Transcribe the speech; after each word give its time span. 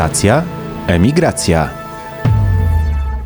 Stacja 0.00 0.42
Emigracja. 0.86 1.70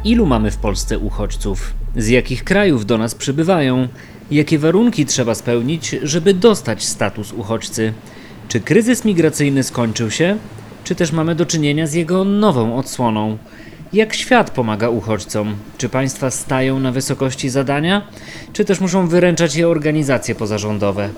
Ilu 0.05 0.27
mamy 0.27 0.51
w 0.51 0.57
Polsce 0.57 0.99
uchodźców? 0.99 1.75
Z 1.97 2.09
jakich 2.09 2.45
krajów 2.45 2.87
do 2.87 2.99
nas 2.99 3.15
przybywają? 3.15 3.89
Jakie 4.31 4.59
warunki 4.59 5.07
trzeba 5.07 5.35
spełnić, 5.35 5.97
żeby 6.03 6.35
dostać 6.35 6.85
status 6.85 7.33
uchodźcy? 7.33 7.93
Czy 8.49 8.61
kryzys 8.61 9.05
migracyjny 9.05 9.63
skończył 9.63 10.11
się? 10.11 10.37
Czy 10.85 10.95
też 10.95 11.13
mamy 11.13 11.35
do 11.35 11.47
czynienia 11.47 11.87
z 11.87 11.93
jego 11.93 12.25
nową 12.25 12.77
odsłoną? 12.77 13.39
Jak 13.93 14.15
świat 14.15 14.51
pomaga 14.51 14.89
uchodźcom? 14.89 15.55
Czy 15.79 15.89
państwa 15.89 16.31
stają 16.31 16.81
na 16.81 16.93
wysokości 16.93 17.49
zadania? 17.51 18.07
Czy 18.53 18.65
też 18.65 18.81
muszą 18.81 19.09
wyręczać 19.09 19.57
je 19.57 19.69
organizacje 19.69 20.35
pozarządowe? 20.35 21.11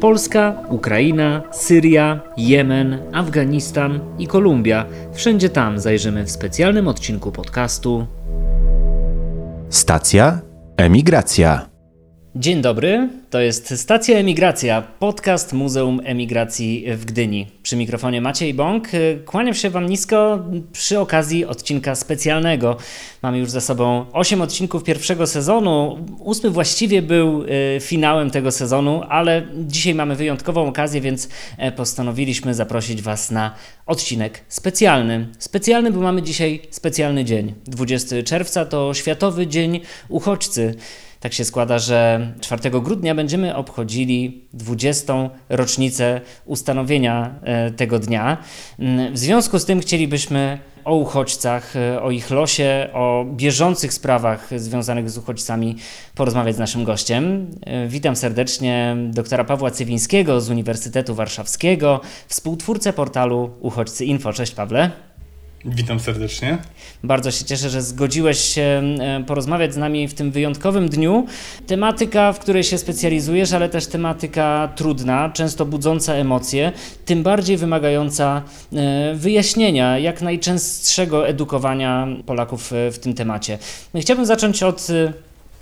Polska, 0.00 0.62
Ukraina, 0.68 1.42
Syria, 1.52 2.20
Jemen, 2.36 2.98
Afganistan 3.12 4.00
i 4.18 4.26
Kolumbia. 4.26 4.86
Wszędzie 5.12 5.48
tam 5.48 5.78
zajrzymy 5.78 6.24
w 6.24 6.30
specjalnym 6.30 6.88
odcinku 6.88 7.32
podcastu. 7.32 8.06
Stacja 9.68 10.40
Emigracja. 10.76 11.77
Dzień 12.36 12.62
dobry, 12.62 13.08
to 13.30 13.40
jest 13.40 13.80
Stacja 13.80 14.18
Emigracja, 14.18 14.82
podcast 14.82 15.52
Muzeum 15.52 16.00
Emigracji 16.04 16.84
w 16.88 17.04
Gdyni. 17.04 17.46
Przy 17.62 17.76
mikrofonie 17.76 18.20
Maciej 18.20 18.54
Bąk. 18.54 18.88
Kłaniam 19.26 19.54
się 19.54 19.70
Wam 19.70 19.86
nisko 19.86 20.44
przy 20.72 20.98
okazji 20.98 21.44
odcinka 21.44 21.94
specjalnego. 21.94 22.76
Mamy 23.22 23.38
już 23.38 23.50
za 23.50 23.60
sobą 23.60 24.06
8 24.12 24.42
odcinków 24.42 24.84
pierwszego 24.84 25.26
sezonu. 25.26 26.06
Ósmy 26.18 26.50
właściwie 26.50 27.02
był 27.02 27.42
y, 27.42 27.46
finałem 27.80 28.30
tego 28.30 28.52
sezonu, 28.52 29.02
ale 29.08 29.42
dzisiaj 29.54 29.94
mamy 29.94 30.16
wyjątkową 30.16 30.68
okazję, 30.68 31.00
więc 31.00 31.28
e, 31.58 31.72
postanowiliśmy 31.72 32.54
zaprosić 32.54 33.02
Was 33.02 33.30
na 33.30 33.54
odcinek 33.86 34.44
specjalny. 34.48 35.28
Specjalny, 35.38 35.90
bo 35.90 36.00
mamy 36.00 36.22
dzisiaj 36.22 36.62
specjalny 36.70 37.24
dzień. 37.24 37.54
20 37.66 38.22
czerwca 38.22 38.64
to 38.64 38.94
Światowy 38.94 39.46
Dzień 39.46 39.80
Uchodźcy. 40.08 40.74
Tak 41.20 41.32
się 41.32 41.44
składa, 41.44 41.78
że 41.78 42.32
4 42.40 42.70
grudnia 42.70 43.14
będziemy 43.14 43.56
obchodzili 43.56 44.44
20. 44.52 45.30
rocznicę 45.48 46.20
ustanowienia 46.44 47.34
e, 47.42 47.70
tego 47.70 47.98
dnia. 47.98 48.36
Mm, 48.78 49.14
w 49.14 49.18
związku 49.18 49.58
z 49.58 49.64
tym 49.64 49.80
chcielibyśmy 49.80 50.58
o 50.84 50.94
uchodźcach, 50.94 51.76
e, 51.76 52.02
o 52.02 52.10
ich 52.10 52.30
losie, 52.30 52.88
o 52.92 53.24
bieżących 53.32 53.92
sprawach 53.92 54.50
związanych 54.56 55.10
z 55.10 55.18
uchodźcami 55.18 55.76
porozmawiać 56.14 56.56
z 56.56 56.58
naszym 56.58 56.84
gościem. 56.84 57.50
E, 57.66 57.88
witam 57.88 58.16
serdecznie 58.16 58.96
doktora 59.10 59.44
Pawła 59.44 59.70
Cywińskiego 59.70 60.40
z 60.40 60.50
Uniwersytetu 60.50 61.14
Warszawskiego, 61.14 62.00
współtwórcę 62.28 62.92
portalu 62.92 63.50
Uchodźcy 63.60 64.04
Info. 64.04 64.32
Cześć 64.32 64.54
Pawle. 64.54 65.07
Witam 65.64 66.00
serdecznie. 66.00 66.58
Bardzo 67.04 67.30
się 67.30 67.44
cieszę, 67.44 67.70
że 67.70 67.82
zgodziłeś 67.82 68.38
się 68.38 68.82
e, 69.00 69.24
porozmawiać 69.26 69.74
z 69.74 69.76
nami 69.76 70.08
w 70.08 70.14
tym 70.14 70.30
wyjątkowym 70.30 70.88
dniu. 70.88 71.26
Tematyka, 71.66 72.32
w 72.32 72.38
której 72.38 72.64
się 72.64 72.78
specjalizujesz, 72.78 73.52
ale 73.52 73.68
też 73.68 73.86
tematyka 73.86 74.72
trudna, 74.76 75.30
często 75.30 75.66
budząca 75.66 76.14
emocje, 76.14 76.72
tym 77.04 77.22
bardziej 77.22 77.56
wymagająca 77.56 78.42
e, 78.72 79.14
wyjaśnienia, 79.14 79.98
jak 79.98 80.22
najczęstszego 80.22 81.28
edukowania 81.28 82.08
Polaków 82.26 82.72
e, 82.72 82.90
w 82.92 82.98
tym 82.98 83.14
temacie. 83.14 83.58
Chciałbym 84.00 84.26
zacząć 84.26 84.62
od 84.62 84.86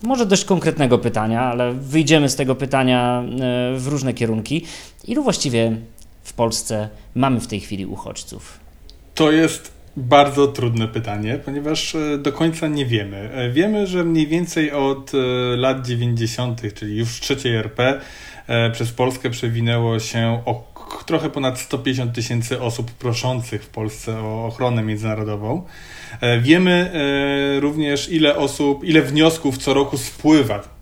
może 0.02 0.26
dość 0.26 0.44
konkretnego 0.44 0.98
pytania, 0.98 1.42
ale 1.42 1.72
wyjdziemy 1.72 2.28
z 2.28 2.36
tego 2.36 2.54
pytania 2.54 3.24
w 3.76 3.86
różne 3.86 4.14
kierunki. 4.14 4.64
Ilu 5.04 5.22
właściwie 5.22 5.76
w 6.24 6.32
Polsce 6.32 6.88
mamy 7.14 7.40
w 7.40 7.46
tej 7.46 7.60
chwili 7.60 7.86
uchodźców? 7.86 8.58
To 9.14 9.32
jest 9.32 9.75
bardzo 9.96 10.46
trudne 10.46 10.88
pytanie, 10.88 11.38
ponieważ 11.44 11.94
e, 11.94 12.18
do 12.18 12.32
końca 12.32 12.68
nie 12.68 12.86
wiemy. 12.86 13.30
E, 13.32 13.50
wiemy, 13.50 13.86
że 13.86 14.04
mniej 14.04 14.26
więcej 14.26 14.72
od 14.72 15.12
e, 15.14 15.16
lat 15.56 15.86
90., 15.86 16.74
czyli 16.74 16.98
już 16.98 17.20
trzeciej 17.20 17.56
RP, 17.56 18.00
przez 18.72 18.92
Polskę 18.92 19.30
przewinęło 19.30 19.98
się 19.98 20.42
trochę 21.06 21.30
ponad 21.30 21.60
150 21.60 22.14
tysięcy 22.14 22.60
osób 22.60 22.90
proszących 22.90 23.64
w 23.64 23.68
Polsce 23.68 24.18
o 24.18 24.46
ochronę 24.46 24.82
międzynarodową. 24.82 25.66
Wiemy 26.40 26.90
również, 27.60 28.12
ile 28.12 28.36
osób, 28.36 28.84
ile 28.84 29.02
wniosków 29.02 29.58
co 29.58 29.74
roku 29.74 29.98
spływa 29.98 30.75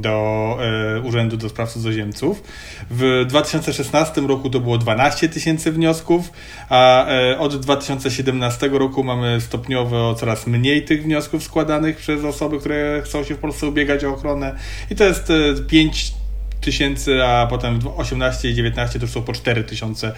do 0.00 0.58
e, 0.96 1.00
Urzędu 1.00 1.36
do 1.36 1.48
Spraw 1.48 1.72
Cudzoziemców. 1.72 2.42
W 2.90 3.24
2016 3.28 4.20
roku 4.20 4.50
to 4.50 4.60
było 4.60 4.78
12 4.78 5.28
tysięcy 5.28 5.72
wniosków, 5.72 6.32
a 6.68 7.08
e, 7.08 7.38
od 7.38 7.56
2017 7.56 8.68
roku 8.68 9.04
mamy 9.04 9.40
stopniowo 9.40 10.14
coraz 10.14 10.46
mniej 10.46 10.84
tych 10.84 11.02
wniosków 11.02 11.42
składanych 11.42 11.96
przez 11.96 12.24
osoby, 12.24 12.58
które 12.58 13.02
chcą 13.04 13.24
się 13.24 13.34
w 13.34 13.38
Polsce 13.38 13.66
ubiegać 13.66 14.04
o 14.04 14.14
ochronę 14.14 14.54
i 14.90 14.94
to 14.96 15.04
jest 15.04 15.32
5 15.68 16.10
e, 16.10 16.64
tysięcy, 16.64 17.24
a 17.24 17.46
potem 17.46 17.80
w 17.80 17.86
18 17.86 18.50
i 18.50 18.54
19 18.54 18.98
to 18.98 19.04
już 19.04 19.12
są 19.12 19.22
po 19.22 19.32
4 19.32 19.64
tysiące 19.64 20.12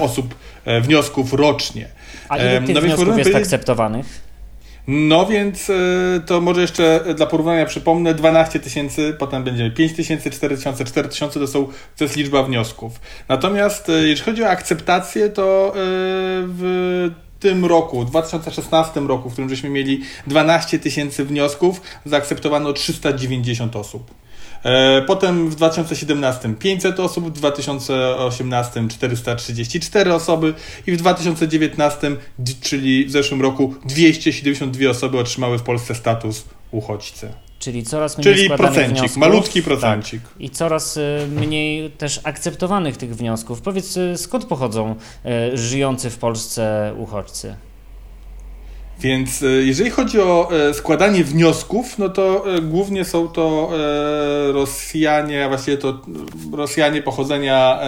osób 0.00 0.34
wniosków 0.80 1.32
rocznie. 1.32 1.88
A 2.28 2.36
ile 2.36 2.62
tych 2.62 2.74
no 2.74 2.80
wniosków 2.80 3.18
jest 3.18 3.34
akceptowanych? 3.34 4.33
No 4.86 5.26
więc 5.26 5.70
e, 5.70 5.74
to 6.26 6.40
może 6.40 6.60
jeszcze 6.60 7.04
dla 7.14 7.26
porównania 7.26 7.66
przypomnę 7.66 8.14
12 8.14 8.60
tysięcy, 8.60 9.16
potem 9.18 9.44
będzie 9.44 9.70
5 9.70 9.92
tysięcy, 9.92 10.30
4 10.30 10.56
tysiące, 10.56 10.84
4 10.84 11.08
tysiące 11.08 11.40
to, 11.40 11.46
są, 11.46 11.66
to 11.96 12.04
jest 12.04 12.16
liczba 12.16 12.42
wniosków. 12.42 13.00
Natomiast 13.28 13.88
e, 13.88 13.92
jeśli 13.92 14.24
chodzi 14.24 14.42
o 14.42 14.48
akceptację, 14.48 15.28
to 15.28 15.68
e, 15.68 15.72
w 16.46 17.10
tym 17.40 17.64
roku, 17.64 18.00
w 18.00 18.06
2016 18.06 19.00
roku, 19.00 19.30
w 19.30 19.32
którym 19.32 19.50
żeśmy 19.50 19.70
mieli 19.70 20.02
12 20.26 20.78
tysięcy 20.78 21.24
wniosków, 21.24 21.80
zaakceptowano 22.04 22.72
390 22.72 23.76
osób. 23.76 24.23
E, 24.64 25.02
potem 25.02 25.50
w 25.50 25.54
2017 25.54 26.54
500 26.58 27.00
osób, 27.00 27.24
w 27.24 27.32
2018 27.32 28.88
434 28.88 30.14
osoby 30.14 30.54
i 30.86 30.92
w 30.92 30.96
2019, 30.96 32.16
czyli 32.60 33.04
w 33.06 33.10
zeszłym 33.10 33.42
roku 33.42 33.74
272 33.84 34.90
osoby 34.90 35.18
otrzymały 35.18 35.58
w 35.58 35.62
Polsce 35.62 35.94
status 35.94 36.44
uchodźcy. 36.70 37.28
Czyli 37.58 37.82
coraz 37.82 38.18
mniej 38.18 38.34
Czyli 38.34 38.48
procencik, 38.48 38.96
wniosków, 38.96 39.16
malutki 39.16 39.62
procencik. 39.62 40.22
Tak, 40.22 40.40
I 40.40 40.50
coraz 40.50 40.96
e, 40.96 41.26
mniej 41.26 41.90
też 41.90 42.20
akceptowanych 42.24 42.96
tych 42.96 43.16
wniosków. 43.16 43.60
Powiedz, 43.60 43.96
e, 43.96 44.18
skąd 44.18 44.44
pochodzą 44.44 44.94
żyjący 45.54 46.10
w 46.10 46.18
Polsce 46.18 46.94
uchodźcy? 46.98 47.56
Więc 49.00 49.42
e, 49.42 49.46
jeżeli 49.46 49.90
chodzi 49.90 50.20
o 50.20 50.48
e, 50.68 50.74
składanie 50.74 51.24
wniosków, 51.24 51.98
no 51.98 52.08
to 52.08 52.54
e, 52.56 52.60
głównie 52.60 53.04
są 53.04 53.28
to 53.28 53.70
Rosjanie, 54.52 55.44
a 55.44 55.48
właściwie 55.48 55.76
to 55.76 56.00
Rosjanie 56.52 57.02
pochodzenia 57.02 57.80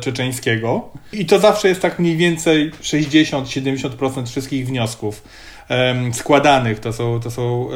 czeczeńskiego. 0.00 0.88
I 1.12 1.26
to 1.26 1.38
zawsze 1.38 1.68
jest 1.68 1.82
tak 1.82 1.98
mniej 1.98 2.16
więcej 2.16 2.70
60-70% 2.82 4.26
wszystkich 4.26 4.66
wniosków 4.66 5.22
składanych 6.12 6.80
to 6.80 6.92
są, 6.92 7.20
to 7.20 7.30
są 7.30 7.68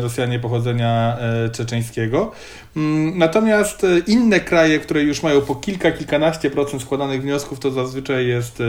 Rosjanie 0.00 0.38
pochodzenia 0.38 1.16
czeczeńskiego. 1.52 2.32
Mm, 2.76 3.18
natomiast 3.18 3.86
inne 4.06 4.40
kraje, 4.40 4.78
które 4.78 5.02
już 5.02 5.22
mają 5.22 5.40
po 5.40 5.54
kilka, 5.54 5.90
kilkanaście 5.90 6.50
procent 6.50 6.82
składanych 6.82 7.22
wniosków, 7.22 7.60
to 7.60 7.70
zazwyczaj 7.70 8.26
jest 8.26 8.62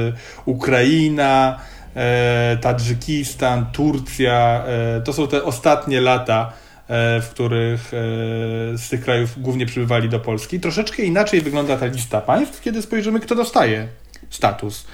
Ukraina, 0.46 1.60
Tadżykistan, 2.62 3.66
Turcja. 3.74 4.64
E, 4.68 5.02
to 5.02 5.14
są 5.14 5.28
te 5.28 5.44
ostatnie 5.44 6.02
lata, 6.02 6.54
e, 6.88 7.22
w 7.22 7.30
których 7.30 7.92
z 8.76 8.90
tych 8.90 9.02
krajów 9.02 9.42
głównie 9.42 9.66
przybywali 9.66 10.10
do 10.10 10.20
Polski. 10.20 10.60
Troszeczkę 10.60 11.04
inaczej 11.04 11.42
wygląda 11.42 11.78
ta 11.78 11.86
lista 11.86 12.22
państw, 12.22 12.62
kiedy 12.62 12.82
spojrzymy, 12.82 13.20
kto 13.20 13.36
dostaje 13.36 13.88
status. 14.30 14.88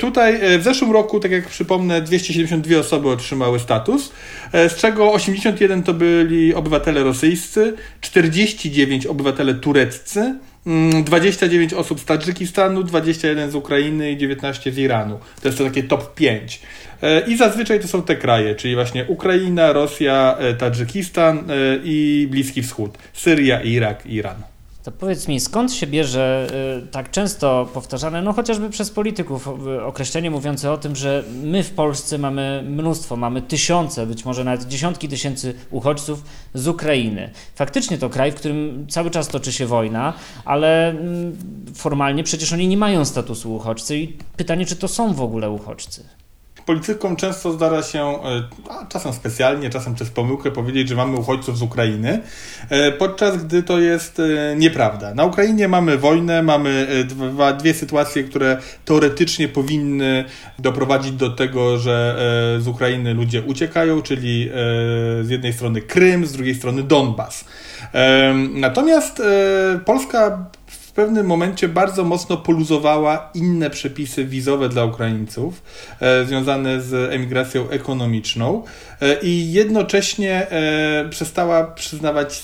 Tutaj 0.00 0.58
w 0.58 0.62
zeszłym 0.62 0.92
roku, 0.92 1.20
tak 1.20 1.30
jak 1.30 1.48
przypomnę, 1.48 2.00
272 2.02 2.78
osoby 2.78 3.08
otrzymały 3.08 3.58
status, 3.58 4.12
z 4.52 4.74
czego 4.74 5.12
81 5.12 5.82
to 5.82 5.94
byli 5.94 6.54
obywatele 6.54 7.04
rosyjscy, 7.04 7.74
49 8.00 9.06
obywatele 9.06 9.54
tureccy, 9.54 10.34
29 11.04 11.72
mm, 11.72 11.80
osób 11.80 12.00
z 12.00 12.04
Tadżykistanu, 12.04 12.82
21 12.82 13.50
z 13.50 13.54
Ukrainy 13.54 14.12
i 14.12 14.16
19 14.16 14.72
z 14.72 14.78
Iranu. 14.78 15.18
To 15.42 15.48
jest 15.48 15.58
to 15.58 15.64
takie 15.64 15.82
top 15.82 16.14
5. 16.14 16.60
E, 17.02 17.20
I 17.20 17.36
zazwyczaj 17.36 17.80
to 17.80 17.88
są 17.88 18.02
te 18.02 18.16
kraje, 18.16 18.54
czyli 18.54 18.74
właśnie 18.74 19.04
Ukraina, 19.04 19.72
Rosja, 19.72 20.36
e, 20.38 20.54
Tadżykistan 20.54 21.38
e, 21.38 21.42
i 21.84 22.28
Bliski 22.30 22.62
Wschód. 22.62 22.98
Syria, 23.12 23.62
Irak, 23.62 24.06
Iran. 24.06 24.55
To 24.86 24.92
powiedz 24.92 25.28
mi, 25.28 25.40
skąd 25.40 25.72
się 25.72 25.86
bierze 25.86 26.46
y, 26.84 26.86
tak 26.86 27.10
często 27.10 27.68
powtarzane, 27.74 28.22
no 28.22 28.32
chociażby 28.32 28.70
przez 28.70 28.90
polityków, 28.90 29.48
y, 29.66 29.84
określenie 29.84 30.30
mówiące 30.30 30.72
o 30.72 30.78
tym, 30.78 30.96
że 30.96 31.24
my 31.42 31.62
w 31.62 31.70
Polsce 31.70 32.18
mamy 32.18 32.64
mnóstwo, 32.68 33.16
mamy 33.16 33.42
tysiące, 33.42 34.06
być 34.06 34.24
może 34.24 34.44
nawet 34.44 34.68
dziesiątki 34.68 35.08
tysięcy 35.08 35.54
uchodźców 35.70 36.24
z 36.54 36.68
Ukrainy. 36.68 37.30
Faktycznie 37.54 37.98
to 37.98 38.10
kraj, 38.10 38.32
w 38.32 38.34
którym 38.34 38.86
cały 38.88 39.10
czas 39.10 39.28
toczy 39.28 39.52
się 39.52 39.66
wojna, 39.66 40.12
ale 40.44 40.90
mm, 40.90 41.36
formalnie 41.74 42.24
przecież 42.24 42.52
oni 42.52 42.68
nie 42.68 42.76
mają 42.76 43.04
statusu 43.04 43.54
uchodźcy 43.54 43.98
i 43.98 44.08
pytanie, 44.36 44.66
czy 44.66 44.76
to 44.76 44.88
są 44.88 45.14
w 45.14 45.20
ogóle 45.20 45.50
uchodźcy? 45.50 46.04
Politykom 46.66 47.16
często 47.16 47.52
zdarza 47.52 47.82
się, 47.82 48.04
e, 48.04 48.42
czasem 48.88 49.12
specjalnie, 49.12 49.70
czasem 49.70 49.94
przez 49.94 50.10
pomyłkę 50.10 50.50
powiedzieć, 50.50 50.88
że 50.88 50.94
mamy 50.94 51.16
uchodźców 51.16 51.58
z 51.58 51.62
Ukrainy, 51.62 52.22
e, 52.70 52.92
podczas 52.92 53.44
gdy 53.44 53.62
to 53.62 53.78
jest 53.78 54.20
e, 54.20 54.56
nieprawda. 54.56 55.14
Na 55.14 55.24
Ukrainie 55.24 55.68
mamy 55.68 55.98
wojnę, 55.98 56.42
mamy 56.42 56.86
dwa, 57.04 57.52
dwie 57.52 57.74
sytuacje, 57.74 58.24
które 58.24 58.58
teoretycznie 58.84 59.48
powinny 59.48 60.24
doprowadzić 60.58 61.12
do 61.12 61.30
tego, 61.30 61.78
że 61.78 62.16
z 62.58 62.68
Ukrainy 62.68 63.14
ludzie 63.14 63.42
uciekają, 63.42 64.02
czyli 64.02 64.50
z 65.22 65.30
jednej 65.30 65.52
strony 65.52 65.82
Krym, 65.82 66.26
z 66.26 66.32
drugiej 66.32 66.54
strony 66.54 66.82
Donbas. 66.82 67.44
Natomiast 68.54 69.22
Polska 69.84 70.46
pewnym 70.96 71.26
momencie 71.26 71.68
bardzo 71.68 72.04
mocno 72.04 72.36
poluzowała 72.36 73.30
inne 73.34 73.70
przepisy 73.70 74.24
wizowe 74.24 74.68
dla 74.68 74.84
Ukraińców 74.84 75.62
e, 76.00 76.24
związane 76.24 76.80
z 76.80 77.12
emigracją 77.12 77.68
ekonomiczną 77.70 78.62
e, 79.00 79.20
i 79.22 79.52
jednocześnie 79.52 80.50
e, 80.50 81.08
przestała 81.10 81.64
przyznawać 81.64 82.42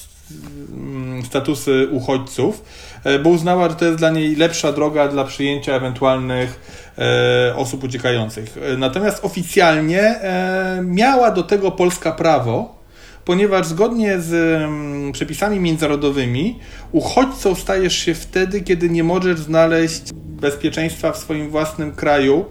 mm, 0.72 1.24
statusy 1.24 1.88
uchodźców, 1.90 2.64
e, 3.04 3.18
bo 3.18 3.30
uznała, 3.30 3.68
że 3.68 3.74
to 3.74 3.84
jest 3.84 3.98
dla 3.98 4.10
niej 4.10 4.36
lepsza 4.36 4.72
droga 4.72 5.08
dla 5.08 5.24
przyjęcia 5.24 5.72
ewentualnych 5.72 6.60
e, 6.98 7.56
osób 7.56 7.84
uciekających. 7.84 8.58
E, 8.72 8.76
natomiast 8.76 9.24
oficjalnie 9.24 10.20
miała 10.82 11.30
do 11.30 11.42
tego 11.42 11.70
Polska 11.70 12.12
prawo, 12.12 12.81
ponieważ 13.24 13.66
zgodnie 13.66 14.20
z 14.20 14.32
mm, 14.62 15.12
przepisami 15.12 15.60
międzynarodowymi 15.60 16.58
uchodźcą 16.92 17.54
stajesz 17.54 17.96
się 17.96 18.14
wtedy, 18.14 18.60
kiedy 18.60 18.90
nie 18.90 19.04
możesz 19.04 19.40
znaleźć 19.40 20.02
bezpieczeństwa 20.14 21.12
w 21.12 21.16
swoim 21.16 21.50
własnym 21.50 21.92
kraju 21.92 22.44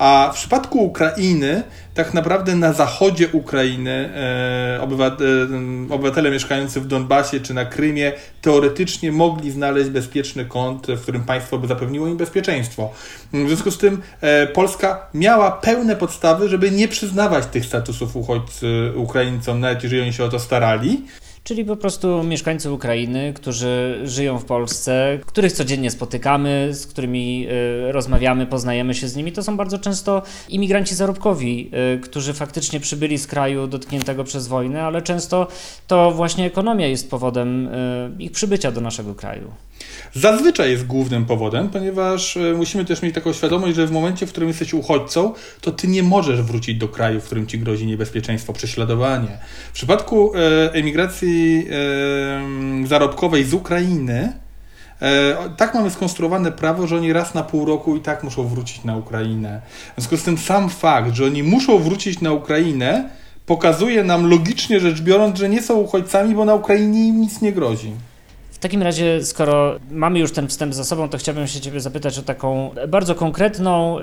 a 0.00 0.30
w 0.32 0.34
przypadku 0.34 0.78
Ukrainy, 0.78 1.62
tak 1.94 2.14
naprawdę 2.14 2.56
na 2.56 2.72
zachodzie 2.72 3.28
Ukrainy 3.32 4.10
e, 4.14 4.80
obywatele, 4.82 5.46
obywatele 5.90 6.30
mieszkający 6.30 6.80
w 6.80 6.86
Donbasie 6.86 7.40
czy 7.40 7.54
na 7.54 7.64
Krymie 7.64 8.12
teoretycznie 8.42 9.12
mogli 9.12 9.50
znaleźć 9.50 9.90
bezpieczny 9.90 10.44
kąt, 10.44 10.86
w 10.86 11.02
którym 11.02 11.22
państwo 11.22 11.58
by 11.58 11.66
zapewniło 11.66 12.08
im 12.08 12.16
bezpieczeństwo. 12.16 12.92
W 13.32 13.46
związku 13.46 13.70
z 13.70 13.78
tym 13.78 14.02
e, 14.20 14.46
Polska 14.46 15.06
miała 15.14 15.50
pełne 15.50 15.96
podstawy, 15.96 16.48
żeby 16.48 16.70
nie 16.70 16.88
przyznawać 16.88 17.46
tych 17.46 17.64
statusów 17.64 18.16
uchodźcy 18.16 18.92
Ukraińcom, 18.94 19.60
nawet 19.60 19.82
jeżeli 19.82 20.02
oni 20.02 20.12
się 20.12 20.24
o 20.24 20.28
to 20.28 20.38
starali 20.38 21.04
czyli 21.44 21.64
po 21.64 21.76
prostu 21.76 22.22
mieszkańcy 22.24 22.70
Ukrainy, 22.70 23.32
którzy 23.36 24.00
żyją 24.04 24.38
w 24.38 24.44
Polsce, 24.44 25.18
których 25.26 25.52
codziennie 25.52 25.90
spotykamy, 25.90 26.68
z 26.72 26.86
którymi 26.86 27.46
y, 27.88 27.92
rozmawiamy, 27.92 28.46
poznajemy 28.46 28.94
się 28.94 29.08
z 29.08 29.16
nimi. 29.16 29.32
To 29.32 29.42
są 29.42 29.56
bardzo 29.56 29.78
często 29.78 30.22
imigranci 30.48 30.94
zarobkowi, 30.94 31.70
y, 31.96 32.00
którzy 32.00 32.34
faktycznie 32.34 32.80
przybyli 32.80 33.18
z 33.18 33.26
kraju 33.26 33.66
dotkniętego 33.66 34.24
przez 34.24 34.48
wojnę, 34.48 34.82
ale 34.82 35.02
często 35.02 35.46
to 35.86 36.10
właśnie 36.10 36.46
ekonomia 36.46 36.86
jest 36.86 37.10
powodem 37.10 37.68
y, 37.68 37.70
ich 38.18 38.32
przybycia 38.32 38.72
do 38.72 38.80
naszego 38.80 39.14
kraju. 39.14 39.52
Zazwyczaj 40.14 40.70
jest 40.70 40.86
głównym 40.86 41.24
powodem, 41.26 41.68
ponieważ 41.68 42.38
musimy 42.56 42.84
też 42.84 43.02
mieć 43.02 43.14
taką 43.14 43.32
świadomość, 43.32 43.76
że 43.76 43.86
w 43.86 43.90
momencie, 43.90 44.26
w 44.26 44.30
którym 44.30 44.48
jesteś 44.48 44.74
uchodźcą, 44.74 45.34
to 45.60 45.70
ty 45.70 45.88
nie 45.88 46.02
możesz 46.02 46.42
wrócić 46.42 46.78
do 46.78 46.88
kraju, 46.88 47.20
w 47.20 47.24
którym 47.24 47.46
ci 47.46 47.58
grozi 47.58 47.86
niebezpieczeństwo, 47.86 48.52
prześladowanie. 48.52 49.38
W 49.68 49.72
przypadku 49.72 50.32
emigracji 50.72 51.29
zarobkowej 52.84 53.44
z 53.44 53.54
Ukrainy, 53.54 54.32
e, 55.02 55.36
tak 55.56 55.74
mamy 55.74 55.90
skonstruowane 55.90 56.52
prawo, 56.52 56.86
że 56.86 56.96
oni 56.96 57.12
raz 57.12 57.34
na 57.34 57.42
pół 57.42 57.64
roku 57.64 57.96
i 57.96 58.00
tak 58.00 58.24
muszą 58.24 58.48
wrócić 58.48 58.84
na 58.84 58.96
Ukrainę. 58.96 59.60
W 59.96 60.00
związku 60.00 60.16
z 60.16 60.22
tym 60.22 60.38
sam 60.38 60.68
fakt, 60.68 61.14
że 61.14 61.24
oni 61.24 61.42
muszą 61.42 61.78
wrócić 61.78 62.20
na 62.20 62.32
Ukrainę, 62.32 63.10
pokazuje 63.46 64.04
nam 64.04 64.30
logicznie 64.30 64.80
rzecz 64.80 65.00
biorąc, 65.00 65.38
że 65.38 65.48
nie 65.48 65.62
są 65.62 65.74
uchodźcami, 65.74 66.34
bo 66.34 66.44
na 66.44 66.54
Ukrainie 66.54 67.08
im 67.08 67.20
nic 67.20 67.40
nie 67.40 67.52
grozi. 67.52 67.92
W 68.50 68.58
takim 68.58 68.82
razie, 68.82 69.24
skoro 69.24 69.78
mamy 69.90 70.18
już 70.18 70.32
ten 70.32 70.48
wstęp 70.48 70.74
za 70.74 70.84
sobą, 70.84 71.08
to 71.08 71.18
chciałbym 71.18 71.46
się 71.46 71.60
Ciebie 71.60 71.80
zapytać 71.80 72.18
o 72.18 72.22
taką 72.22 72.70
bardzo 72.88 73.14
konkretną 73.14 73.98
y, 73.98 74.02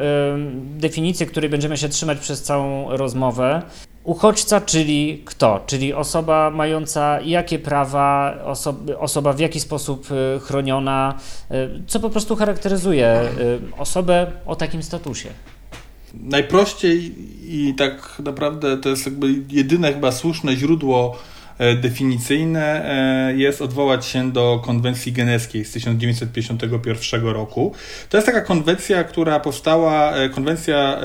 definicję, 0.80 1.26
której 1.26 1.50
będziemy 1.50 1.78
się 1.78 1.90
trzymać 1.90 2.20
przez 2.20 2.44
całą 2.44 2.98
rozmowę. 2.98 3.62
Uchodźca, 4.08 4.62
czyli 4.62 5.22
kto? 5.26 5.64
Czyli 5.66 5.94
osoba 5.94 6.50
mająca 6.50 7.22
jakie 7.22 7.60
prawa, 7.60 8.38
osoba, 8.46 8.98
osoba 9.00 9.34
w 9.34 9.40
jaki 9.40 9.60
sposób 9.60 10.08
y, 10.12 10.40
chroniona, 10.40 11.20
y, 11.52 11.56
co 11.88 12.00
po 12.00 12.10
prostu 12.10 12.36
charakteryzuje 12.36 13.22
y, 13.40 13.60
osobę 13.78 14.32
o 14.46 14.56
takim 14.56 14.84
statusie? 14.84 15.30
Najprościej 16.14 17.16
i 17.42 17.76
tak 17.76 18.22
naprawdę 18.24 18.78
to 18.78 18.90
jest 18.90 19.06
jakby 19.06 19.28
jedyne 19.50 19.94
chyba 19.94 20.12
słuszne 20.12 20.56
źródło 20.56 21.18
definicyjne 21.82 22.86
e, 23.30 23.36
jest 23.36 23.62
odwołać 23.62 24.06
się 24.06 24.32
do 24.32 24.62
konwencji 24.66 25.12
geneskiej 25.12 25.66
z 25.66 25.72
1951 25.72 27.28
roku. 27.28 27.74
To 28.10 28.18
jest 28.18 28.26
taka 28.26 28.42
konwencja, 28.42 29.04
która 29.04 29.40
powstała, 29.40 30.16
e, 30.16 30.30
konwencja 30.30 31.00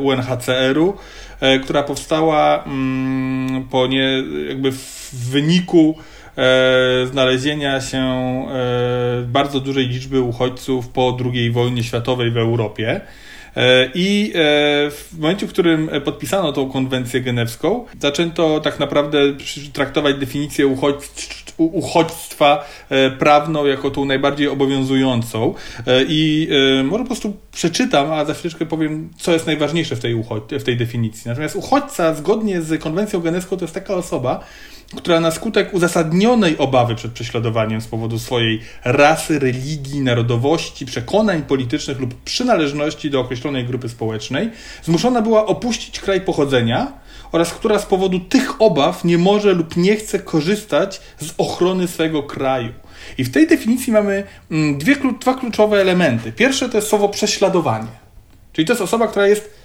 UNHCR-u, 0.00 0.96
E, 1.42 1.58
która 1.58 1.82
powstała 1.82 2.64
mm, 2.64 3.68
po 3.68 3.86
nie, 3.86 4.24
jakby 4.48 4.72
w 4.72 5.10
wyniku 5.12 5.94
e, 6.36 7.06
znalezienia 7.06 7.80
się 7.80 7.98
e, 7.98 9.22
bardzo 9.26 9.60
dużej 9.60 9.88
liczby 9.88 10.20
uchodźców 10.20 10.88
po 10.88 11.18
II 11.32 11.50
wojnie 11.50 11.84
światowej 11.84 12.30
w 12.30 12.36
Europie. 12.36 13.00
I 13.94 14.32
w 14.90 15.18
momencie, 15.18 15.46
w 15.46 15.50
którym 15.50 15.90
podpisano 16.04 16.52
tą 16.52 16.70
konwencję 16.70 17.20
genewską, 17.20 17.84
zaczęto 18.00 18.60
tak 18.60 18.80
naprawdę 18.80 19.18
traktować 19.72 20.16
definicję 20.16 20.66
uchodźstw 20.66 21.42
uchodźstwa 21.56 22.64
e, 22.88 23.10
prawną 23.10 23.66
jako 23.66 23.90
tą 23.90 24.04
najbardziej 24.04 24.48
obowiązującą. 24.48 25.54
E, 25.86 26.04
I 26.08 26.48
e, 26.80 26.82
może 26.82 27.04
po 27.04 27.08
prostu 27.08 27.36
przeczytam, 27.52 28.12
a 28.12 28.24
za 28.24 28.34
chwileczkę 28.34 28.66
powiem, 28.66 29.10
co 29.16 29.32
jest 29.32 29.46
najważniejsze 29.46 29.96
w 29.96 30.00
tej, 30.00 30.14
uchodź- 30.16 30.58
w 30.58 30.62
tej 30.62 30.76
definicji. 30.76 31.28
Natomiast 31.28 31.56
uchodźca, 31.56 32.14
zgodnie 32.14 32.62
z 32.62 32.82
konwencją 32.82 33.20
genewską, 33.20 33.56
to 33.56 33.64
jest 33.64 33.74
taka 33.74 33.94
osoba, 33.94 34.44
która 34.96 35.20
na 35.20 35.30
skutek 35.30 35.74
uzasadnionej 35.74 36.58
obawy 36.58 36.94
przed 36.94 37.12
prześladowaniem 37.12 37.80
z 37.80 37.86
powodu 37.86 38.18
swojej 38.18 38.60
rasy, 38.84 39.38
religii, 39.38 40.00
narodowości, 40.00 40.86
przekonań 40.86 41.42
politycznych 41.42 42.00
lub 42.00 42.14
przynależności 42.14 43.10
do 43.10 43.20
określonej 43.20 43.64
grupy 43.64 43.88
społecznej, 43.88 44.50
zmuszona 44.82 45.22
była 45.22 45.46
opuścić 45.46 46.00
kraj 46.00 46.20
pochodzenia 46.20 46.92
oraz 47.32 47.54
która 47.54 47.78
z 47.78 47.86
powodu 47.86 48.20
tych 48.20 48.62
obaw 48.62 49.04
nie 49.04 49.18
może 49.18 49.52
lub 49.52 49.76
nie 49.76 49.96
chce 49.96 50.18
korzystać 50.18 51.00
z 51.20 51.34
ochrony 51.38 51.88
swego 51.88 52.22
kraju. 52.22 52.72
I 53.18 53.24
w 53.24 53.30
tej 53.30 53.46
definicji 53.46 53.92
mamy 53.92 54.24
mm, 54.50 54.78
dwie, 54.78 54.96
dwa 55.20 55.34
kluczowe 55.34 55.80
elementy. 55.80 56.32
Pierwsze 56.32 56.68
to 56.68 56.78
jest 56.78 56.88
słowo 56.88 57.08
prześladowanie. 57.08 58.02
Czyli 58.52 58.66
to 58.66 58.72
jest 58.72 58.82
osoba, 58.82 59.08
która 59.08 59.26
jest 59.26 59.61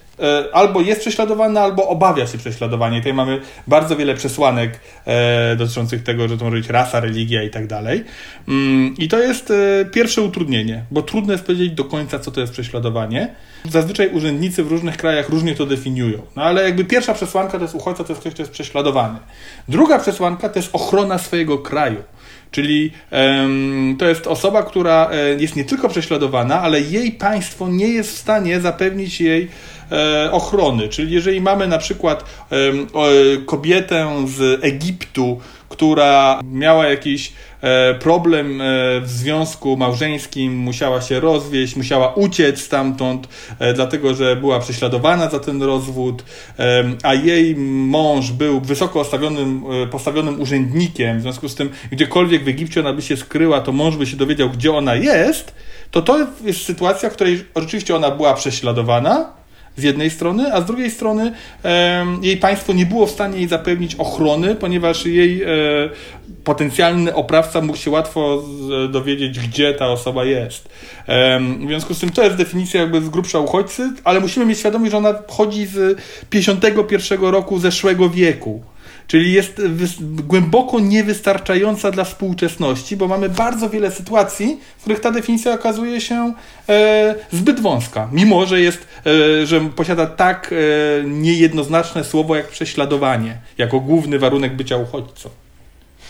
albo 0.54 0.82
jest 0.82 1.02
prześladowany, 1.02 1.60
albo 1.60 1.88
obawia 1.88 2.28
się 2.28 2.38
prześladowania. 2.38 2.98
tutaj 2.98 3.14
mamy 3.14 3.42
bardzo 3.68 3.96
wiele 3.96 4.16
przesłanek 4.16 4.80
e, 5.06 5.56
dotyczących 5.56 6.04
tego, 6.04 6.28
że 6.28 6.38
to 6.38 6.46
może 6.46 6.58
być 6.58 6.70
rasa, 6.70 7.00
religia 7.00 7.44
i 7.44 7.50
tak 7.50 7.68
dalej. 7.68 8.04
Mm, 8.48 8.96
I 8.98 9.08
to 9.08 9.20
jest 9.20 9.52
e, 9.52 9.86
pierwsze 9.86 10.22
utrudnienie, 10.22 10.84
bo 10.92 11.02
trudno 11.02 11.34
jest 11.34 11.46
powiedzieć 11.46 11.72
do 11.72 11.84
końca, 11.84 12.20
co 12.20 12.32
to 12.32 12.42
jest 12.42 12.54
prześladowanie. 12.54 13.36
Zazwyczaj 13.70 14.10
urzędnicy 14.10 14.64
w 14.64 14.72
różnych 14.72 14.98
krajach 14.98 15.30
różnie 15.30 15.56
to 15.56 15.66
definiują. 15.66 16.22
No 16.36 16.44
ale 16.44 16.64
jakby 16.64 16.86
pierwsza 16.86 17.14
przesłanka 17.14 17.58
to 17.58 17.64
jest 17.64 17.76
uchodźca, 17.76 18.04
to 18.04 18.12
jest 18.12 18.22
ktoś, 18.22 18.34
kto 18.34 18.42
jest 18.42 18.52
prześladowany. 18.52 19.20
Druga 19.68 20.00
przesłanka 20.00 20.50
to 20.50 20.60
jest 20.60 20.70
ochrona 20.74 21.18
swojego 21.18 21.58
kraju. 21.58 22.04
Czyli 22.52 22.92
um, 23.12 23.96
to 24.00 24.06
jest 24.06 24.28
osoba, 24.28 24.64
która 24.64 25.10
jest 25.38 25.56
nie 25.56 25.66
tylko 25.66 25.90
prześladowana, 25.90 26.62
ale 26.62 26.82
jej 26.82 27.12
państwo 27.12 27.70
nie 27.70 27.88
jest 27.88 28.12
w 28.12 28.18
stanie 28.18 28.62
zapewnić 28.62 29.22
jej 29.22 29.44
e, 29.44 29.48
ochrony. 30.32 30.89
Czyli 30.89 31.13
jeżeli 31.13 31.41
mamy 31.41 31.67
na 31.67 31.77
przykład 31.77 32.24
kobietę 33.46 34.25
z 34.27 34.63
Egiptu, 34.63 35.39
która 35.70 36.39
miała 36.51 36.88
jakiś 36.88 37.34
e, 37.62 37.94
problem 37.94 38.62
e, 38.62 38.65
w 39.01 39.10
związku 39.10 39.77
małżeńskim, 39.77 40.58
musiała 40.58 41.01
się 41.01 41.20
rozwieść, 41.20 41.75
musiała 41.75 42.13
uciec 42.13 42.62
stamtąd, 42.62 43.27
e, 43.60 43.74
dlatego 43.74 44.15
że 44.15 44.36
była 44.36 44.60
prześladowana 44.60 45.29
za 45.29 45.39
ten 45.39 45.63
rozwód, 45.63 46.24
a 47.03 47.13
jej 47.13 47.56
mąż 47.56 48.32
był 48.32 48.62
wysoko 48.62 48.94
postawionym, 48.94 49.63
postawionym 49.91 50.41
urzędnikiem, 50.41 51.20
w 51.20 51.22
związku 51.22 51.50
z 51.50 51.56
tym 51.56 51.70
gdziekolwiek 51.91 52.44
w 52.44 52.48
Egipcie 52.48 52.79
ona 52.79 52.94
by 52.94 53.01
się 53.01 53.17
skryła, 53.17 53.62
to 53.62 53.72
mąż 53.72 53.96
by 53.96 54.06
się 54.06 54.17
dowiedział, 54.17 54.50
gdzie 54.50 54.74
ona 54.74 54.96
jest, 54.96 55.56
to 55.91 56.01
to 56.01 56.27
jest 56.44 56.65
sytuacja, 56.65 57.10
w 57.10 57.13
której 57.13 57.46
rzeczywiście 57.56 57.96
ona 57.96 58.12
była 58.12 58.34
prześladowana, 58.34 59.37
z 59.78 59.84
jednej 59.84 60.10
strony, 60.10 60.54
a 60.54 60.62
z 60.62 60.66
drugiej 60.66 60.92
strony 60.92 61.32
e, 61.66 62.06
jej 62.22 62.38
państwo 62.38 62.74
nie 62.74 62.86
było 62.86 63.08
w 63.08 63.12
stanie 63.12 63.38
jej 63.38 63.48
zapewnić 63.48 63.96
ochrony, 63.96 64.56
ponieważ 64.56 65.06
jej 65.06 65.44
e, 65.44 65.48
potencjalny 66.44 67.16
oprawca 67.16 67.62
mógł 67.62 67.78
się 67.78 67.92
łatwo 67.92 68.42
z, 68.42 68.92
dowiedzieć, 68.92 69.40
gdzie 69.40 69.74
ta 69.74 69.88
osoba 69.88 70.26
jest. 70.26 70.70
E, 71.08 71.40
w 71.40 71.68
związku 71.68 71.94
z 71.94 72.00
tym 72.00 72.10
to 72.10 72.24
jest 72.24 72.36
definicja 72.36 72.82
jakby 72.82 73.02
z 73.02 73.10
grubsza 73.10 73.40
uchodźcy, 73.40 73.94
ale 74.04 74.20
musimy 74.20 74.46
mieć 74.46 74.60
świadomość, 74.60 74.92
że 74.92 74.98
ona 74.98 75.14
pochodzi 75.14 75.66
z 75.66 76.02
51 76.30 77.22
roku 77.22 77.60
zeszłego 77.60 78.10
wieku 78.10 78.62
czyli 79.08 79.34
jest 79.34 79.62
głęboko 80.02 80.80
niewystarczająca 80.80 81.92
dla 81.92 82.04
współczesności, 82.04 82.98
bo 82.98 83.08
mamy 83.08 83.30
bardzo 83.30 83.70
wiele 83.70 83.92
sytuacji, 83.92 84.58
w 84.78 84.82
których 84.82 85.00
ta 85.00 85.12
definicja 85.12 85.54
okazuje 85.54 86.02
się 86.02 86.34
e, 86.70 87.16
zbyt 87.32 87.60
wąska, 87.60 88.10
mimo 88.12 88.46
że 88.46 88.62
jest, 88.62 88.88
e, 89.06 89.46
że 89.46 89.62
posiada 89.62 90.06
tak 90.06 90.54
e, 90.54 91.04
niejednoznaczne 91.04 92.04
słowo 92.04 92.36
jak 92.36 92.48
prześladowanie, 92.48 93.38
jako 93.58 93.80
główny 93.80 94.20
warunek 94.20 94.56
bycia 94.56 94.78
uchodźcą 94.78 95.30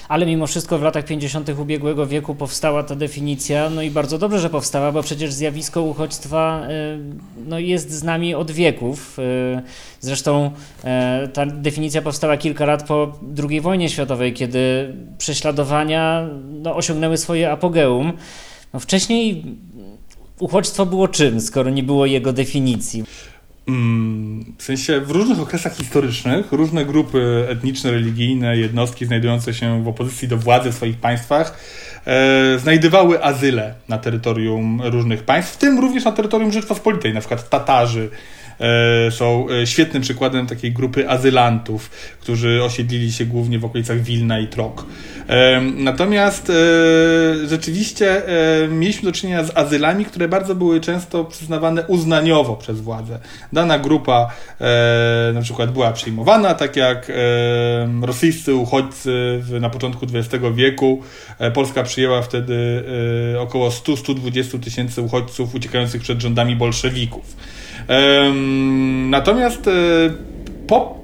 ale 0.08 0.26
mimo 0.26 0.48
wszystko 0.48 0.78
w 0.78 0.82
latach 0.82 1.06
50. 1.06 1.50
ubiegłego 1.50 2.08
wieku 2.08 2.36
powstała 2.36 2.84
ta 2.84 2.96
definicja, 2.96 3.70
no 3.70 3.82
i 3.82 3.92
bardzo 3.92 4.18
dobrze, 4.18 4.40
że 4.40 4.50
powstała, 4.50 4.92
bo 4.92 5.04
przecież 5.04 5.34
zjawisko 5.34 5.82
uchodźstwa 5.82 6.68
y, 6.70 7.00
no, 7.48 7.60
jest 7.60 7.92
z 7.92 8.04
nami 8.04 8.36
od 8.36 8.52
wieków. 8.52 9.20
Y, 9.20 9.62
zresztą 10.00 10.52
y, 11.26 11.28
ta 11.28 11.46
definicja 11.46 12.02
powstała 12.02 12.38
kilka 12.38 12.66
lat 12.66 12.88
po 12.88 13.20
II 13.50 13.62
wojnie 13.62 13.90
światowej, 13.90 14.34
kiedy 14.34 14.94
prześladowania 15.18 16.28
no, 16.64 16.76
osiągnęły 16.76 17.18
swoje 17.18 17.52
apogeum. 17.52 18.14
No, 18.74 18.80
wcześniej 18.80 19.44
uchodźstwo 20.40 20.86
było 20.86 21.08
czym, 21.08 21.42
skoro 21.42 21.70
nie 21.70 21.84
było 21.84 22.06
jego 22.06 22.34
definicji? 22.34 23.04
W 24.58 24.64
sensie 24.64 25.02
w 25.02 25.12
różnych 25.12 25.40
okresach 25.40 25.76
historycznych 25.76 26.52
różne 26.52 26.86
grupy 26.86 27.48
etniczne, 27.50 27.92
religijne, 27.92 28.58
jednostki 28.58 29.06
znajdujące 29.06 29.54
się 29.54 29.84
w 29.84 29.88
opozycji 29.88 30.28
do 30.28 30.38
władzy 30.38 30.72
w 30.72 30.76
swoich 30.76 30.98
państwach 30.98 31.58
e, 32.06 32.60
znajdowały 32.60 33.24
azyle 33.24 33.74
na 33.88 33.98
terytorium 33.98 34.82
różnych 34.84 35.24
państw, 35.24 35.54
w 35.54 35.58
tym 35.58 35.80
również 35.80 36.06
na 36.06 36.12
terytorium 36.12 36.52
Rzeczpospolitej, 36.52 37.14
na 37.14 37.20
przykład 37.20 37.50
Tatarzy, 37.50 38.10
są 39.10 39.48
e, 39.50 39.68
świetnym 39.68 40.02
przykładem 40.02 40.48
takiej 40.48 40.72
grupy 40.72 41.10
azylantów, 41.10 41.90
którzy 42.22 42.64
osiedlili 42.64 43.12
się 43.12 43.26
głównie 43.26 43.60
w 43.60 43.66
okolicach 43.66 44.02
Wilna 44.02 44.40
i 44.40 44.48
Trok. 44.48 44.86
E, 45.30 45.62
natomiast 45.62 46.52
rzeczywiście 47.48 48.22
mieliśmy 48.70 49.04
do 49.04 49.12
czynienia 49.12 49.44
z 49.44 49.58
azylami, 49.58 50.06
które 50.06 50.28
bardzo 50.28 50.56
były 50.56 50.82
często 50.82 51.26
przyznawane 51.26 51.84
uznaniowo 51.88 52.56
przez 52.56 52.82
władze. 52.82 53.20
Dana 53.54 53.80
grupa 53.80 54.30
na 55.34 55.42
przykład 55.42 55.72
była 55.72 55.92
przyjmowana, 55.92 56.54
tak 56.54 56.76
jak 56.76 57.12
rosyjscy 58.02 58.56
uchodźcy 58.56 59.42
na 59.60 59.70
początku 59.70 60.06
XX 60.14 60.46
wieku. 60.56 61.02
Polska 61.54 61.84
przyjęła 61.84 62.22
wtedy 62.22 62.84
około 63.40 63.70
100-120 63.70 64.60
tysięcy 64.60 65.02
uchodźców 65.02 65.56
uciekających 65.56 66.02
przed 66.02 66.22
rządami 66.22 66.56
bolszewików. 66.56 67.36
Natomiast 69.10 69.68
e, 69.68 69.72
po 70.68 70.98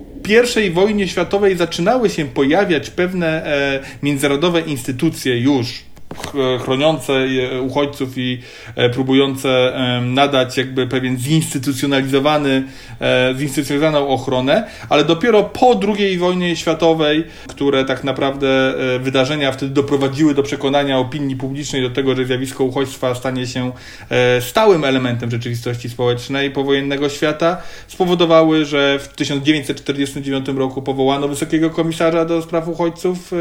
I 0.65 0.69
wojnie 0.71 1.07
światowej 1.07 1.57
zaczynały 1.57 2.09
się 2.09 2.25
pojawiać 2.25 2.89
pewne 2.89 3.45
e, 3.45 3.79
międzynarodowe 4.03 4.61
instytucje 4.61 5.39
już 5.39 5.83
chroniące 6.59 7.13
uchodźców 7.61 8.17
i 8.17 8.39
e, 8.75 8.89
próbujące 8.89 9.73
nadać 10.01 10.57
jakby 10.57 10.87
pewien 10.87 11.17
zinstytucjonalizowany, 11.17 12.63
e, 13.01 13.33
zinstytucjonalizowaną 13.37 14.07
ochronę, 14.07 14.67
ale 14.89 15.03
dopiero 15.03 15.43
po 15.43 15.79
II 15.97 16.17
wojnie 16.17 16.55
światowej, 16.55 17.23
które 17.47 17.85
tak 17.85 18.03
naprawdę 18.03 18.47
e, 18.95 18.99
wydarzenia 18.99 19.51
wtedy 19.51 19.73
doprowadziły 19.73 20.33
do 20.33 20.43
przekonania 20.43 20.97
opinii 20.97 21.35
publicznej 21.35 21.81
do 21.81 21.89
tego, 21.89 22.15
że 22.15 22.25
zjawisko 22.25 22.63
uchodźstwa 22.63 23.15
stanie 23.15 23.47
się 23.47 23.71
stałym 24.39 24.85
elementem 24.85 25.31
rzeczywistości 25.31 25.89
społecznej 25.89 26.51
powojennego 26.51 27.09
świata, 27.09 27.57
spowodowały, 27.87 28.65
że 28.65 28.99
w 28.99 29.07
1949 29.07 30.45
roku 30.47 30.81
powołano 30.81 31.27
Wysokiego 31.27 31.69
Komisarza 31.69 32.25
do 32.25 32.41
Spraw 32.41 32.67
Uchodźców 32.67 33.31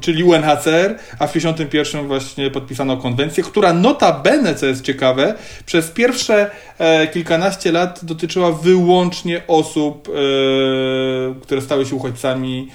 czyli 0.00 0.24
UNHCR, 0.24 0.98
a 1.18 1.26
w 1.26 1.32
1951 1.32 2.06
właśnie 2.06 2.50
podpisano 2.50 2.96
konwencję, 2.96 3.44
która 3.44 3.72
notabene, 3.72 4.54
co 4.54 4.66
jest 4.66 4.82
ciekawe, 4.82 5.34
przez 5.66 5.90
pierwsze 5.90 6.50
e, 6.78 7.06
kilkanaście 7.06 7.72
lat 7.72 8.04
dotyczyła 8.04 8.52
wyłącznie 8.52 9.42
osób, 9.46 10.08
e, 10.08 11.40
które 11.42 11.60
stały 11.60 11.86
się 11.86 11.96
uchodźcami 11.96 12.68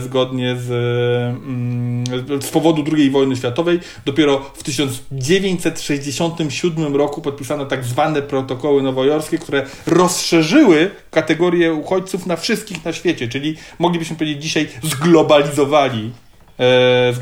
zgodnie 0.00 0.56
z, 0.56 0.70
mm, 0.70 2.04
z 2.42 2.50
powodu 2.50 2.84
II 2.96 3.10
wojny 3.10 3.36
światowej. 3.36 3.80
Dopiero 4.04 4.50
w 4.54 4.62
1967 4.62 6.96
roku 6.96 7.20
podpisano 7.20 7.66
tak 7.66 7.84
zwane 7.84 8.22
protokoły 8.22 8.82
nowojorskie, 8.82 9.38
które 9.38 9.66
rozszerzyły 9.86 10.90
kategorię 11.10 11.74
uchodźców 11.74 12.26
na 12.26 12.36
wszystkich 12.36 12.84
na 12.84 12.92
świecie, 12.92 13.28
czyli 13.28 13.56
moglibyśmy 13.78 14.16
powiedzieć 14.16 14.42
dzisiaj 14.42 14.68
zglobalizowali 14.82 16.10
e, 16.58 17.12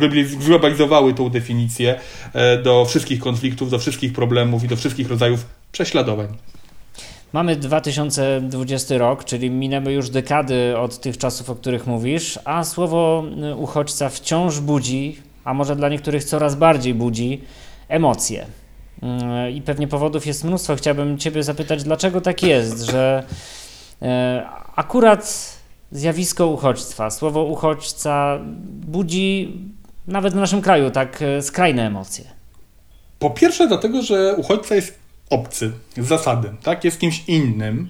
zglobalizowały 0.41 1.15
tą 1.15 1.31
definicję 1.31 2.01
e, 2.33 2.63
do 2.63 2.85
wszystkich 2.85 3.21
konfliktów, 3.21 3.71
do 3.71 3.79
wszystkich 3.79 4.13
problemów 4.13 4.65
i 4.65 4.69
do 4.69 4.77
wszystkich 4.77 5.09
rodzajów 5.09 5.47
prześladowań. 5.73 6.29
Mamy 7.33 7.57
2020 7.57 8.99
rok, 8.99 9.25
czyli 9.25 9.51
minęły 9.51 9.93
już 9.93 10.11
dekady 10.11 10.79
od 10.79 11.01
tych 11.01 11.19
czasów, 11.19 11.51
o 11.51 11.55
których 11.55 11.87
mówisz, 11.87 12.39
a 12.45 12.65
słowo 12.65 13.25
y, 13.53 13.57
uchodźca 13.57 14.09
wciąż 14.09 14.61
budzi, 14.61 15.19
a 15.45 15.55
może 15.55 15.77
dla 15.77 15.89
niektórych 15.89 16.25
coraz 16.25 16.55
bardziej 16.55 16.95
budzi 16.95 17.41
emocje. 17.89 18.47
Y, 19.47 19.51
I 19.51 19.63
pewnie 19.63 19.89
powodów 19.89 20.27
jest 20.27 20.45
mnóstwo. 20.45 20.77
Chciałbym 20.77 21.19
Ciebie 21.19 21.43
zapytać, 21.43 21.83
dlaczego 21.83 22.21
tak 22.21 22.43
jest, 22.43 22.81
że 22.81 23.23
y, 24.03 24.07
akurat 24.77 25.53
zjawisko 25.93 26.47
uchodźstwa, 26.47 27.11
słowo 27.11 27.45
uchodźca 27.45 28.39
budzi 28.87 29.59
nawet 30.07 30.33
w 30.33 30.37
naszym 30.37 30.63
kraju 30.63 30.91
tak 30.91 31.25
skrajne 31.41 31.87
emocje. 31.87 32.25
Po 33.19 33.31
pierwsze, 33.31 33.69
dlatego, 33.69 34.03
że 34.03 34.35
uchodźca 34.37 34.75
jest 34.75 35.08
obcy 35.31 35.73
z 35.97 36.07
zasady, 36.07 36.49
tak? 36.63 36.85
Jest 36.85 37.01
kimś 37.01 37.25
innym, 37.29 37.89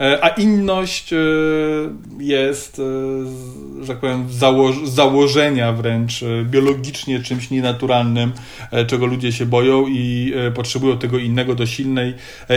e, 0.00 0.24
a 0.24 0.28
inność 0.28 1.12
e, 1.12 1.16
jest, 2.18 2.78
e, 2.78 3.84
że 3.84 3.88
tak 3.88 3.98
powiem, 3.98 4.26
z 4.30 4.94
założenia 4.94 5.72
wręcz 5.72 6.24
biologicznie 6.44 7.20
czymś 7.20 7.50
nienaturalnym, 7.50 8.32
czego 8.86 9.06
ludzie 9.06 9.32
się 9.32 9.46
boją 9.46 9.86
i 9.88 10.34
potrzebują 10.54 10.98
tego 10.98 11.18
innego 11.18 11.54
do 11.54 11.66
silnej 11.66 12.14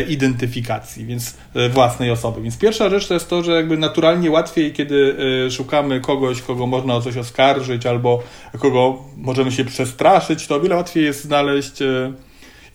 identyfikacji, 0.10 1.06
więc 1.06 1.38
własnej 1.70 2.12
osoby. 2.12 2.42
Więc 2.42 2.58
pierwsza 2.58 2.90
rzecz 2.90 3.08
to 3.08 3.14
jest 3.14 3.30
to, 3.30 3.44
że 3.44 3.52
jakby 3.52 3.78
naturalnie 3.78 4.32
łatwiej, 4.32 4.74
kiedy 4.74 5.16
szukamy 5.52 6.02
kogoś, 6.02 6.42
kogo 6.42 6.68
można 6.68 6.96
o 6.96 7.02
coś 7.02 7.18
oskarżyć 7.18 7.86
albo 7.86 8.24
kogo 8.60 8.98
możemy 9.18 9.52
się 9.52 9.66
przestraszyć, 9.66 10.48
to 10.48 10.56
o 10.56 10.60
wiele 10.60 10.76
łatwiej 10.76 11.04
jest 11.04 11.24
znaleźć 11.24 11.74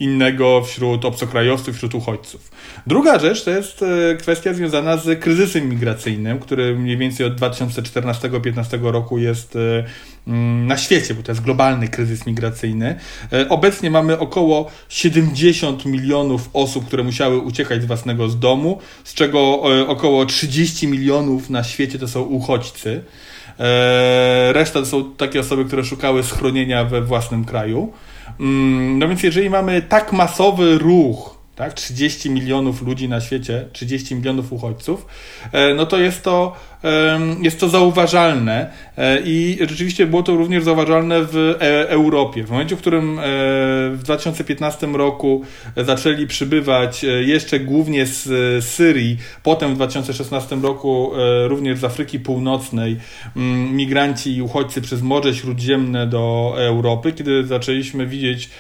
innego 0.01 0.63
wśród 0.65 1.05
obcokrajowców, 1.05 1.77
wśród 1.77 1.95
uchodźców. 1.95 2.51
Druga 2.87 3.19
rzecz 3.19 3.45
to 3.45 3.51
jest 3.51 3.83
e, 3.83 4.17
kwestia 4.17 4.55
związana 4.55 4.97
z 4.97 5.21
kryzysem 5.21 5.69
migracyjnym, 5.69 6.39
który 6.39 6.79
mniej 6.79 6.97
więcej 6.97 7.27
od 7.27 7.41
2014-2015 7.41 8.91
roku 8.91 9.19
jest 9.19 9.57
e, 9.57 9.85
mm, 10.27 10.67
na 10.67 10.77
świecie, 10.77 11.15
bo 11.15 11.23
to 11.23 11.33
jest 11.33 11.43
globalny 11.43 11.89
kryzys 11.89 12.27
migracyjny. 12.27 12.99
E, 13.33 13.49
obecnie 13.49 13.91
mamy 13.91 14.19
około 14.19 14.71
70 14.89 15.85
milionów 15.85 16.51
osób, 16.53 16.87
które 16.87 17.03
musiały 17.03 17.39
uciekać 17.39 17.83
z 17.83 17.87
własnego 17.87 18.29
z 18.29 18.39
domu, 18.39 18.79
z 19.05 19.15
czego 19.15 19.63
około 19.87 20.27
30 20.27 20.89
milionów 20.89 21.51
na 21.51 21.65
świecie 21.65 21.99
to 21.99 22.09
są 22.09 22.23
uchodźcy. 22.23 23.05
Reszta 24.53 24.81
to 24.81 24.87
są 24.87 25.15
takie 25.15 25.41
osoby, 25.41 25.65
które 25.65 25.85
szukały 25.85 26.23
schronienia 26.23 26.85
we 26.85 27.03
własnym 27.03 27.45
kraju. 27.45 27.93
Mm, 28.41 28.99
no 28.99 29.09
więc 29.09 29.23
jeżeli 29.23 29.51
mamy 29.51 29.83
tak 29.83 30.13
masowy 30.13 30.79
ruch 30.79 31.35
tak? 31.55 31.73
30 31.73 32.31
milionów 32.31 32.83
ludzi 32.83 33.09
na 33.09 33.21
świecie, 33.21 33.69
30 33.73 34.15
milionów 34.15 34.53
uchodźców, 34.53 35.07
no 35.77 35.87
to 35.87 35.99
jest 35.99 36.23
to 36.23 36.57
jest 37.43 37.61
to 37.61 37.69
zauważalne 37.69 38.71
e, 38.97 39.21
i 39.25 39.59
rzeczywiście 39.61 40.07
było 40.07 40.23
to 40.23 40.37
również 40.37 40.65
zauważalne 40.65 41.23
w 41.23 41.37
e, 41.37 41.89
Europie. 41.89 42.45
W 42.45 42.51
momencie, 42.51 42.77
w 42.77 42.79
którym 42.79 43.19
e, 43.19 43.23
w 43.91 44.01
2015 44.03 44.87
roku 44.87 45.43
zaczęli 45.77 46.27
przybywać 46.27 47.05
jeszcze 47.21 47.61
głównie 47.61 48.07
z 48.07 48.25
Syrii, 48.65 49.19
potem 49.43 49.73
w 49.73 49.75
2016 49.75 50.57
roku 50.57 51.11
również 51.47 51.79
z 51.79 51.85
Afryki 51.85 52.21
Północnej 52.21 52.97
mm, 53.37 53.77
migranci 53.77 54.37
i 54.37 54.43
uchodźcy 54.43 54.83
przez 54.83 55.03
Morze 55.03 55.35
Śródziemne 55.35 56.07
do 56.07 56.55
Europy, 56.57 57.13
kiedy 57.13 57.47
zaczęliśmy 57.47 58.07
widzieć 58.07 58.51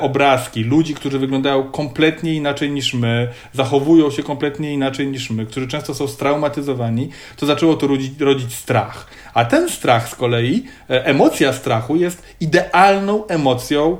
obrazki 0.00 0.64
ludzi, 0.64 0.94
którzy 0.94 1.18
wyglądają 1.18 1.62
kompletnie 1.62 2.34
inaczej 2.34 2.70
niż 2.70 2.94
my, 2.94 3.28
zachowują 3.52 4.10
się 4.10 4.22
kompletnie 4.22 4.72
inaczej 4.72 5.06
niż 5.06 5.30
my, 5.30 5.46
którzy 5.46 5.68
często 5.68 5.94
są 5.94 6.08
straumatyzowani, 6.08 7.08
to 7.36 7.46
zaczęło 7.54 7.76
to 7.76 7.86
rodzić, 7.86 8.20
rodzić 8.20 8.54
strach. 8.54 9.06
A 9.34 9.44
ten 9.44 9.68
strach 9.68 10.08
z 10.08 10.14
kolei, 10.14 10.64
e, 10.90 11.06
emocja 11.06 11.52
strachu 11.52 11.96
jest 11.96 12.22
idealną 12.40 13.26
emocją 13.26 13.96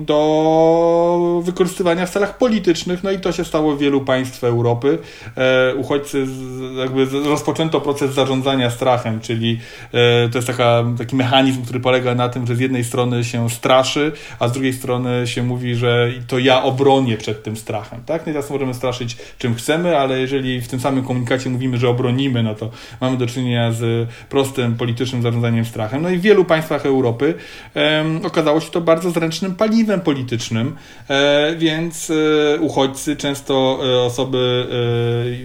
do 0.00 1.42
wykorzystywania 1.44 2.06
w 2.06 2.10
celach 2.10 2.38
politycznych, 2.38 3.04
no 3.04 3.10
i 3.10 3.20
to 3.20 3.32
się 3.32 3.44
stało 3.44 3.76
w 3.76 3.78
wielu 3.78 4.00
państw 4.00 4.44
Europy. 4.44 4.98
E, 5.36 5.74
uchodźcy, 5.74 6.26
jakby 6.78 7.06
rozpoczęto 7.24 7.80
proces 7.80 8.14
zarządzania 8.14 8.70
strachem, 8.70 9.20
czyli 9.20 9.60
e, 9.92 10.28
to 10.28 10.38
jest 10.38 10.48
taka, 10.48 10.84
taki 10.98 11.16
mechanizm, 11.16 11.62
który 11.62 11.80
polega 11.80 12.14
na 12.14 12.28
tym, 12.28 12.46
że 12.46 12.56
z 12.56 12.60
jednej 12.60 12.84
strony 12.84 13.24
się 13.24 13.50
straszy, 13.50 14.12
a 14.38 14.48
z 14.48 14.52
drugiej 14.52 14.72
strony 14.72 15.26
się 15.26 15.42
mówi, 15.42 15.74
że 15.74 16.08
to 16.26 16.38
ja 16.38 16.62
obronię 16.62 17.16
przed 17.16 17.42
tym 17.42 17.56
strachem. 17.56 18.00
Tak? 18.06 18.26
No 18.26 18.32
teraz 18.32 18.50
możemy 18.50 18.74
straszyć 18.74 19.16
czym 19.38 19.54
chcemy, 19.54 19.98
ale 19.98 20.20
jeżeli 20.20 20.60
w 20.60 20.68
tym 20.68 20.80
samym 20.80 21.04
komunikacie 21.04 21.50
mówimy, 21.50 21.76
że 21.78 21.88
obronimy, 21.88 22.42
no 22.42 22.54
to 22.54 22.70
mamy 23.00 23.16
do 23.16 23.26
czynienia 23.26 23.72
z 23.72 24.08
prostym 24.28 24.76
politycznym 24.76 25.22
zarządzaniem 25.22 25.64
strachem. 25.64 26.02
No 26.02 26.10
i 26.10 26.18
w 26.18 26.20
wielu 26.20 26.44
państwach 26.44 26.86
Europy 26.86 27.34
um, 27.74 28.26
okazało 28.26 28.60
się 28.60 28.70
to 28.70 28.80
bardzo 28.80 29.10
zręcznym 29.22 29.54
paliwem 29.54 30.00
politycznym, 30.00 30.76
e, 31.08 31.56
więc 31.56 32.10
e, 32.10 32.60
uchodźcy, 32.60 33.16
często 33.16 33.78
e, 33.82 34.00
osoby 34.00 34.66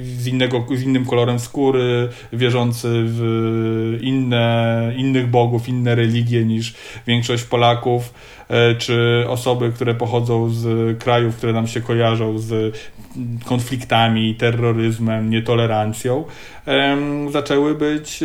z, 0.04 0.28
innego, 0.28 0.66
z 0.76 0.82
innym 0.82 1.06
kolorem 1.06 1.40
skóry, 1.40 2.10
wierzący 2.34 2.88
w 3.06 3.98
inne, 4.02 4.94
innych 4.98 5.28
bogów, 5.28 5.70
inne 5.70 5.96
religie 5.96 6.46
niż 6.46 6.74
większość 7.08 7.44
Polaków, 7.44 8.14
czy 8.78 9.26
osoby, 9.30 9.72
które 9.76 9.96
pochodzą 9.96 10.50
z 10.50 11.00
krajów, 11.00 11.36
które 11.36 11.54
nam 11.54 11.68
się 11.68 11.82
kojarzą 11.82 12.40
z 12.40 12.78
konfliktami, 13.46 14.36
terroryzmem, 14.36 15.30
nietolerancją, 15.30 16.24
zaczęły 17.32 17.76
być 17.76 18.24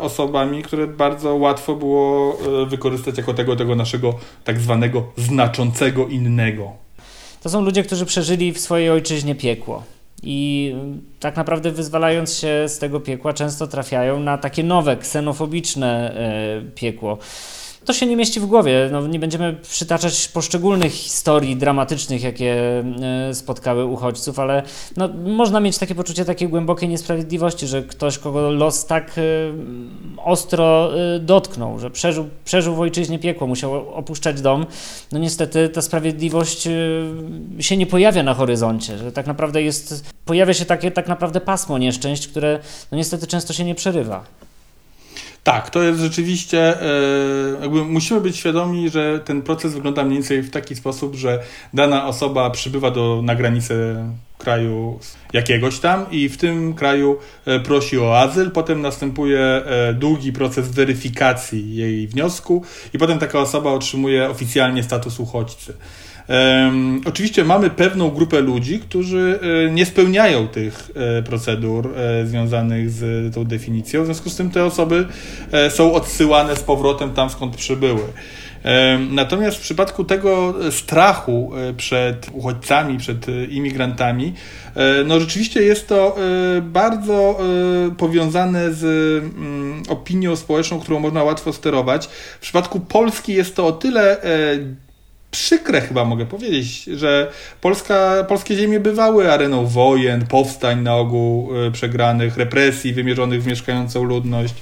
osobami, 0.00 0.62
które 0.62 0.86
bardzo 0.86 1.34
łatwo 1.34 1.74
było 1.74 2.38
wykorzystać 2.66 3.18
jako 3.18 3.34
tego, 3.34 3.56
tego 3.56 3.74
naszego 3.74 4.14
tak 4.44 4.60
zwanego 4.60 5.12
znaczącego 5.16 6.06
innego. 6.06 6.72
To 7.42 7.50
są 7.50 7.62
ludzie, 7.62 7.82
którzy 7.82 8.06
przeżyli 8.06 8.52
w 8.52 8.58
swojej 8.58 8.90
ojczyźnie 8.90 9.34
piekło. 9.34 9.82
I 10.22 10.74
tak 11.20 11.36
naprawdę 11.36 11.70
wyzwalając 11.70 12.34
się 12.34 12.64
z 12.68 12.78
tego 12.78 13.00
piekła, 13.00 13.32
często 13.32 13.66
trafiają 13.66 14.20
na 14.20 14.38
takie 14.38 14.62
nowe, 14.62 14.96
ksenofobiczne 14.96 16.14
e, 16.14 16.62
piekło 16.74 17.18
to 17.86 17.92
się 17.92 18.06
nie 18.06 18.16
mieści 18.16 18.40
w 18.40 18.46
głowie. 18.46 18.88
No, 18.92 19.06
nie 19.06 19.18
będziemy 19.18 19.52
przytaczać 19.52 20.28
poszczególnych 20.28 20.92
historii 20.92 21.56
dramatycznych, 21.56 22.22
jakie 22.22 22.84
e, 23.30 23.34
spotkały 23.34 23.84
uchodźców, 23.84 24.38
ale 24.38 24.62
no, 24.96 25.08
można 25.08 25.60
mieć 25.60 25.78
takie 25.78 25.94
poczucie 25.94 26.24
takiej 26.24 26.48
głębokiej 26.48 26.88
niesprawiedliwości, 26.88 27.66
że 27.66 27.82
ktoś, 27.82 28.18
kogo 28.18 28.50
los 28.50 28.86
tak 28.86 29.12
e, 29.18 29.22
ostro 30.24 30.90
e, 30.98 31.18
dotknął, 31.18 31.78
że 31.78 31.90
przeżył, 31.90 32.28
przeżył 32.44 32.74
w 32.74 32.80
ojczyźnie 32.80 33.18
piekło, 33.18 33.46
musiał 33.46 33.94
opuszczać 33.94 34.40
dom. 34.40 34.66
No 35.12 35.18
niestety 35.18 35.68
ta 35.68 35.82
sprawiedliwość 35.82 36.68
się 37.60 37.76
nie 37.76 37.86
pojawia 37.86 38.22
na 38.22 38.34
horyzoncie, 38.34 38.98
że 38.98 39.12
tak 39.12 39.26
naprawdę 39.26 39.62
jest, 39.62 40.04
pojawia 40.24 40.54
się 40.54 40.64
takie 40.64 40.90
tak 40.90 41.08
naprawdę 41.08 41.40
pasmo 41.40 41.78
nieszczęść, 41.78 42.28
które 42.28 42.58
no 42.92 42.98
niestety 42.98 43.26
często 43.26 43.52
się 43.52 43.64
nie 43.64 43.74
przerywa. 43.74 44.45
Tak, 45.46 45.70
to 45.70 45.82
jest 45.82 46.00
rzeczywiście, 46.00 46.82
e, 46.82 46.86
jakby 47.60 47.84
musimy 47.84 48.20
być 48.20 48.36
świadomi, 48.36 48.90
że 48.90 49.20
ten 49.20 49.42
proces 49.42 49.74
wygląda 49.74 50.04
mniej 50.04 50.18
więcej 50.18 50.42
w 50.42 50.50
taki 50.50 50.76
sposób, 50.76 51.14
że 51.14 51.42
dana 51.74 52.06
osoba 52.06 52.50
przybywa 52.50 52.90
do, 52.90 53.20
na 53.24 53.34
granicę 53.34 53.74
kraju 54.38 54.98
jakiegoś 55.32 55.78
tam 55.78 56.06
i 56.10 56.28
w 56.28 56.36
tym 56.36 56.74
kraju 56.74 57.18
e, 57.46 57.60
prosi 57.60 57.98
o 57.98 58.18
azyl, 58.18 58.50
potem 58.50 58.82
następuje 58.82 59.40
e, 59.40 59.94
długi 59.94 60.32
proces 60.32 60.68
weryfikacji 60.68 61.76
jej 61.76 62.08
wniosku 62.08 62.64
i 62.94 62.98
potem 62.98 63.18
taka 63.18 63.38
osoba 63.38 63.70
otrzymuje 63.70 64.30
oficjalnie 64.30 64.82
status 64.82 65.20
uchodźcy. 65.20 65.72
Oczywiście 67.04 67.44
mamy 67.44 67.70
pewną 67.70 68.10
grupę 68.10 68.40
ludzi, 68.40 68.78
którzy 68.78 69.38
e, 69.66 69.70
nie 69.70 69.86
spełniają 69.86 70.48
tych 70.48 70.90
e, 70.94 71.22
procedur 71.22 71.94
e, 71.96 72.26
związanych 72.26 72.90
z 72.90 73.34
tą 73.34 73.44
definicją, 73.44 74.02
w 74.02 74.04
związku 74.04 74.30
z 74.30 74.36
tym 74.36 74.50
te 74.50 74.64
osoby 74.64 75.06
są 75.68 75.92
odsyłane 75.92 76.56
z 76.56 76.62
powrotem 76.62 77.14
tam, 77.14 77.30
skąd 77.30 77.56
przybyły. 77.56 78.02
Natomiast 79.10 79.56
w 79.56 79.60
przypadku 79.60 80.04
tego 80.04 80.54
strachu 80.70 81.52
przed 81.76 82.26
uchodźcami, 82.32 82.98
przed 82.98 83.26
imigrantami, 83.48 84.32
no 85.06 85.20
rzeczywiście 85.20 85.62
jest 85.62 85.88
to 85.88 86.16
bardzo 86.62 87.38
powiązane 87.98 88.72
z 88.72 88.84
mm, 88.84 89.82
opinią 89.88 90.36
społeczną, 90.36 90.80
którą 90.80 91.00
można 91.00 91.24
łatwo 91.24 91.52
sterować. 91.52 92.06
W 92.06 92.40
przypadku 92.40 92.80
Polski 92.80 93.34
jest 93.34 93.56
to 93.56 93.66
o 93.66 93.72
tyle 93.72 94.20
przykre 95.36 95.80
chyba 95.80 96.04
mogę 96.04 96.26
powiedzieć, 96.26 96.84
że 96.84 97.30
Polska, 97.60 98.24
polskie 98.28 98.56
ziemie 98.56 98.80
bywały 98.80 99.32
areną 99.32 99.66
wojen, 99.66 100.26
powstań 100.26 100.82
na 100.82 100.96
ogół 100.96 101.50
e, 101.66 101.70
przegranych, 101.70 102.36
represji 102.36 102.92
wymierzonych 102.92 103.42
w 103.42 103.46
mieszkającą 103.46 104.04
ludność. 104.04 104.54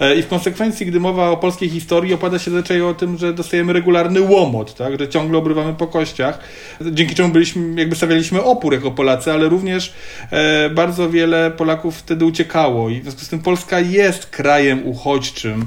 E, 0.00 0.14
I 0.14 0.22
w 0.22 0.28
konsekwencji, 0.28 0.86
gdy 0.86 1.00
mowa 1.00 1.30
o 1.30 1.36
polskiej 1.36 1.68
historii, 1.68 2.14
opada 2.14 2.38
się 2.38 2.50
zazwyczaj 2.50 2.82
o 2.82 2.94
tym, 2.94 3.18
że 3.18 3.32
dostajemy 3.32 3.72
regularny 3.72 4.20
łomot, 4.20 4.74
tak? 4.74 4.98
że 4.98 5.08
ciągle 5.08 5.38
obrywamy 5.38 5.74
po 5.74 5.86
kościach, 5.86 6.38
dzięki 6.80 7.14
czemu 7.14 7.28
byliśmy, 7.28 7.80
jakby 7.80 7.96
stawialiśmy 7.96 8.42
opór 8.42 8.74
jako 8.74 8.90
Polacy, 8.90 9.32
ale 9.32 9.48
również 9.48 9.92
e, 10.30 10.70
bardzo 10.70 11.10
wiele 11.10 11.50
Polaków 11.50 11.96
wtedy 11.96 12.24
uciekało 12.24 12.90
i 12.90 13.00
w 13.00 13.02
związku 13.02 13.20
z 13.20 13.28
tym 13.28 13.40
Polska 13.40 13.80
jest 13.80 14.26
krajem 14.26 14.86
uchodźczym 14.86 15.66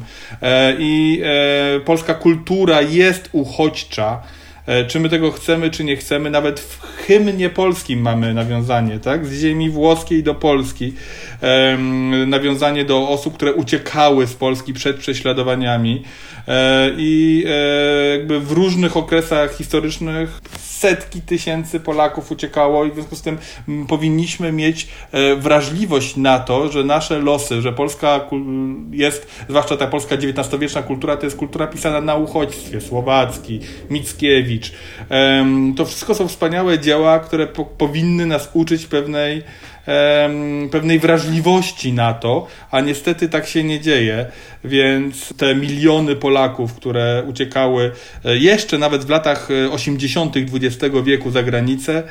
i 0.80 1.22
polska 1.86 2.14
kultura 2.14 2.82
jest 2.82 3.30
uchodźcza. 3.32 4.22
E, 4.66 4.86
czy 4.86 5.00
my 5.00 5.10
tego 5.10 5.32
chcemy, 5.32 5.70
czy 5.70 5.84
nie 5.84 5.96
chcemy. 5.98 6.30
Nawet 6.30 6.60
w 6.60 6.82
hymnie 6.82 7.50
polskim 7.50 8.02
mamy 8.02 8.34
nawiązanie, 8.34 9.00
tak? 9.00 9.26
Z 9.26 9.42
ziemi 9.42 9.70
włoskiej 9.70 10.24
do 10.24 10.36
Polski. 10.36 10.94
Nawiązanie 12.28 12.86
do 12.86 13.10
osób, 13.10 13.34
które 13.34 13.54
uciekały 13.54 14.28
z 14.28 14.34
Polski 14.34 14.74
przed 14.74 14.98
prześladowaniami. 14.98 16.04
E, 16.48 16.92
I 16.98 17.44
e, 17.48 18.18
jakby 18.18 18.40
w 18.40 18.52
różnych 18.52 18.98
okresach 18.98 19.56
historycznych 19.58 20.42
setki 20.76 21.22
tysięcy 21.22 21.80
Polaków 21.80 22.32
uciekało 22.32 22.86
i 22.86 22.92
w 22.92 22.94
związku 22.94 23.16
z 23.16 23.22
tym 23.22 23.38
powinniśmy 23.88 24.52
mieć 24.52 24.88
wrażliwość 25.38 26.16
na 26.16 26.40
to, 26.40 26.72
że 26.72 26.84
nasze 26.84 27.20
losy, 27.20 27.62
że 27.62 27.74
Polska 27.74 28.20
jest, 28.92 29.28
zwłaszcza 29.50 29.78
ta 29.78 29.88
polska 29.88 30.16
XIX-wieczna 30.16 30.82
kultura, 30.84 31.18
to 31.18 31.26
jest 31.26 31.38
kultura 31.38 31.68
pisana 31.68 32.02
na 32.02 32.16
uchodźstwie, 32.16 32.82
Słowacki, 32.82 33.60
Mickiewicz, 33.90 34.72
to 35.78 35.86
wszystko 35.86 36.16
są 36.16 36.28
wspaniałe 36.28 36.80
dzieła, 36.80 37.20
które 37.20 37.48
po, 37.48 37.66
powinny 37.66 38.26
nas 38.26 38.50
uczyć 38.54 38.86
pewnej, 38.86 39.44
pewnej 40.72 41.00
wrażliwości 41.00 41.94
na 41.94 42.14
to, 42.14 42.48
a 42.72 42.82
niestety 42.82 43.30
tak 43.30 43.48
się 43.48 43.64
nie 43.64 43.80
dzieje, 43.80 44.26
więc 44.64 45.34
te 45.38 45.56
miliony 45.56 46.16
Polaków, 46.16 46.74
które 46.74 47.24
uciekały 47.28 47.92
e, 48.26 48.38
jeszcze 48.38 48.78
nawet 48.78 49.06
w 49.06 49.10
latach 49.10 49.50
80. 49.72 50.38
E, 50.38 50.40
XX 50.68 50.96
wieku 51.04 51.32
za 51.32 51.44
granicę 51.44 52.04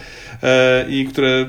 e, 0.43 0.85
i 0.89 1.05
które 1.05 1.47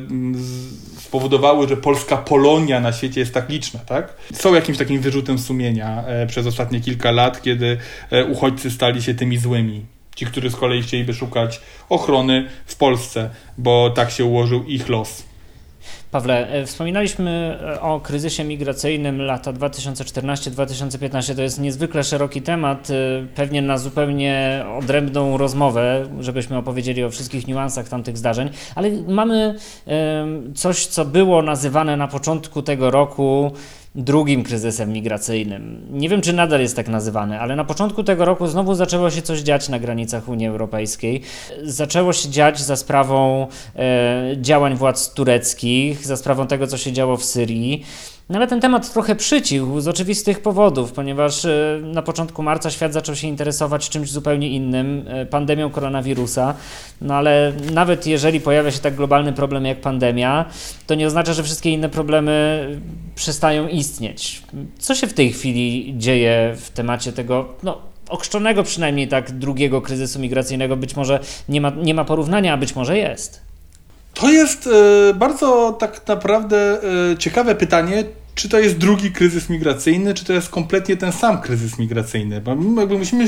spowodowały, 0.97 1.67
że 1.67 1.77
polska 1.77 2.17
Polonia 2.17 2.79
na 2.79 2.93
świecie 2.93 3.19
jest 3.19 3.33
tak 3.33 3.49
liczna, 3.49 3.79
tak? 3.79 4.13
Są 4.33 4.53
jakimś 4.53 4.77
takim 4.77 5.01
wyrzutem 5.01 5.39
sumienia 5.39 6.03
przez 6.27 6.47
ostatnie 6.47 6.81
kilka 6.81 7.11
lat, 7.11 7.41
kiedy 7.41 7.77
uchodźcy 8.31 8.71
stali 8.71 9.01
się 9.01 9.13
tymi 9.13 9.37
złymi. 9.37 9.85
Ci, 10.15 10.25
którzy 10.25 10.49
z 10.49 10.55
kolei 10.55 10.81
chcieliby 10.81 11.13
szukać 11.13 11.61
ochrony 11.89 12.49
w 12.65 12.75
Polsce, 12.75 13.29
bo 13.57 13.89
tak 13.89 14.11
się 14.11 14.25
ułożył 14.25 14.63
ich 14.63 14.89
los. 14.89 15.23
Pawle, 16.15 16.47
e, 16.49 16.65
wspominaliśmy 16.65 17.59
e, 17.75 17.81
o 17.81 17.99
kryzysie 17.99 18.43
migracyjnym 18.43 19.21
lata 19.21 19.53
2014-2015. 19.53 21.35
To 21.35 21.41
jest 21.41 21.59
niezwykle 21.59 22.03
szeroki 22.03 22.41
temat, 22.41 22.89
e, 22.89 22.93
pewnie 23.35 23.61
na 23.61 23.77
zupełnie 23.77 24.65
odrębną 24.79 25.37
rozmowę, 25.37 26.05
żebyśmy 26.19 26.57
opowiedzieli 26.57 27.03
o 27.03 27.09
wszystkich 27.09 27.47
niuansach 27.47 27.89
tamtych 27.89 28.17
zdarzeń, 28.17 28.49
ale 28.75 28.91
mamy 29.07 29.55
coś, 30.55 30.85
co 30.85 31.05
było 31.05 31.41
nazywane 31.41 31.97
na 31.97 32.07
początku 32.07 32.61
tego 32.61 32.91
roku 32.91 33.51
drugim 33.95 34.43
kryzysem 34.43 34.93
migracyjnym. 34.93 35.87
Nie 35.91 36.09
wiem, 36.09 36.21
czy 36.21 36.33
nadal 36.33 36.61
jest 36.61 36.75
tak 36.75 36.87
nazywany, 36.87 37.39
ale 37.39 37.55
na 37.55 37.63
początku 37.63 38.03
tego 38.03 38.25
roku 38.25 38.47
znowu 38.47 38.75
zaczęło 38.75 39.09
się 39.09 39.21
coś 39.21 39.39
dziać 39.39 39.69
na 39.69 39.79
granicach 39.79 40.29
Unii 40.29 40.47
Europejskiej. 40.47 41.21
Zaczęło 41.63 42.13
się 42.13 42.29
dziać 42.29 42.59
za 42.59 42.75
sprawą 42.75 43.47
e, 43.75 44.35
działań 44.41 44.75
władz 44.75 45.13
tureckich, 45.13 46.05
za 46.05 46.17
sprawą 46.17 46.47
tego, 46.47 46.67
co 46.67 46.77
się 46.77 46.91
działo 46.91 47.17
w 47.17 47.25
Syrii. 47.25 47.85
No 48.29 48.37
ale 48.37 48.47
ten 48.47 48.61
temat 48.61 48.93
trochę 48.93 49.15
przycichł 49.15 49.79
z 49.79 49.87
oczywistych 49.87 50.41
powodów, 50.41 50.91
ponieważ 50.91 51.45
e, 51.45 51.79
na 51.83 52.01
początku 52.01 52.43
marca 52.43 52.71
świat 52.71 52.93
zaczął 52.93 53.15
się 53.15 53.27
interesować 53.27 53.89
czymś 53.89 54.11
zupełnie 54.11 54.49
innym, 54.49 55.05
e, 55.07 55.25
pandemią 55.25 55.69
koronawirusa. 55.69 56.55
No 57.01 57.15
ale 57.15 57.53
nawet 57.73 58.07
jeżeli 58.07 58.41
pojawia 58.41 58.71
się 58.71 58.79
tak 58.79 58.95
globalny 58.95 59.33
problem 59.33 59.65
jak 59.65 59.81
pandemia, 59.81 60.45
to 60.87 60.95
nie 60.95 61.07
oznacza, 61.07 61.33
że 61.33 61.43
wszystkie 61.43 61.69
inne 61.69 61.89
problemy 61.89 62.67
przestają 63.15 63.67
istnieć. 63.67 64.43
Co 64.79 64.95
się 64.95 65.07
w 65.07 65.13
tej 65.13 65.33
chwili 65.33 65.93
dzieje 65.97 66.53
w 66.55 66.69
temacie 66.69 67.13
tego, 67.13 67.53
no, 67.63 67.81
okrzczonego 68.09 68.63
przynajmniej 68.63 69.07
tak 69.07 69.31
drugiego 69.31 69.81
kryzysu 69.81 70.19
migracyjnego? 70.19 70.77
Być 70.77 70.95
może 70.95 71.19
nie 71.49 71.61
ma, 71.61 71.69
nie 71.69 71.93
ma 71.93 72.05
porównania, 72.05 72.53
a 72.53 72.57
być 72.57 72.75
może 72.75 72.97
jest. 72.97 73.54
To 74.15 74.31
jest 74.31 74.67
e, 74.67 75.13
bardzo 75.13 75.77
tak 75.79 76.07
naprawdę 76.07 76.57
e, 77.11 77.17
ciekawe 77.17 77.55
pytanie, 77.55 78.03
czy 78.35 78.49
to 78.49 78.59
jest 78.59 78.77
drugi 78.77 79.11
kryzys 79.11 79.49
migracyjny, 79.49 80.13
czy 80.13 80.25
to 80.25 80.33
jest 80.33 80.49
kompletnie 80.49 80.97
ten 80.97 81.11
sam 81.11 81.41
kryzys 81.41 81.79
migracyjny. 81.79 82.41
Bo 82.41 82.51
jakby 82.79 82.97
musimy 82.97 83.27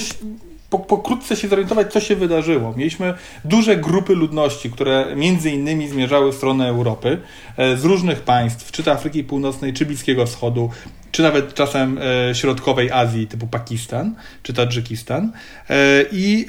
po, 0.69 0.79
pokrótce 0.79 1.35
się 1.35 1.47
zorientować, 1.47 1.93
co 1.93 1.99
się 1.99 2.15
wydarzyło. 2.15 2.73
Mieliśmy 2.77 3.13
duże 3.45 3.77
grupy 3.77 4.15
ludności, 4.15 4.71
które 4.71 5.15
między 5.15 5.49
innymi 5.49 5.89
zmierzały 5.89 6.31
w 6.31 6.35
stronę 6.35 6.69
Europy 6.69 7.17
e, 7.57 7.77
z 7.77 7.85
różnych 7.85 8.21
państw, 8.21 8.71
czy 8.71 8.83
to 8.83 8.91
Afryki 8.91 9.23
Północnej, 9.23 9.73
czy 9.73 9.85
Bliskiego 9.85 10.25
Wschodu, 10.25 10.69
czy 11.11 11.23
nawet 11.23 11.53
czasem 11.53 11.99
środkowej 12.33 12.91
Azji, 12.91 13.27
typu 13.27 13.47
Pakistan, 13.47 14.15
czy 14.43 14.53
Tadżykistan. 14.53 15.31
I 16.11 16.45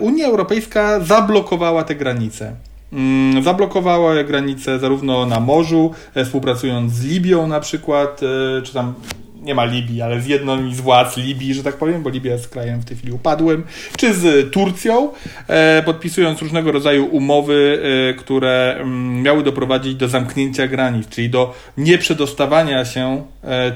Unia 0.00 0.26
Europejska 0.26 1.00
zablokowała 1.00 1.84
te 1.84 1.94
granice. 1.94 2.56
Mm, 2.92 3.42
zablokowała 3.42 4.24
granice 4.24 4.78
zarówno 4.78 5.26
na 5.26 5.40
morzu, 5.40 5.90
e, 6.14 6.24
współpracując 6.24 6.92
z 6.92 7.04
Libią 7.04 7.46
na 7.46 7.60
przykład, 7.60 8.20
e, 8.22 8.62
czy 8.62 8.72
tam 8.72 8.94
nie 9.42 9.54
ma 9.54 9.64
Libii, 9.64 10.02
ale 10.02 10.20
z 10.20 10.26
jedną 10.26 10.74
z 10.74 10.80
władz 10.80 11.16
Libii, 11.16 11.54
że 11.54 11.62
tak 11.62 11.76
powiem, 11.76 12.02
bo 12.02 12.10
Libia 12.10 12.32
jest 12.32 12.48
krajem 12.48 12.80
w 12.80 12.84
tej 12.84 12.96
chwili 12.96 13.12
upadłym, 13.12 13.64
czy 13.96 14.14
z 14.14 14.50
Turcją, 14.52 15.12
e, 15.48 15.82
podpisując 15.82 16.42
różnego 16.42 16.72
rodzaju 16.72 17.06
umowy, 17.06 17.82
które 18.18 18.76
mm, 18.80 19.22
miały 19.22 19.42
doprowadzić 19.42 19.94
do 19.94 20.08
zamknięcia 20.08 20.66
granic, 20.66 21.08
czyli 21.08 21.30
do 21.30 21.54
nieprzedostawania 21.76 22.84
się 22.84 23.24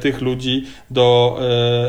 tych 0.01 0.21
ludzi 0.21 0.67
do 0.91 1.39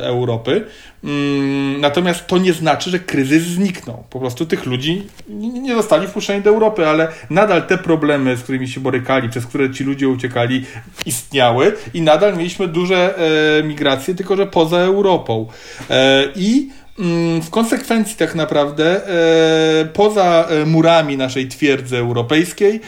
Europy. 0.02 0.66
Mm, 1.06 1.82
natomiast 1.82 2.28
to 2.28 2.38
nie 2.38 2.54
znaczy, 2.54 2.90
że 2.90 3.00
kryzys 3.00 3.44
zniknął. 3.44 4.04
Po 4.10 4.20
prostu 4.20 4.46
tych 4.46 4.66
ludzi 4.66 5.08
nie 5.30 5.76
zostali 5.76 6.08
wpuszczeni 6.08 6.42
do 6.42 6.50
Europy, 6.50 6.88
ale 6.88 7.08
nadal 7.30 7.68
te 7.68 7.78
problemy, 7.78 8.38
z 8.38 8.44
którymi 8.44 8.68
się 8.68 8.80
borykali, 8.80 9.30
przez 9.30 9.46
które 9.46 9.72
ci 9.72 9.84
ludzie 9.84 10.10
uciekali, 10.10 10.66
istniały 11.06 11.76
i 11.94 12.02
nadal 12.02 12.38
mieliśmy 12.38 12.68
duże 12.68 13.18
e, 13.60 13.64
migracje, 13.64 14.16
tylko 14.16 14.36
że 14.36 14.48
poza 14.48 14.78
Europą. 14.78 15.48
E, 15.90 16.24
I 16.36 16.70
mm, 17.00 17.42
w 17.42 17.50
konsekwencji 17.50 18.16
tak 18.16 18.36
naprawdę 18.36 19.08
e, 19.08 19.86
poza 19.86 20.48
murami 20.66 21.18
naszej 21.18 21.48
twierdzy 21.48 21.98
europejskiej 21.98 22.82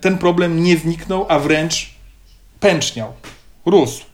ten 0.00 0.18
problem 0.18 0.62
nie 0.62 0.76
zniknął, 0.76 1.26
a 1.28 1.38
wręcz 1.38 1.90
pęczniał, 2.60 3.12
rósł. 3.66 4.11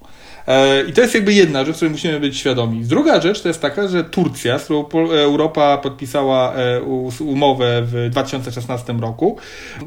E, 0.49 0.83
I 0.83 0.93
to 0.93 1.01
jest 1.01 1.15
jakby 1.15 1.33
jedna 1.33 1.65
rzecz, 1.65 1.77
której 1.77 1.93
musimy 1.93 2.21
być 2.21 2.37
świadomi. 2.37 2.85
Druga 2.85 3.21
rzecz 3.21 3.43
to 3.43 3.49
jest 3.49 3.63
taka, 3.63 3.89
że 3.89 4.05
Turcja, 4.05 4.59
z 4.59 4.65
którą 4.65 5.11
Europa 5.11 5.79
podpisała 5.79 6.55
e, 6.55 6.81
umowę 7.21 7.83
w 7.85 8.09
2016 8.11 8.93
roku, 8.93 9.39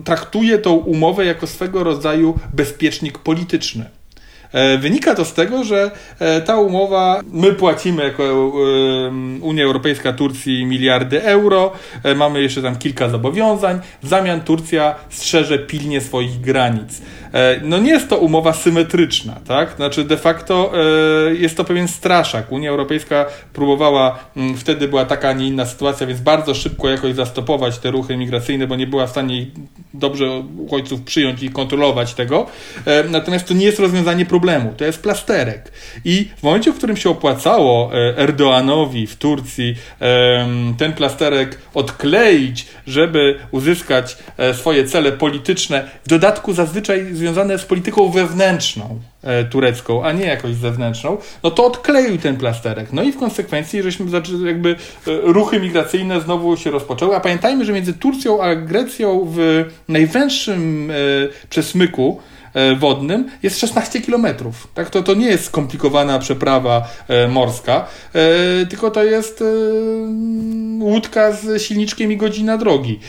traktuje 0.04 0.58
tą 0.58 0.74
umowę 0.74 1.26
jako 1.26 1.48
swego 1.48 1.84
rodzaju 1.84 2.40
bezpiecznik 2.54 3.18
polityczny. 3.18 3.86
E, 4.52 4.78
wynika 4.78 5.16
to 5.16 5.26
z 5.26 5.34
tego, 5.34 5.64
że 5.64 5.92
ta 6.46 6.60
umowa, 6.60 7.22
my 7.32 7.54
płacimy 7.54 8.04
jako 8.04 8.52
Unia 9.42 9.64
Europejska 9.64 10.14
Turcji 10.14 10.66
miliardy 10.66 11.24
euro, 11.24 11.72
mamy 12.16 12.42
jeszcze 12.42 12.62
tam 12.62 12.76
kilka 12.76 13.10
zobowiązań, 13.10 13.80
w 14.04 14.08
zamian 14.08 14.42
Turcja 14.42 14.96
strzeże 15.10 15.60
pilnie 15.60 16.02
swoich 16.02 16.42
granic. 16.42 17.02
E, 17.34 17.60
no 17.64 17.78
nie 17.78 17.92
jest 17.92 18.10
to 18.10 18.18
umowa 18.18 18.54
symetryczna, 18.54 19.40
tak? 19.48 19.76
Znaczy 19.76 20.04
de 20.04 20.18
facto 20.18 20.72
e, 21.30 21.36
jest 21.36 21.58
to 21.58 21.64
pewien 21.64 21.88
straszak. 21.88 22.52
Unia 22.52 22.70
Europejska 22.70 23.26
próbowała, 23.54 24.20
mm, 24.36 24.58
wtedy 24.58 24.88
była 24.88 25.06
taka, 25.06 25.30
a 25.30 25.34
nie 25.34 25.48
inna 25.48 25.66
sytuacja, 25.66 26.08
więc 26.08 26.22
bardzo 26.22 26.54
szybko 26.54 26.90
jakoś 26.90 27.16
zastopować 27.16 27.80
te 27.80 27.92
ruchy 27.92 28.18
migracyjne, 28.18 28.68
bo 28.68 28.76
nie 28.76 28.88
była 28.88 29.08
w 29.08 29.10
stanie 29.10 29.46
dobrze 29.94 30.44
uchodźców 30.58 31.02
przyjąć 31.02 31.44
i 31.44 31.50
kontrolować 31.50 32.14
tego. 32.14 32.46
E, 32.86 33.04
natomiast 33.04 33.48
to 33.48 33.54
nie 33.54 33.66
jest 33.66 33.80
rozwiązanie 33.80 34.26
problemu, 34.26 34.74
to 34.78 34.86
jest 34.86 35.02
plasterek. 35.02 35.72
I 36.06 36.30
w 36.38 36.44
momencie, 36.44 36.72
w 36.72 36.78
którym 36.78 36.98
się 36.98 37.10
opłacało 37.10 37.92
Erdoanowi 38.18 39.08
w 39.08 39.16
Turcji 39.16 39.76
ten 40.78 40.94
plasterek 40.94 41.58
odkleić, 41.74 42.68
żeby 42.88 43.40
uzyskać 43.52 44.18
swoje 44.54 44.86
cele 44.86 45.12
polityczne, 45.12 45.90
w 46.04 46.10
dodatku 46.10 46.54
zazwyczaj 46.54 47.14
związane 47.22 47.58
z 47.58 47.66
polityką 47.66 48.10
wewnętrzną 48.10 49.00
e, 49.24 49.46
turecką, 49.46 50.06
a 50.06 50.12
nie 50.12 50.26
jakoś 50.26 50.56
zewnętrzną, 50.56 51.18
no 51.44 51.52
to 51.52 51.66
odkleił 51.66 52.18
ten 52.18 52.38
plasterek. 52.38 52.94
No 52.94 53.04
i 53.04 53.12
w 53.12 53.18
konsekwencji, 53.18 53.84
żeśmy 53.84 54.06
jakby 54.46 54.70
e, 54.72 54.76
ruchy 55.24 55.60
migracyjne 55.60 56.22
znowu 56.22 56.58
się 56.58 56.72
rozpoczęły, 56.72 57.16
a 57.16 57.20
pamiętajmy, 57.20 57.66
że 57.66 57.74
między 57.74 57.94
Turcją 57.94 58.44
a 58.44 58.56
Grecją 58.56 59.28
w 59.36 59.66
najwęższym 59.88 60.92
e, 60.92 60.94
przesmyku 61.50 62.22
wodnym 62.80 63.30
jest 63.44 63.60
16 63.60 64.02
kilometrów. 64.02 64.68
Tak? 64.74 64.90
To, 64.90 65.04
to 65.04 65.14
nie 65.14 65.28
jest 65.28 65.46
skomplikowana 65.46 66.20
przeprawa 66.20 66.88
e, 67.08 67.28
morska, 67.28 67.88
e, 68.14 68.66
tylko 68.66 68.92
to 68.92 69.04
jest 69.04 69.44
łódka 70.80 71.32
z 71.32 71.62
silniczkiem 71.62 72.12
i 72.12 72.18
godzina 72.18 72.58
drogi. 72.58 73.00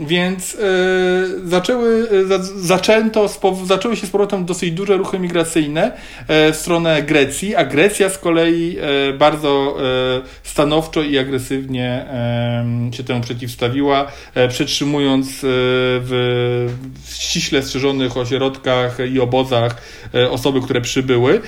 Więc 0.00 0.56
zaczęły, 1.44 2.08
zaczęto, 2.56 3.28
zaczęły 3.66 3.96
się 3.96 4.06
z 4.06 4.10
powrotem 4.10 4.44
dosyć 4.44 4.70
duże 4.70 4.96
ruchy 4.96 5.18
migracyjne 5.18 5.92
w 6.28 6.56
stronę 6.56 7.02
Grecji, 7.02 7.56
a 7.56 7.64
Grecja 7.64 8.10
z 8.10 8.18
kolei 8.18 8.76
bardzo 9.18 9.76
stanowczo 10.42 11.02
i 11.02 11.18
agresywnie 11.18 12.06
się 12.92 13.04
temu 13.04 13.20
przeciwstawiła, 13.20 14.06
przetrzymując 14.48 15.28
w 16.02 16.68
ściśle 17.08 17.62
strzeżonych 17.62 18.07
różnych 18.08 18.26
ośrodkach 18.26 18.98
i 19.12 19.20
obozach 19.20 19.82
e, 20.14 20.30
osoby, 20.30 20.60
które 20.60 20.80
przybyły. 20.80 21.34
E, 21.34 21.40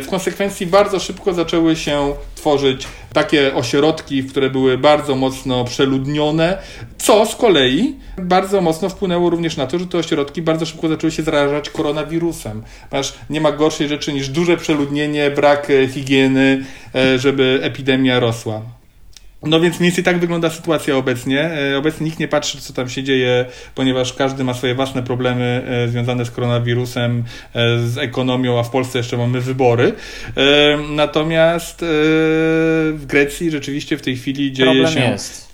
w 0.00 0.06
konsekwencji 0.10 0.66
bardzo 0.66 1.00
szybko 1.00 1.34
zaczęły 1.34 1.76
się 1.76 2.14
tworzyć 2.34 2.86
takie 3.12 3.54
ośrodki, 3.54 4.24
które 4.24 4.50
były 4.50 4.78
bardzo 4.78 5.14
mocno 5.14 5.64
przeludnione, 5.64 6.58
co 6.98 7.26
z 7.26 7.36
kolei 7.36 7.96
bardzo 8.18 8.60
mocno 8.60 8.88
wpłynęło 8.88 9.30
również 9.30 9.56
na 9.56 9.66
to, 9.66 9.78
że 9.78 9.86
te 9.86 9.98
ośrodki 9.98 10.42
bardzo 10.42 10.66
szybko 10.66 10.88
zaczęły 10.88 11.10
się 11.10 11.22
zarażać 11.22 11.70
koronawirusem. 11.70 12.62
Ponieważ 12.90 13.14
nie 13.30 13.40
ma 13.40 13.52
gorszej 13.52 13.88
rzeczy 13.88 14.12
niż 14.12 14.28
duże 14.28 14.56
przeludnienie, 14.56 15.30
brak 15.30 15.70
e, 15.70 15.88
higieny, 15.88 16.64
żeby 17.16 17.60
epidemia 17.62 18.20
rosła. 18.20 18.79
No 19.42 19.60
więc 19.60 19.80
mniej 19.80 19.90
więcej 19.90 20.04
tak 20.04 20.18
wygląda 20.18 20.50
sytuacja 20.50 20.96
obecnie. 20.96 21.40
E, 21.40 21.78
obecnie 21.78 22.06
nikt 22.06 22.18
nie 22.18 22.28
patrzy, 22.28 22.60
co 22.60 22.72
tam 22.72 22.88
się 22.88 23.02
dzieje, 23.02 23.46
ponieważ 23.74 24.12
każdy 24.12 24.44
ma 24.44 24.54
swoje 24.54 24.74
własne 24.74 25.02
problemy 25.02 25.62
e, 25.68 25.88
związane 25.88 26.24
z 26.24 26.30
koronawirusem, 26.30 27.24
e, 27.54 27.78
z 27.78 27.98
ekonomią, 27.98 28.58
a 28.58 28.62
w 28.62 28.70
Polsce 28.70 28.98
jeszcze 28.98 29.16
mamy 29.16 29.40
wybory. 29.40 29.92
Natomiast 30.90 31.78
w 31.80 33.04
Grecji 33.06 33.50
rzeczywiście 33.50 33.96
w 33.96 34.02
tej 34.02 34.16
chwili 34.16 34.52
dzieje 34.52 34.70
Problem 34.70 34.92
się. 34.94 35.00
Jest 35.10 35.49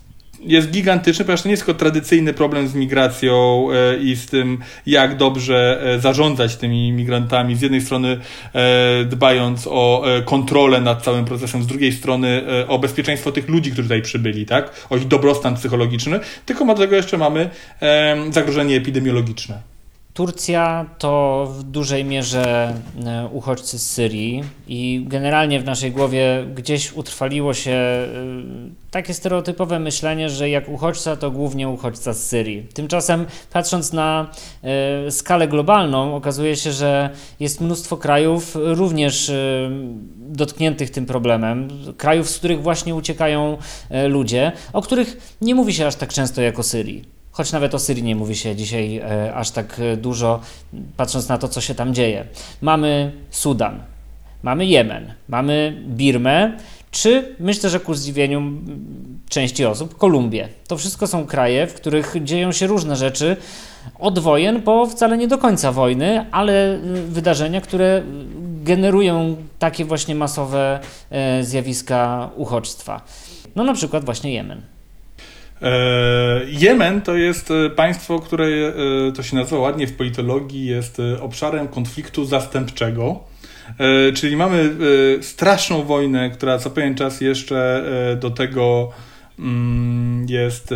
jest 0.46 0.70
gigantyczny, 0.70 1.24
ponieważ 1.24 1.42
to 1.42 1.48
nie 1.48 1.52
jest 1.52 1.66
tylko 1.66 1.78
tradycyjny 1.78 2.34
problem 2.34 2.68
z 2.68 2.74
migracją 2.74 3.66
e, 3.72 3.96
i 3.96 4.16
z 4.16 4.26
tym, 4.26 4.58
jak 4.86 5.16
dobrze 5.16 5.82
e, 5.82 6.00
zarządzać 6.00 6.56
tymi 6.56 6.92
migrantami. 6.92 7.56
Z 7.56 7.62
jednej 7.62 7.80
strony 7.80 8.20
e, 8.54 9.04
dbając 9.04 9.66
o 9.66 10.04
kontrolę 10.24 10.80
nad 10.80 11.02
całym 11.02 11.24
procesem, 11.24 11.62
z 11.62 11.66
drugiej 11.66 11.92
strony 11.92 12.42
o 12.68 12.78
bezpieczeństwo 12.78 13.32
tych 13.32 13.48
ludzi, 13.48 13.70
którzy 13.70 13.88
tutaj 13.88 14.02
przybyli, 14.02 14.46
tak? 14.46 14.86
o 14.90 14.96
ich 14.96 15.08
dobrostan 15.08 15.54
psychologiczny, 15.54 16.20
tylko 16.46 16.66
do 16.66 16.74
tego 16.74 16.96
jeszcze 16.96 17.18
mamy 17.18 17.50
zagrożenie 18.30 18.76
epidemiologiczne. 18.76 19.75
Turcja 20.16 20.86
to 20.98 21.46
w 21.58 21.62
dużej 21.62 22.04
mierze 22.04 22.74
e, 23.06 23.28
uchodźcy 23.32 23.78
z 23.78 23.90
Syrii 23.90 24.44
i 24.68 25.04
generalnie 25.06 25.60
w 25.60 25.64
naszej 25.64 25.92
głowie 25.92 26.46
gdzieś 26.54 26.92
utrwaliło 26.92 27.54
się 27.54 27.70
e, 27.70 28.08
takie 28.90 29.14
stereotypowe 29.14 29.78
myślenie, 29.78 30.30
że 30.30 30.50
jak 30.50 30.68
uchodźca 30.68 31.16
to 31.16 31.30
głównie 31.30 31.68
uchodźca 31.68 32.12
z 32.12 32.26
Syrii. 32.26 32.62
Tymczasem 32.74 33.26
patrząc 33.52 33.92
na 33.92 34.30
e, 34.62 35.10
skalę 35.10 35.48
globalną 35.48 36.16
okazuje 36.16 36.56
się, 36.56 36.72
że 36.72 37.10
jest 37.40 37.60
mnóstwo 37.60 37.96
krajów 37.96 38.52
również 38.54 39.32
dotkniętych 40.18 40.90
tym 40.90 41.06
problemem, 41.06 41.68
krajów, 41.96 42.30
z 42.30 42.38
których 42.38 42.62
właśnie 42.62 42.94
uciekają 42.94 43.56
ludzie, 44.08 44.52
o 44.72 44.82
których 44.82 45.36
nie 45.40 45.54
mówi 45.54 45.74
się 45.74 45.86
aż 45.86 45.96
tak 45.96 46.12
często 46.12 46.42
jak 46.42 46.58
o 46.58 46.62
Syrii 46.62 47.15
choć 47.36 47.52
nawet 47.52 47.74
o 47.74 47.78
Syrii 47.78 48.02
nie 48.02 48.16
mówi 48.16 48.36
się 48.36 48.56
dzisiaj 48.56 48.96
e, 48.96 49.34
aż 49.34 49.50
tak 49.50 49.80
e, 49.80 49.96
dużo, 49.96 50.40
patrząc 50.96 51.28
na 51.28 51.38
to, 51.38 51.48
co 51.48 51.60
się 51.60 51.74
tam 51.74 51.94
dzieje. 51.94 52.24
Mamy 52.62 53.12
Sudan, 53.30 53.80
mamy 54.42 54.66
Jemen, 54.66 55.14
mamy 55.28 55.82
Birmę, 55.88 56.56
czy 56.90 57.36
myślę, 57.40 57.70
że 57.70 57.80
ku 57.80 57.94
zdziwieniu 57.94 58.42
części 59.28 59.64
osób, 59.64 59.96
Kolumbię. 59.96 60.48
To 60.68 60.76
wszystko 60.76 61.06
są 61.06 61.26
kraje, 61.26 61.66
w 61.66 61.74
których 61.74 62.16
dzieją 62.24 62.52
się 62.52 62.66
różne 62.66 62.96
rzeczy 62.96 63.36
od 63.98 64.18
wojen 64.18 64.62
po 64.62 64.86
wcale 64.86 65.18
nie 65.18 65.28
do 65.28 65.38
końca 65.38 65.72
wojny, 65.72 66.26
ale 66.30 66.78
wydarzenia, 67.08 67.60
które 67.60 68.02
generują 68.64 69.36
takie 69.58 69.84
właśnie 69.84 70.14
masowe 70.14 70.80
e, 71.10 71.44
zjawiska 71.44 72.30
uchodźstwa. 72.36 73.00
No 73.56 73.64
na 73.64 73.74
przykład 73.74 74.04
właśnie 74.04 74.32
Jemen. 74.32 74.75
E, 75.62 76.40
Jemen 76.46 77.00
to 77.00 77.16
jest 77.16 77.50
e, 77.50 77.70
państwo, 77.70 78.18
które 78.18 78.46
e, 78.46 78.72
to 79.12 79.22
się 79.22 79.36
nazywa 79.36 79.58
ładnie 79.58 79.86
w 79.86 79.96
politologii, 79.96 80.66
jest 80.66 81.02
obszarem 81.20 81.68
konfliktu 81.68 82.24
zastępczego. 82.24 83.20
Czyli 84.14 84.36
mamy 84.36 84.76
straszną 85.20 85.82
wojnę, 85.82 86.30
która 86.30 86.58
co 86.58 86.70
pewien 86.70 86.94
czas 86.94 87.20
jeszcze 87.20 87.84
do 88.20 88.30
tego 88.30 88.90
mm, 89.38 90.26
jest 90.28 90.74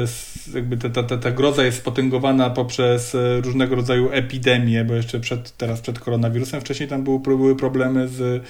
jakby 0.55 0.77
ta, 0.77 1.03
ta, 1.03 1.17
ta 1.17 1.31
groza 1.31 1.65
jest 1.65 1.79
spotęgowana 1.79 2.51
poprzez 2.51 3.17
różnego 3.45 3.75
rodzaju 3.75 4.09
epidemie, 4.13 4.85
bo 4.85 4.95
jeszcze 4.95 5.21
przed, 5.21 5.57
teraz 5.57 5.81
przed 5.81 5.99
koronawirusem 5.99 6.61
wcześniej 6.61 6.89
tam 6.89 7.05
były, 7.05 7.21
były 7.21 7.57
problemy 7.57 8.09
z 8.09 8.45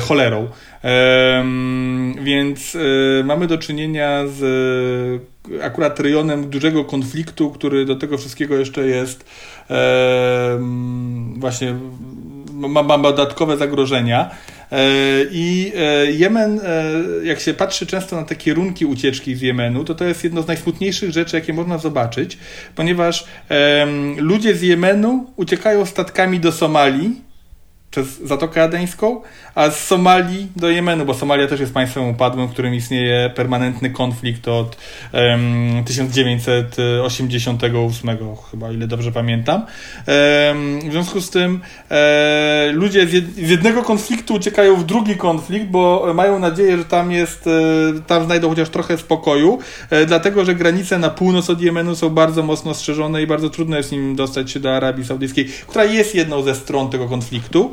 cholerą. 0.00 0.48
Więc 2.22 2.76
mamy 3.24 3.46
do 3.46 3.58
czynienia 3.58 4.26
z 4.26 4.40
akurat 5.62 6.00
rejonem 6.00 6.50
dużego 6.50 6.84
konfliktu, 6.84 7.50
który 7.50 7.84
do 7.84 7.96
tego 7.96 8.18
wszystkiego 8.18 8.56
jeszcze 8.56 8.86
jest 8.86 9.24
e, 9.70 10.58
właśnie 11.36 11.74
ma, 12.68 12.82
ma 12.82 12.98
dodatkowe 12.98 13.56
zagrożenia. 13.56 14.30
E, 14.72 14.76
I 15.30 15.72
e, 15.76 16.10
Jemen, 16.12 16.60
e, 16.64 16.92
jak 17.24 17.40
się 17.40 17.54
patrzy 17.54 17.86
często 17.86 18.16
na 18.16 18.22
te 18.22 18.36
kierunki 18.36 18.86
ucieczki 18.86 19.36
z 19.36 19.40
Jemenu, 19.40 19.84
to 19.84 19.94
to 19.94 20.04
jest 20.04 20.24
jedno 20.24 20.42
z 20.42 20.46
najsmutniejszych 20.46 21.10
rzeczy, 21.10 21.36
jakie 21.36 21.52
można 21.52 21.78
zobaczyć, 21.78 22.38
ponieważ 22.74 23.24
ludzie 24.16 24.54
z 24.54 24.62
Jemenu 24.62 25.26
uciekają 25.36 25.86
statkami 25.86 26.40
do 26.40 26.52
Somalii, 26.52 27.29
przez 27.90 28.20
Zatokę 28.24 28.62
Adeńską, 28.62 29.20
a 29.54 29.70
z 29.70 29.86
Somalii 29.86 30.46
do 30.56 30.70
Jemenu, 30.70 31.04
bo 31.04 31.14
Somalia 31.14 31.46
też 31.46 31.60
jest 31.60 31.74
państwem 31.74 32.08
upadłym, 32.08 32.48
w 32.48 32.50
którym 32.50 32.74
istnieje 32.74 33.30
permanentny 33.34 33.90
konflikt 33.90 34.48
od 34.48 34.76
um, 35.12 35.84
1988 35.84 38.10
chyba, 38.50 38.72
ile 38.72 38.86
dobrze 38.86 39.12
pamiętam. 39.12 39.60
Um, 39.60 39.66
w 40.80 40.92
związku 40.92 41.20
z 41.20 41.30
tym 41.30 41.60
e, 41.90 42.70
ludzie 42.72 43.06
z, 43.06 43.12
jed 43.12 43.34
z, 43.34 43.50
jednego 43.50 43.82
konfliktu 43.82 44.34
uciekają 44.34 44.76
w 44.76 44.84
drugi 44.84 45.16
konflikt, 45.16 45.66
bo 45.66 46.12
mają 46.14 46.38
nadzieję, 46.38 46.76
że 46.76 46.84
tam 46.84 47.12
jest, 47.12 47.46
e, 47.46 47.50
tam 48.06 48.24
znajdą 48.24 48.48
chociaż 48.48 48.68
trochę 48.68 48.98
spokoju, 48.98 49.58
e, 49.90 50.06
dlatego, 50.06 50.44
że 50.44 50.54
granice 50.54 50.98
na 50.98 51.10
północ 51.10 51.50
od 51.50 51.60
Jemenu 51.60 51.94
są 51.94 52.10
bardzo 52.10 52.42
mocno 52.42 52.74
strzeżone 52.74 53.22
i 53.22 53.26
bardzo 53.26 53.50
trudno 53.50 53.76
jest 53.76 53.92
nim 53.92 54.16
dostać 54.16 54.50
się 54.50 54.60
do 54.60 54.76
Arabii 54.76 55.04
Saudyjskiej, 55.04 55.48
która 55.66 55.84
jest 55.84 56.14
jedną 56.14 56.42
ze 56.42 56.54
stron 56.54 56.90
tego 56.90 57.08
konfliktu. 57.08 57.70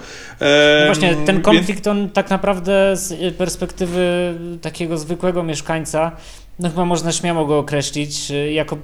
No 0.79 0.85
właśnie, 0.85 1.15
ten 1.25 1.41
konflikt, 1.41 1.87
on 1.87 2.09
tak 2.09 2.29
naprawdę 2.29 2.95
z 2.95 3.35
perspektywy 3.35 4.33
takiego 4.61 4.97
zwykłego 4.97 5.43
mieszkańca 5.43 6.11
no 6.59 6.69
chyba 6.69 6.85
można 6.85 7.11
śmiało 7.11 7.45
go 7.45 7.59
określić 7.59 8.31
y, 8.31 8.51
jako 8.51 8.77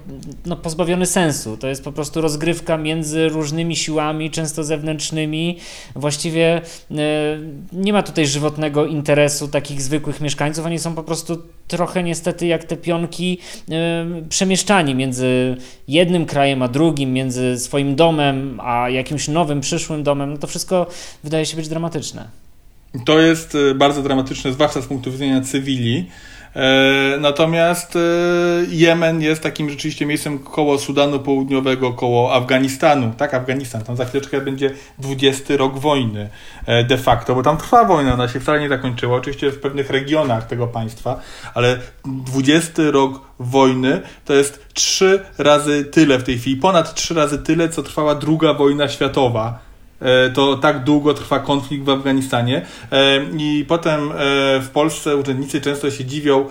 no, 0.45 0.55
pozbawiony 0.55 1.05
sensu. 1.05 1.57
To 1.57 1.67
jest 1.67 1.83
po 1.83 1.91
prostu 1.91 2.21
rozgrywka 2.21 2.77
między 2.77 3.29
różnymi 3.29 3.75
siłami, 3.75 4.31
często 4.31 4.63
zewnętrznymi. 4.63 5.57
Właściwie 5.95 6.62
y, 6.91 6.95
nie 7.73 7.93
ma 7.93 8.03
tutaj 8.03 8.27
żywotnego 8.27 8.86
interesu 8.86 9.47
takich 9.47 9.81
zwykłych 9.81 10.21
mieszkańców. 10.21 10.65
Oni 10.65 10.79
są 10.79 10.95
po 10.95 11.03
prostu 11.03 11.38
trochę 11.67 12.03
niestety 12.03 12.47
jak 12.47 12.63
te 12.63 12.77
pionki 12.77 13.38
y, 13.69 13.73
przemieszczani 14.29 14.95
między 14.95 15.57
jednym 15.88 16.25
krajem 16.25 16.62
a 16.62 16.67
drugim, 16.67 17.13
między 17.13 17.59
swoim 17.59 17.95
domem 17.95 18.59
a 18.63 18.89
jakimś 18.89 19.27
nowym, 19.27 19.62
przyszłym 19.62 20.03
domem. 20.03 20.31
No 20.31 20.38
to 20.38 20.47
wszystko 20.47 20.88
wydaje 21.23 21.45
się 21.45 21.57
być 21.57 21.67
dramatyczne. 21.67 22.27
To 23.05 23.19
jest 23.19 23.57
bardzo 23.75 24.01
dramatyczne, 24.01 24.53
zwłaszcza 24.53 24.81
z 24.81 24.86
punktu 24.86 25.12
widzenia 25.12 25.41
cywili. 25.41 26.05
E, 26.55 27.17
natomiast 27.19 27.95
e, 27.95 27.99
Jemen 28.69 29.21
jest 29.21 29.43
takim 29.43 29.69
rzeczywiście 29.69 30.05
miejscem 30.05 30.39
koło 30.39 30.77
Sudanu 30.77 31.19
Południowego, 31.19 31.93
koło 31.93 32.35
Afganistanu. 32.35 33.13
Tak, 33.17 33.33
Afganistan. 33.33 33.83
Tam 33.83 33.95
za 33.95 34.05
chwileczkę 34.05 34.41
będzie 34.41 34.71
20 34.99 35.57
rok 35.57 35.79
wojny 35.79 36.29
e, 36.65 36.83
de 36.83 36.97
facto, 36.97 37.35
bo 37.35 37.43
tam 37.43 37.57
trwa 37.57 37.85
wojna, 37.85 38.13
ona 38.13 38.27
się 38.27 38.39
wcale 38.39 38.59
nie 38.59 38.69
zakończyła. 38.69 39.17
Oczywiście 39.17 39.51
w 39.51 39.59
pewnych 39.59 39.89
regionach 39.89 40.47
tego 40.47 40.67
państwa, 40.67 41.19
ale 41.53 41.79
20 42.05 42.83
rok 42.91 43.21
wojny 43.39 44.01
to 44.25 44.33
jest 44.33 44.65
trzy 44.73 45.25
razy 45.37 45.85
tyle 45.85 46.19
w 46.19 46.23
tej 46.23 46.39
chwili, 46.39 46.55
ponad 46.57 46.93
trzy 46.93 47.13
razy 47.13 47.37
tyle, 47.37 47.69
co 47.69 47.83
trwała 47.83 48.15
druga 48.15 48.53
wojna 48.53 48.87
światowa 48.87 49.72
to 50.33 50.57
tak 50.57 50.83
długo 50.83 51.13
trwa 51.13 51.39
konflikt 51.39 51.85
w 51.85 51.89
Afganistanie. 51.89 52.65
E, 52.91 53.19
I 53.37 53.65
potem 53.67 54.11
e, 54.11 54.15
w 54.61 54.69
Polsce 54.73 55.17
urzędnicy 55.17 55.61
często 55.61 55.91
się 55.91 56.05
dziwią, 56.05 56.45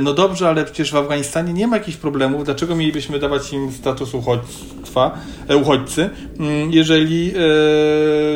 no 0.00 0.12
dobrze, 0.12 0.48
ale 0.48 0.64
przecież 0.64 0.92
w 0.92 0.96
Afganistanie 0.96 1.52
nie 1.52 1.66
ma 1.66 1.76
jakichś 1.76 1.96
problemów, 1.96 2.44
dlaczego 2.44 2.76
mielibyśmy 2.76 3.18
dawać 3.18 3.52
im 3.52 3.72
status 3.72 4.14
uchodźstwa, 4.14 5.18
uchodźcy, 5.60 6.10
mm, 6.38 6.72
jeżeli 6.72 7.32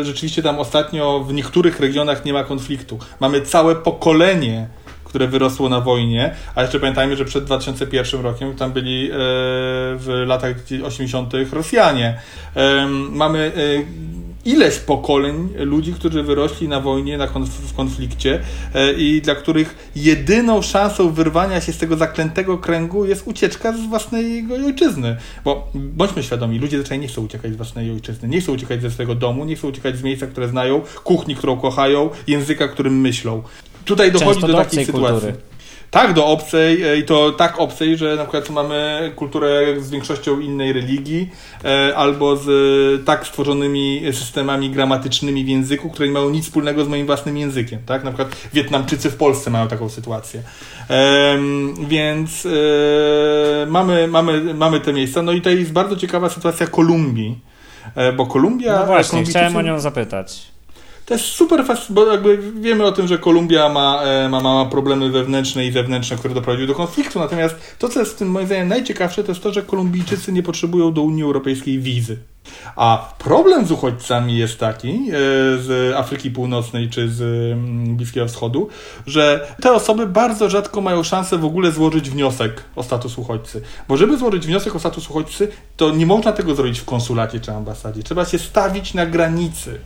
rzeczywiście 0.02 0.42
tam 0.42 0.58
ostatnio 0.58 1.24
w 1.28 1.32
niektórych 1.32 1.80
regionach 1.80 2.24
nie 2.24 2.32
ma 2.32 2.44
konfliktu. 2.44 2.98
Mamy 3.20 3.40
całe 3.40 3.76
pokolenie 3.76 4.68
które 5.04 5.28
wyrosło 5.28 5.68
na 5.68 5.80
wojnie, 5.80 6.34
a 6.54 6.62
jeszcze 6.62 6.80
pamiętajmy, 6.80 7.16
że 7.16 7.24
przed 7.24 7.44
2001 7.44 8.20
rokiem 8.20 8.56
tam 8.56 8.72
byli 8.72 9.10
w 9.12 10.22
latach 10.26 10.56
80. 10.84 11.32
Rosjanie. 11.52 12.20
Mamy 13.10 13.52
ileś 14.44 14.78
pokoleń 14.78 15.48
ludzi, 15.56 15.92
którzy 15.92 16.22
wyrośli 16.22 16.68
na 16.68 16.80
wojnie, 16.80 17.18
na 17.18 17.26
konf 17.26 17.50
w 17.50 17.74
konflikcie 17.74 18.40
e, 18.74 18.92
i 18.92 19.22
dla 19.22 19.34
których 19.34 19.90
jedyną 19.96 20.62
szansą 20.62 21.12
wyrwania 21.12 21.60
się 21.60 21.72
z 21.72 21.78
tego 21.78 21.96
zaklętego 21.96 22.58
kręgu 22.58 23.04
jest 23.04 23.22
ucieczka 23.26 23.72
z 23.72 23.80
własnej 23.80 24.46
ojczyzny. 24.66 25.16
Bo 25.44 25.70
bądźmy 25.74 26.22
świadomi, 26.22 26.58
ludzie 26.58 26.78
zwyczajnie 26.78 27.02
nie 27.02 27.08
chcą 27.08 27.24
uciekać 27.24 27.52
z 27.52 27.56
własnej 27.56 27.90
ojczyzny, 27.90 28.28
nie 28.28 28.40
chcą 28.40 28.52
uciekać 28.52 28.82
ze 28.82 28.90
swojego 28.90 29.14
domu, 29.14 29.44
nie 29.44 29.56
chcą 29.56 29.68
uciekać 29.68 29.96
z 29.96 30.02
miejsca, 30.02 30.26
które 30.26 30.48
znają, 30.48 30.82
kuchni, 31.04 31.36
którą 31.36 31.56
kochają, 31.56 32.10
języka, 32.26 32.68
którym 32.68 33.00
myślą. 33.00 33.42
Tutaj 33.84 34.12
dochodzi 34.12 34.30
Często 34.30 34.46
do, 34.46 34.52
do 34.52 34.58
takiej 34.58 34.86
sytuacji. 34.86 35.20
Kultury 35.20 35.49
tak 35.90 36.12
do 36.12 36.26
obcej 36.26 36.82
e, 36.82 36.96
i 36.96 37.04
to 37.04 37.32
tak 37.32 37.60
obcej, 37.60 37.96
że 37.96 38.16
na 38.16 38.22
przykład 38.22 38.50
mamy 38.50 39.12
kulturę 39.16 39.80
z 39.80 39.90
większością 39.90 40.40
innej 40.40 40.72
religii 40.72 41.30
e, 41.64 41.96
albo 41.96 42.36
z 42.36 43.04
tak 43.04 43.26
stworzonymi 43.26 44.02
systemami 44.12 44.70
gramatycznymi 44.70 45.44
w 45.44 45.48
języku, 45.48 45.90
które 45.90 46.08
nie 46.08 46.14
mają 46.14 46.30
nic 46.30 46.44
wspólnego 46.44 46.84
z 46.84 46.88
moim 46.88 47.06
własnym 47.06 47.36
językiem. 47.36 47.80
Tak? 47.86 48.04
Na 48.04 48.10
przykład 48.10 48.36
Wietnamczycy 48.52 49.10
w 49.10 49.16
Polsce 49.16 49.50
mają 49.50 49.68
taką 49.68 49.88
sytuację. 49.88 50.42
Więc 51.88 52.46
e, 52.46 53.66
mamy, 53.66 54.08
mamy, 54.08 54.54
mamy 54.54 54.80
te 54.80 54.92
miejsca. 54.92 55.22
No 55.22 55.32
i 55.32 55.42
to 55.42 55.50
jest 55.50 55.72
bardzo 55.72 55.96
ciekawa 55.96 56.28
sytuacja 56.28 56.66
Kolumbii, 56.66 57.38
bo 58.16 58.26
Kolumbia... 58.26 58.78
No 58.80 58.86
właśnie, 58.86 59.24
chciałem 59.24 59.56
o 59.56 59.62
nią 59.62 59.80
zapytać. 59.80 60.50
To 61.10 61.14
jest 61.14 61.26
super, 61.26 61.64
bo 61.88 62.06
jakby 62.06 62.38
wiemy 62.38 62.84
o 62.84 62.92
tym, 62.92 63.08
że 63.08 63.18
Kolumbia 63.18 63.68
ma, 63.68 64.02
ma, 64.28 64.40
ma 64.40 64.66
problemy 64.66 65.10
wewnętrzne 65.10 65.66
i 65.66 65.72
zewnętrzne, 65.72 66.16
które 66.16 66.34
doprowadziły 66.34 66.68
do 66.68 66.74
konfliktu, 66.74 67.18
natomiast 67.18 67.54
to, 67.78 67.88
co 67.88 68.00
jest 68.00 68.12
w 68.12 68.16
tym 68.16 68.30
moim 68.30 68.46
zdaniem 68.46 68.68
najciekawsze, 68.68 69.24
to 69.24 69.32
jest 69.32 69.42
to, 69.42 69.52
że 69.52 69.62
Kolumbijczycy 69.62 70.32
nie 70.32 70.42
potrzebują 70.42 70.92
do 70.92 71.02
Unii 71.02 71.22
Europejskiej 71.22 71.78
wizy. 71.78 72.18
A 72.76 73.14
problem 73.18 73.66
z 73.66 73.70
uchodźcami 73.70 74.36
jest 74.36 74.58
taki, 74.58 74.88
e, 74.88 75.12
z 75.58 75.94
Afryki 75.96 76.30
Północnej 76.30 76.90
czy 76.90 77.08
z 77.08 77.22
mm, 77.52 77.96
Bliskiego 77.96 78.28
Wschodu, 78.28 78.68
że 79.06 79.54
te 79.62 79.72
osoby 79.72 80.06
bardzo 80.06 80.50
rzadko 80.50 80.80
mają 80.80 81.02
szansę 81.02 81.38
w 81.38 81.44
ogóle 81.44 81.72
złożyć 81.72 82.10
wniosek 82.10 82.64
o 82.76 82.82
status 82.82 83.18
uchodźcy. 83.18 83.62
Bo 83.88 83.96
żeby 83.96 84.16
złożyć 84.16 84.46
wniosek 84.46 84.76
o 84.76 84.78
status 84.78 85.10
uchodźcy, 85.10 85.48
to 85.76 85.90
nie 85.90 86.06
można 86.06 86.32
tego 86.32 86.54
zrobić 86.54 86.78
w 86.80 86.84
konsulacie 86.84 87.40
czy 87.40 87.52
ambasadzie. 87.52 88.02
Trzeba 88.02 88.24
się 88.24 88.38
stawić 88.38 88.94
na 88.94 89.06
granicy. 89.06 89.80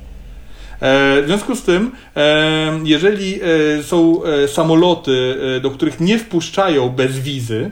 E, 0.80 1.22
w 1.22 1.26
związku 1.26 1.56
z 1.56 1.62
tym, 1.62 1.92
e, 2.16 2.80
jeżeli 2.84 3.40
są 3.82 4.20
samoloty, 4.46 5.36
do 5.62 5.70
których 5.70 6.00
nie 6.00 6.18
wpuszczają 6.18 6.88
bez 6.88 7.18
wizy, 7.18 7.70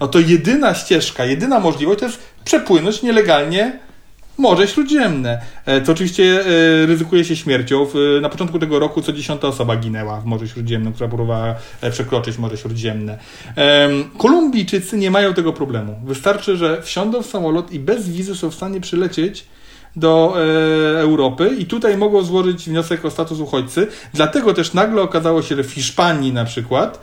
no 0.00 0.08
to 0.08 0.20
jedyna 0.20 0.74
ścieżka, 0.74 1.24
jedyna 1.24 1.60
możliwość 1.60 2.00
to 2.00 2.06
jest 2.06 2.18
przepłynąć 2.44 3.02
nielegalnie 3.02 3.78
Morze 4.38 4.68
Śródziemne. 4.68 5.40
E, 5.66 5.80
to 5.80 5.92
oczywiście 5.92 6.40
e, 6.40 6.86
ryzykuje 6.86 7.24
się 7.24 7.36
śmiercią. 7.36 7.86
Na 8.20 8.28
początku 8.28 8.58
tego 8.58 8.78
roku 8.78 9.02
co 9.02 9.12
dziesiąta 9.12 9.48
osoba 9.48 9.76
ginęła 9.76 10.20
w 10.20 10.24
Morzu 10.24 10.48
Śródziemnym, 10.48 10.92
która 10.92 11.08
próbowała 11.08 11.54
e, 11.80 11.90
przekroczyć 11.90 12.38
Morze 12.38 12.56
Śródziemne. 12.56 13.18
Kolumbijczycy 14.18 14.96
nie 14.96 15.10
mają 15.10 15.34
tego 15.34 15.52
problemu. 15.52 16.00
Wystarczy, 16.04 16.56
że 16.56 16.82
wsiądą 16.82 17.22
w 17.22 17.26
samolot 17.26 17.72
i 17.72 17.78
bez 17.78 18.08
wizy 18.08 18.36
są 18.36 18.50
w 18.50 18.54
stanie 18.54 18.80
przylecieć 18.80 19.44
do 19.96 20.34
Europy 20.96 21.56
i 21.58 21.66
tutaj 21.66 21.96
mogą 21.96 22.22
złożyć 22.22 22.68
wniosek 22.68 23.04
o 23.04 23.10
status 23.10 23.40
uchodźcy. 23.40 23.86
Dlatego 24.14 24.54
też 24.54 24.74
nagle 24.74 25.02
okazało 25.02 25.42
się, 25.42 25.56
że 25.56 25.64
w 25.64 25.70
Hiszpanii 25.70 26.32
na 26.32 26.44
przykład 26.44 26.98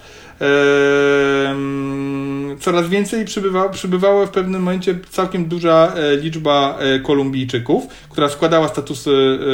coraz 2.59 2.89
więcej 2.89 3.25
przybywa, 3.25 3.69
przybywało 3.69 4.25
w 4.25 4.29
pewnym 4.29 4.61
momencie 4.61 4.99
całkiem 5.09 5.45
duża 5.45 5.93
e, 5.95 6.17
liczba 6.17 6.77
e, 6.79 6.99
Kolumbijczyków, 6.99 7.87
która 8.09 8.29
składała 8.29 8.67
status, 8.67 9.07
e, 9.07 9.11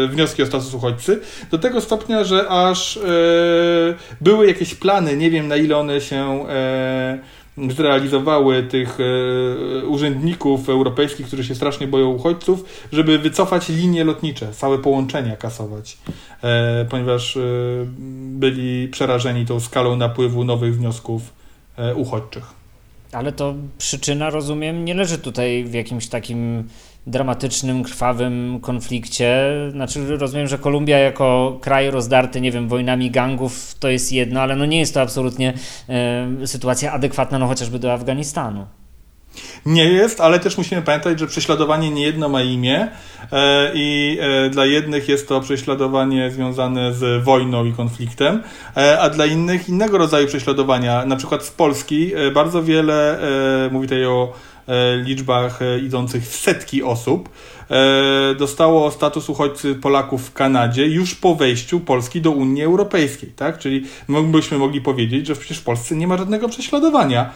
wnioski 0.08 0.44
o 0.44 0.46
status 0.46 0.74
uchodźcy, 0.74 1.20
do 1.52 1.58
tego 1.58 1.82
stopnia, 1.82 2.24
że 2.24 2.50
aż 2.50 3.00
były 4.22 4.48
jakieś 4.48 4.76
plany, 4.76 5.18
nie 5.18 5.32
wiem 5.32 5.48
na 5.48 5.56
ile 5.56 5.78
one 5.78 6.02
się 6.02 6.46
zrealizowały 7.58 8.64
tych 8.64 8.98
e, 9.00 9.86
urzędników 9.86 10.70
europejskich, 10.70 11.28
którzy 11.28 11.44
się 11.44 11.56
strasznie 11.56 11.88
boją 11.88 12.10
uchodźców, 12.10 12.66
żeby 12.92 13.20
wycofać 13.20 13.70
linie 13.70 14.04
lotnicze, 14.04 14.54
całe 14.54 14.78
połączenia 14.78 15.36
kasować, 15.36 15.98
e, 16.44 16.86
ponieważ 16.86 17.38
e, 17.38 17.42
byli 18.30 18.88
przerażeni 18.88 19.46
tą 19.46 19.60
skalą 19.60 19.96
napływu 19.96 20.44
nowych 20.44 20.78
wniosków 20.78 21.46
uchodźczych. 21.96 22.44
Ale 23.12 23.32
to 23.32 23.54
przyczyna, 23.78 24.30
rozumiem, 24.30 24.86
nie 24.86 24.94
leży 24.94 25.18
tutaj 25.18 25.64
w 25.64 25.74
jakimś 25.74 26.08
takim 26.08 26.64
dramatycznym, 27.08 27.84
krwawym 27.84 28.60
konflikcie. 28.62 29.52
Znaczy, 29.72 30.18
rozumiem, 30.18 30.48
że 30.48 30.58
Kolumbia 30.58 31.00
jako 31.00 31.58
kraj 31.62 31.92
rozdarty, 31.92 32.42
nie 32.42 32.52
wiem, 32.52 32.68
wojnami 32.68 33.12
gangów 33.12 33.76
to 33.80 33.90
jest 33.90 34.12
jedno, 34.12 34.42
ale 34.42 34.56
no 34.56 34.66
nie 34.66 34.80
jest 34.80 34.94
to 34.94 35.02
absolutnie 35.02 35.54
e, 35.90 36.48
sytuacja 36.48 36.92
adekwatna, 36.92 37.40
no 37.40 37.48
chociażby 37.48 37.80
do 37.80 37.94
Afganistanu. 37.94 38.66
Nie 39.66 39.84
jest, 39.84 40.22
ale 40.22 40.40
też 40.40 40.58
musimy 40.58 40.82
pamiętać, 40.82 41.20
że 41.20 41.28
prześladowanie 41.28 41.92
nie 41.92 42.04
jedno 42.04 42.30
ma 42.30 42.42
imię 42.42 42.88
e, 43.32 43.72
i 43.74 44.18
e, 44.22 44.50
dla 44.50 44.66
jednych 44.66 45.10
jest 45.10 45.28
to 45.28 45.42
prześladowanie 45.42 46.32
związane 46.32 46.94
z 46.94 47.24
wojną 47.24 47.66
i 47.66 47.74
konfliktem, 47.74 48.44
a 49.00 49.10
dla 49.10 49.26
innych 49.26 49.70
innego 49.70 49.98
rodzaju 49.98 50.28
prześladowania. 50.28 51.06
Na 51.06 51.16
przykład 51.16 51.44
z 51.44 51.52
Polski 51.52 52.12
bardzo 52.34 52.64
wiele, 52.64 53.20
mówi 53.72 53.88
tutaj 53.88 54.06
o 54.06 54.34
liczbach 55.04 55.62
e, 55.62 55.80
idących 55.80 56.24
w 56.24 56.36
setki 56.36 56.84
osób, 56.84 57.30
e, 57.30 57.55
dostało 58.40 58.92
status 58.92 59.30
uchodźcy 59.30 59.76
Polaków 59.76 60.28
w 60.28 60.34
Kanadzie 60.34 60.88
już 60.88 61.16
po 61.16 61.36
wejściu 61.36 61.80
Polski 61.80 62.22
do 62.22 62.32
Unii 62.32 62.64
Europejskiej, 62.64 63.30
tak? 63.30 63.60
Czyli 63.60 63.84
byśmy 64.26 64.58
mogli 64.58 64.82
powiedzieć, 64.82 65.28
że 65.28 65.36
przecież 65.36 65.58
w 65.58 65.64
Polsce 65.64 65.96
nie 65.96 66.08
ma 66.08 66.18
żadnego 66.18 66.50
prześladowania, 66.50 67.30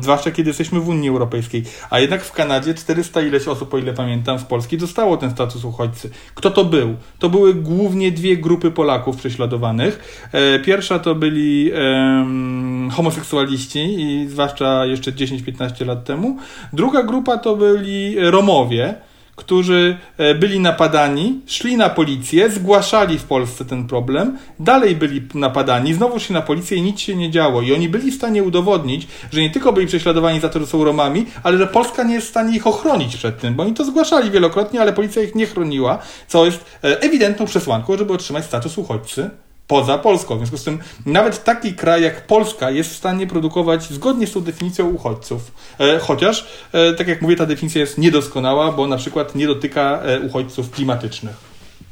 zwłaszcza 0.00 0.30
kiedy 0.30 0.50
jesteśmy 0.50 0.80
w 0.80 0.88
Unii 0.88 1.08
Europejskiej. 1.08 1.62
A 1.90 2.00
jednak 2.00 2.24
w 2.24 2.32
Kanadzie 2.32 2.74
400 2.74 3.22
ileś 3.22 3.48
osób, 3.48 3.74
o 3.74 3.78
ile 3.78 3.92
pamiętam, 3.92 4.38
z 4.38 4.44
Polski 4.44 4.78
dostało 4.78 5.16
ten 5.16 5.30
status 5.30 5.64
uchodźcy. 5.64 6.10
Kto 6.34 6.50
to 6.50 6.64
był? 6.64 6.96
To 7.18 7.28
były 7.28 7.54
głównie 7.54 8.12
dwie 8.12 8.36
grupy 8.36 8.70
Polaków 8.70 9.16
prześladowanych. 9.16 10.30
Pierwsza 10.64 10.98
to 10.98 11.14
byli 11.14 11.72
um, 11.72 12.90
homoseksualiści 12.90 13.80
i 14.00 14.28
zwłaszcza 14.28 14.86
jeszcze 14.86 15.12
10-15 15.12 15.86
lat 15.86 16.04
temu. 16.04 16.36
Druga 16.72 17.02
grupa 17.02 17.38
to 17.38 17.56
byli 17.56 18.16
Romowie, 18.30 18.94
którzy 19.40 19.98
e, 20.18 20.34
byli 20.34 20.60
napadani, 20.60 21.40
szli 21.46 21.76
na 21.76 21.90
policję, 21.90 22.50
zgłaszali 22.50 23.18
w 23.18 23.24
Polsce 23.24 23.64
ten 23.64 23.86
problem, 23.86 24.38
dalej 24.58 24.96
byli 24.96 25.22
napadani, 25.34 25.94
znowu 25.94 26.20
szli 26.20 26.34
na 26.34 26.42
policję 26.42 26.76
i 26.76 26.82
nic 26.82 27.00
się 27.00 27.16
nie 27.16 27.30
działo. 27.30 27.62
I 27.62 27.74
oni 27.74 27.88
byli 27.88 28.10
w 28.10 28.14
stanie 28.14 28.42
udowodnić, 28.42 29.06
że 29.32 29.40
nie 29.40 29.50
tylko 29.50 29.72
byli 29.72 29.86
prześladowani 29.86 30.40
za 30.40 30.48
to, 30.48 30.60
że 30.60 30.66
są 30.66 30.84
Romami, 30.84 31.26
ale 31.42 31.58
że 31.58 31.66
Polska 31.66 32.02
nie 32.02 32.14
jest 32.14 32.26
w 32.26 32.30
stanie 32.30 32.56
ich 32.56 32.66
ochronić 32.66 33.16
przed 33.16 33.40
tym, 33.40 33.54
bo 33.54 33.62
oni 33.62 33.74
to 33.74 33.84
zgłaszali 33.84 34.30
wielokrotnie, 34.30 34.80
ale 34.80 34.92
policja 34.92 35.22
ich 35.22 35.34
nie 35.34 35.46
chroniła, 35.46 35.98
co 36.28 36.44
jest 36.44 36.64
e, 36.84 37.00
ewidentną 37.00 37.46
przesłanką, 37.46 37.96
żeby 37.96 38.12
otrzymać 38.12 38.44
status 38.44 38.78
uchodźcy 38.78 39.30
poza 39.70 39.98
Polską. 39.98 40.34
W 40.34 40.38
związku 40.38 40.58
z 40.58 40.64
tym 40.64 40.78
nawet 41.06 41.44
taki 41.44 41.74
kraj 41.74 42.02
jak 42.02 42.26
Polska 42.26 42.70
jest 42.70 42.90
w 42.90 42.96
stanie 42.96 43.26
produkować 43.26 43.82
zgodnie 43.82 44.26
z 44.26 44.32
tą 44.32 44.40
definicją 44.40 44.88
uchodźców. 44.88 45.52
E, 45.80 45.98
chociaż, 45.98 46.46
e, 46.72 46.94
tak 46.94 47.08
jak 47.08 47.22
mówię, 47.22 47.36
ta 47.36 47.46
definicja 47.46 47.80
jest 47.80 47.98
niedoskonała, 47.98 48.72
bo 48.72 48.86
na 48.86 48.96
przykład 48.96 49.34
nie 49.34 49.46
dotyka 49.46 50.02
e, 50.02 50.20
uchodźców 50.20 50.70
klimatycznych. 50.70 51.36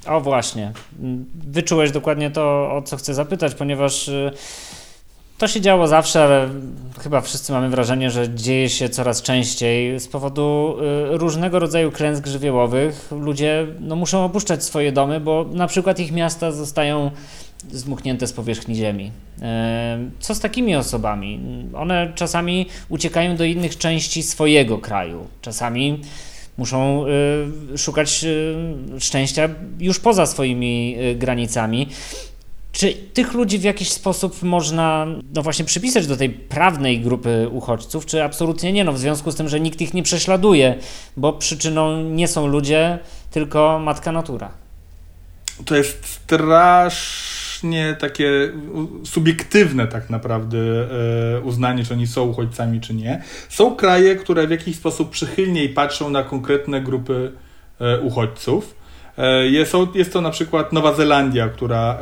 O 0.07 0.21
właśnie. 0.21 0.73
Wyczułeś 1.35 1.91
dokładnie 1.91 2.31
to, 2.31 2.73
o 2.73 2.83
co 2.83 2.97
chcę 2.97 3.15
zapytać, 3.15 3.55
ponieważ 3.55 4.11
to 5.39 5.49
się 5.49 5.61
działo 5.61 5.87
zawsze, 5.87 6.23
ale 6.23 6.49
chyba 7.01 7.21
wszyscy 7.21 7.53
mamy 7.53 7.69
wrażenie, 7.69 8.11
że 8.11 8.35
dzieje 8.35 8.69
się 8.69 8.89
coraz 8.89 9.23
częściej 9.23 10.01
z 10.01 10.09
powodu 10.09 10.77
różnego 11.11 11.59
rodzaju 11.59 11.93
klęsk 11.93 12.27
żywiołowych. 12.27 13.09
Ludzie 13.21 13.67
no, 13.81 13.97
muszą 13.97 14.25
opuszczać 14.25 14.65
swoje 14.65 14.93
domy, 14.93 15.21
bo 15.21 15.47
na 15.53 15.67
przykład 15.67 16.01
ich 16.01 16.13
miasta 16.13 16.53
zostają 16.53 17.11
zmuchnięte 17.71 18.27
z 18.27 18.33
powierzchni 18.33 18.75
ziemi. 18.75 19.11
E, 19.43 19.99
co 20.21 20.35
z 20.35 20.41
takimi 20.41 20.77
osobami? 20.77 21.41
One 21.75 22.13
czasami 22.15 22.67
uciekają 22.89 23.37
do 23.37 23.45
innych 23.45 23.79
części 23.79 24.23
swojego 24.23 24.79
kraju, 24.79 25.27
czasami 25.43 26.01
muszą 26.59 27.05
e, 27.75 27.79
szukać 27.79 28.25
szczęścia 28.99 29.49
już 29.81 30.01
poza 30.01 30.27
swoimi 30.27 30.97
granicami. 31.17 31.89
Czy 32.79 32.95
tych 32.95 33.35
ludzi 33.35 33.59
w 33.59 33.63
jakiś 33.63 33.93
sposób 33.93 34.43
można, 34.43 35.07
no 35.35 35.43
właśnie, 35.43 35.65
przypisać 35.65 36.07
do 36.07 36.17
tej 36.17 36.31
prawnej 36.31 37.01
grupy 37.01 37.49
uchodźców, 37.53 38.07
czy 38.07 38.23
absolutnie 38.25 38.73
nie? 38.73 38.85
No, 38.85 38.93
w 38.93 38.99
związku 38.99 39.31
z 39.31 39.37
tym, 39.37 39.49
że 39.49 39.61
nikt 39.61 39.81
ich 39.81 39.95
nie 39.95 40.03
prześladuje, 40.03 40.75
bo 41.17 41.33
przyczyną 41.33 42.03
nie 42.03 42.29
są 42.29 42.47
ludzie, 42.47 42.99
tylko 43.31 43.79
matka 43.79 44.13
natura. 44.13 44.51
To 45.65 45.77
jest 45.77 46.07
strasznie 46.07 47.97
takie 48.01 48.53
subiektywne 49.05 49.87
tak 49.87 50.11
naprawdę 50.11 50.59
e, 50.59 51.41
uznanie, 51.41 51.85
czy 51.85 51.95
oni 51.95 52.07
są 52.07 52.27
uchodźcami, 52.27 52.81
czy 52.81 52.95
nie. 52.95 53.23
Są 53.49 53.77
kraje, 53.77 54.17
które 54.17 54.47
w 54.47 54.51
jakiś 54.51 54.77
sposób 54.77 55.11
przychylniej 55.11 55.69
patrzą 55.69 56.11
na 56.11 56.23
konkretne 56.23 56.81
grupy 56.81 57.33
e, 57.81 58.01
uchodźców. 58.01 58.78
E, 59.19 59.47
jest, 59.47 59.75
jest 59.95 60.13
to 60.13 60.21
na 60.21 60.31
przykład 60.31 60.73
Nowa 60.73 60.95
Zelandia, 60.95 61.49
która 61.49 61.99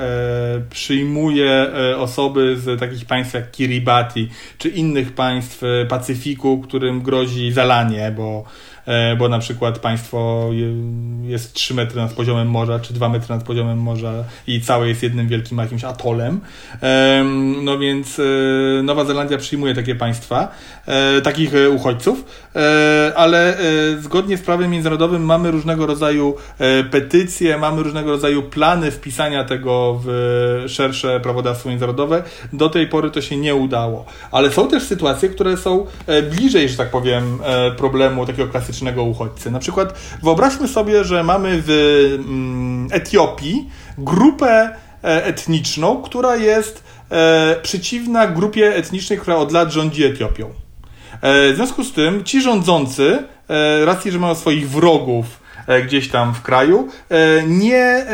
przyjmuje 0.71 1.67
osoby 1.97 2.57
z 2.57 2.81
takich 2.81 3.05
państw 3.05 3.35
jak 3.35 3.51
Kiribati, 3.51 4.29
czy 4.59 4.69
innych 4.69 5.13
państw 5.13 5.63
Pacyfiku, 5.89 6.59
którym 6.59 7.03
grozi 7.03 7.53
zalanie, 7.53 8.13
bo 8.17 8.45
E, 8.76 8.76
bo 9.19 9.29
na 9.29 9.39
przykład 9.39 9.79
państwo 9.79 10.51
jest 11.23 11.53
3 11.53 11.75
metry 11.75 12.01
nad 12.01 12.13
poziomem 12.13 12.49
morza, 12.49 12.81
czy 12.81 12.95
2 12.95 13.09
metry 13.09 13.35
nad 13.35 13.45
poziomem 13.45 13.79
morza 13.79 14.13
i 14.47 14.61
całe 14.61 14.89
jest 14.89 15.03
jednym 15.03 15.29
wielkim 15.29 15.59
jakimś 15.59 15.85
atolem. 15.85 16.41
No 17.63 17.79
więc 17.79 18.19
e, 18.19 18.23
Nowa 18.83 19.05
Zelandia 19.05 19.39
przyjmuje 19.39 19.75
takie 19.75 19.95
państwa, 19.95 20.49
e, 20.87 21.21
takich 21.21 21.53
uchodźców, 21.75 22.25
ale 23.17 23.57
zgodnie 24.01 24.37
z 24.37 24.43
prawem 24.43 24.71
międzynarodowym 24.71 25.25
mamy 25.25 25.51
różnego 25.51 25.87
rodzaju 25.87 26.35
petycje, 26.91 27.59
mamy 27.59 27.83
różnego 27.83 28.11
rodzaju 28.11 28.43
plany 28.43 28.91
wpisania 28.91 29.45
tego 29.45 30.01
w 30.05 30.65
szersze 30.69 31.21
prawodawstwo 31.21 31.69
międzynarodowe. 31.69 32.23
Do 32.53 32.69
tej 32.69 32.87
pory 32.87 33.11
to 33.11 33.23
się 33.23 33.37
nie 33.37 33.55
udało. 33.55 34.05
Ale 34.31 34.53
są 34.53 34.69
też 34.69 34.83
sytuacje, 34.83 35.29
które 35.29 35.57
są 35.57 35.87
bliżej, 36.31 36.69
że 36.69 36.77
tak 36.77 36.91
powiem, 36.91 37.39
problemu 37.77 38.27
takiego 38.27 38.49
klasycznego 38.49 38.76
etnicznego 38.77 39.05
uchodźcy. 39.05 39.51
Na 39.51 39.59
przykład 39.59 39.95
wyobraźmy 40.23 40.69
sobie, 40.69 41.05
że 41.05 41.23
mamy 41.23 41.63
w 41.67 41.71
mm, 42.19 42.89
Etiopii 42.93 43.71
grupę 43.99 44.71
e, 45.05 45.25
etniczną, 45.25 46.03
która 46.03 46.37
jest 46.37 46.85
e, 47.11 47.57
przeciwna 47.63 48.27
grupie 48.27 48.75
etnicznej, 48.75 49.19
która 49.19 49.37
od 49.37 49.53
lat 49.53 49.73
rządzi 49.73 50.05
Etiopią. 50.05 50.47
E, 51.23 51.53
w 51.53 51.57
związku 51.57 51.85
z 51.85 51.93
tym 51.93 52.25
ci 52.25 52.43
rządzący, 52.43 53.25
racji, 53.85 54.11
że 54.11 54.19
mają 54.19 54.35
swoich 54.35 54.71
wrogów 54.71 55.27
gdzieś 55.85 56.09
tam 56.09 56.35
w 56.35 56.43
kraju, 56.43 56.89
nie 57.47 58.07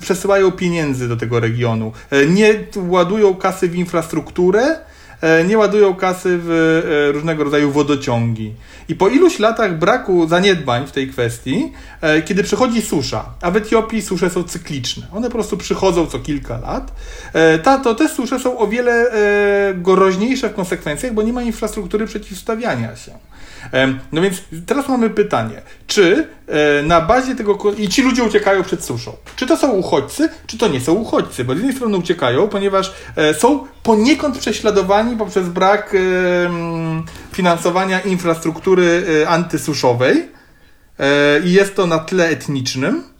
przesyłają 0.00 0.52
pieniędzy 0.52 1.08
do 1.08 1.16
tego 1.16 1.40
regionu, 1.40 1.92
nie 2.28 2.54
ładują 2.76 3.34
kasy 3.34 3.68
w 3.68 3.74
infrastrukturę, 3.74 4.78
nie 5.48 5.58
ładują 5.58 5.94
kasy 5.94 6.38
w 6.42 6.50
e, 7.08 7.12
różnego 7.12 7.44
rodzaju 7.44 7.70
wodociągi. 7.70 8.52
I 8.88 8.94
po 8.94 9.08
iluś 9.08 9.38
latach 9.38 9.78
braku 9.78 10.28
zaniedbań 10.28 10.86
w 10.86 10.92
tej 10.92 11.08
kwestii, 11.08 11.72
e, 12.00 12.22
kiedy 12.22 12.42
przychodzi 12.42 12.82
susza, 12.82 13.24
a 13.40 13.50
w 13.50 13.56
Etiopii 13.56 14.02
susze 14.02 14.30
są 14.30 14.42
cykliczne, 14.42 15.06
one 15.12 15.26
po 15.26 15.32
prostu 15.32 15.56
przychodzą 15.56 16.06
co 16.06 16.18
kilka 16.18 16.58
lat, 16.58 16.92
e, 17.32 17.58
ta, 17.58 17.78
to 17.78 17.94
te 17.94 18.08
susze 18.08 18.40
są 18.40 18.58
o 18.58 18.66
wiele 18.66 18.92
e, 18.92 19.74
groźniejsze 19.74 20.48
w 20.48 20.54
konsekwencjach, 20.54 21.14
bo 21.14 21.22
nie 21.22 21.32
ma 21.32 21.42
infrastruktury 21.42 22.06
przeciwstawiania 22.06 22.96
się. 22.96 23.12
No 24.12 24.22
więc 24.22 24.42
teraz 24.66 24.88
mamy 24.88 25.10
pytanie, 25.10 25.62
czy 25.86 26.28
e, 26.46 26.82
na 26.82 27.00
bazie 27.00 27.34
tego, 27.34 27.58
i 27.78 27.88
ci 27.88 28.02
ludzie 28.02 28.24
uciekają 28.24 28.62
przed 28.62 28.84
suszą, 28.84 29.16
czy 29.36 29.46
to 29.46 29.56
są 29.56 29.70
uchodźcy, 29.70 30.28
czy 30.46 30.58
to 30.58 30.68
nie 30.68 30.80
są 30.80 30.92
uchodźcy, 30.92 31.44
bo 31.44 31.52
z 31.52 31.56
jednej 31.56 31.76
strony 31.76 31.96
uciekają, 31.96 32.48
ponieważ 32.48 32.92
e, 33.16 33.34
są 33.34 33.66
poniekąd 33.82 34.38
prześladowani 34.38 35.16
poprzez 35.16 35.48
brak 35.48 35.96
finansowania 37.32 38.00
infrastruktury 38.00 39.06
e, 39.22 39.28
antysuszowej 39.28 40.34
i 41.44 41.52
jest 41.52 41.76
to 41.76 41.86
na 41.86 41.98
tle 41.98 42.28
etnicznym, 42.28 43.13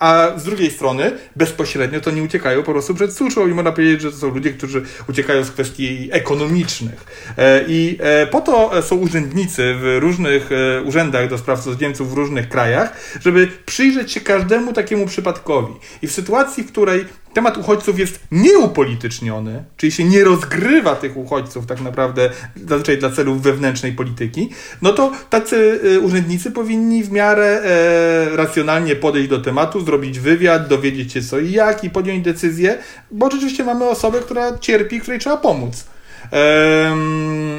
a 0.00 0.30
z 0.36 0.44
drugiej 0.44 0.70
strony 0.70 1.12
bezpośrednio 1.36 2.00
to 2.00 2.10
nie 2.10 2.22
uciekają 2.22 2.62
po 2.62 2.72
prostu 2.72 2.94
przed 2.94 3.12
suszą 3.16 3.48
i 3.48 3.54
można 3.54 3.72
powiedzieć, 3.72 4.00
że 4.00 4.10
to 4.10 4.16
są 4.16 4.34
ludzie, 4.34 4.52
którzy 4.52 4.82
uciekają 5.08 5.44
z 5.44 5.50
kwestii 5.50 6.08
ekonomicznych. 6.12 7.04
E, 7.38 7.64
I 7.68 7.98
e, 8.00 8.26
po 8.26 8.40
to 8.40 8.82
są 8.82 8.96
urzędnicy 8.96 9.74
w 9.74 9.98
różnych 10.00 10.50
e, 10.52 10.82
urzędach 10.82 11.28
do 11.28 11.38
spraw 11.38 11.60
cudzoziemców 11.60 12.10
w 12.10 12.12
różnych 12.12 12.48
krajach, 12.48 13.16
żeby 13.20 13.48
przyjrzeć 13.66 14.12
się 14.12 14.20
każdemu 14.20 14.72
takiemu 14.72 15.06
przypadkowi. 15.06 15.72
I 16.02 16.06
w 16.06 16.12
sytuacji, 16.12 16.62
w 16.62 16.72
której 16.72 17.04
temat 17.32 17.56
uchodźców 17.56 17.98
jest 17.98 18.20
nieupolityczniony, 18.30 19.64
czyli 19.76 19.92
się 19.92 20.04
nie 20.04 20.24
rozgrywa 20.24 20.94
tych 20.94 21.16
uchodźców 21.16 21.66
tak 21.66 21.80
naprawdę 21.80 22.30
zazwyczaj 22.66 22.98
dla 22.98 23.10
celów 23.10 23.42
wewnętrznej 23.42 23.92
polityki, 23.92 24.50
no 24.82 24.92
to 24.92 25.12
tacy 25.30 25.80
e, 25.96 26.00
urzędnicy 26.00 26.50
powinni 26.50 27.04
w 27.04 27.12
miarę 27.12 27.62
e, 27.64 28.36
racjonalnie 28.36 28.96
podejść 28.96 29.28
do 29.28 29.38
tematu, 29.38 29.80
zrobić 29.80 30.18
wywiad, 30.18 30.68
dowiedzieć 30.68 31.12
się 31.12 31.22
co 31.22 31.38
i 31.38 31.52
jak 31.52 31.84
i 31.84 31.90
podjąć 31.90 32.24
decyzję, 32.24 32.78
bo 33.10 33.30
rzeczywiście 33.30 33.64
mamy 33.64 33.88
osobę, 33.88 34.20
która 34.20 34.58
cierpi, 34.58 35.00
której 35.00 35.20
trzeba 35.20 35.36
pomóc. 35.36 35.84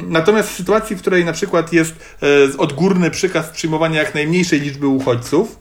Natomiast 0.08 0.48
w 0.48 0.56
sytuacji, 0.56 0.96
w 0.96 1.00
której 1.00 1.24
na 1.24 1.32
przykład 1.32 1.72
jest 1.72 2.16
e, 2.22 2.58
odgórny 2.58 3.10
przykaz 3.10 3.50
przyjmowania 3.50 3.98
jak 4.02 4.14
najmniejszej 4.14 4.60
liczby 4.60 4.86
uchodźców, 4.86 5.58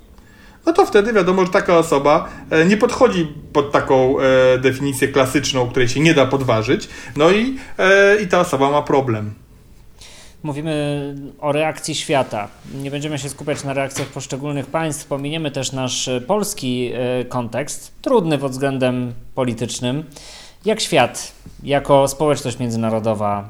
no 0.66 0.74
to 0.74 0.86
wtedy 0.86 1.14
wiadomo, 1.14 1.46
że 1.46 1.52
taka 1.52 1.78
osoba 1.78 2.30
e, 2.50 2.66
nie 2.66 2.78
podchodzi 2.78 3.28
pod 3.54 3.72
taką 3.72 4.20
e, 4.20 4.58
definicję 4.58 5.08
klasyczną, 5.08 5.70
której 5.70 5.90
się 5.90 6.00
nie 6.00 6.14
da 6.14 6.26
podważyć, 6.26 6.90
no 7.16 7.32
i, 7.32 7.58
e, 7.78 8.22
i 8.22 8.28
ta 8.28 8.40
osoba 8.40 8.70
ma 8.70 8.82
problem. 8.82 9.34
Mówimy 10.44 11.16
o 11.40 11.52
reakcji 11.52 11.96
świata. 11.96 12.48
Nie 12.74 12.92
będziemy 12.92 13.20
się 13.20 13.30
skupiać 13.30 13.64
na 13.64 13.74
reakcjach 13.74 14.08
poszczególnych 14.08 14.66
państw, 14.66 15.06
pominiemy 15.06 15.52
też 15.52 15.72
nasz 15.72 16.10
polski 16.28 16.92
kontekst, 17.30 17.94
trudny 18.02 18.38
pod 18.38 18.52
względem 18.52 19.14
politycznym. 19.36 20.04
Jak 20.66 20.80
świat, 20.80 21.32
jako 21.64 22.08
społeczność 22.08 22.60
międzynarodowa 22.60 23.50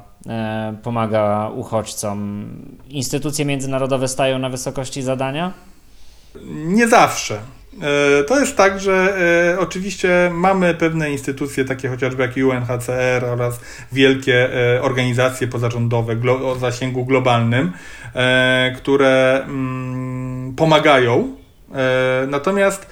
pomaga 0.82 1.50
uchodźcom? 1.54 2.48
Instytucje 2.88 3.44
międzynarodowe 3.44 4.08
stają 4.08 4.38
na 4.38 4.48
wysokości 4.48 5.02
zadania? 5.02 5.52
Nie 6.54 6.88
zawsze. 6.88 7.38
E, 8.20 8.24
To 8.24 8.40
jest 8.40 8.56
tak, 8.56 8.80
że 8.80 9.16
e, 9.54 9.60
oczywiście 9.60 10.30
mamy 10.34 10.74
pewne 10.74 11.10
instytucje, 11.10 11.64
takie 11.64 11.88
chociażby 11.88 12.22
jak 12.22 12.36
UNHCR 12.36 13.24
oraz 13.24 13.60
wielkie 13.92 14.50
e, 14.74 14.82
organizacje 14.82 15.48
pozarządowe 15.48 16.16
o 16.44 16.54
zasięgu 16.54 17.04
globalnym, 17.04 17.72
które 18.76 19.42
mm, 19.44 20.54
pomagają. 20.56 21.36
Natomiast 22.28 22.86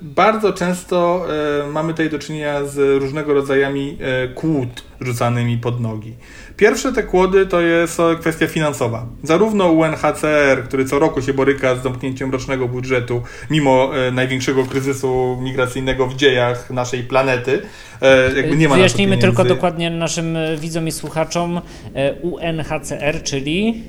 bardzo 0.00 0.52
często 0.52 1.26
e, 1.64 1.66
mamy 1.66 1.92
tutaj 1.92 2.10
do 2.10 2.18
czynienia 2.18 2.64
z 2.64 3.02
różnego 3.02 3.34
rodzajami 3.34 3.98
e, 4.00 4.28
kłód 4.28 4.82
rzucanymi 5.00 5.58
pod 5.58 5.80
nogi. 5.80 6.14
Pierwsze 6.56 6.92
te 6.92 7.02
kłody 7.02 7.46
to 7.46 7.60
jest 7.60 8.00
e, 8.00 8.16
kwestia 8.20 8.46
finansowa. 8.46 9.06
Zarówno 9.22 9.70
UNHCR, 9.72 10.64
który 10.64 10.84
co 10.84 10.98
roku 10.98 11.22
się 11.22 11.34
boryka 11.34 11.74
z 11.76 11.82
zamknięciem 11.82 12.32
rocznego 12.32 12.68
budżetu, 12.68 13.22
mimo 13.50 13.90
e, 13.96 14.10
największego 14.10 14.64
kryzysu 14.64 15.38
migracyjnego 15.42 16.06
w 16.06 16.16
dziejach 16.16 16.70
naszej 16.70 17.02
planety, 17.02 17.62
e, 18.00 18.36
jakby 18.36 18.56
nie 18.56 18.68
ma 18.68 18.74
Wyjaśnijmy 18.74 19.18
tylko 19.18 19.44
dokładnie 19.44 19.90
naszym 19.90 20.36
e, 20.36 20.56
widzom 20.56 20.88
i 20.88 20.92
słuchaczom 20.92 21.60
e, 21.94 22.12
UNHCR, 22.12 23.22
czyli 23.22 23.82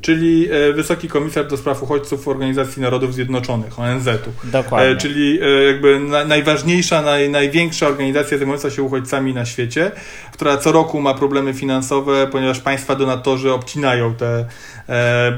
Czyli 0.00 0.48
e, 0.50 0.72
Wysoki 0.72 1.08
Komisarz 1.08 1.46
do 1.46 1.56
Spraw 1.56 1.82
Uchodźców 1.82 2.28
Organizacji 2.28 2.82
Narodów 2.82 3.14
Zjednoczonych, 3.14 3.78
ONZ-u. 3.78 4.48
Dokładnie. 4.50 4.88
E, 4.88 4.96
czyli 4.96 5.38
e, 5.42 5.62
jakby 5.62 6.00
na, 6.00 6.24
najważniejsza, 6.24 7.02
naj, 7.02 7.30
największa 7.30 7.86
organizacja 7.86 8.38
zajmująca 8.38 8.70
się 8.70 8.82
uchodźcami 8.82 9.34
na 9.34 9.44
świecie, 9.44 9.90
która 10.32 10.56
co 10.56 10.72
roku 10.72 11.00
ma 11.00 11.14
problemy 11.14 11.54
finansowe, 11.54 12.26
ponieważ 12.26 12.60
państwa 12.60 12.96
donatorzy 12.96 13.52
obcinają 13.52 14.14
te 14.14 14.44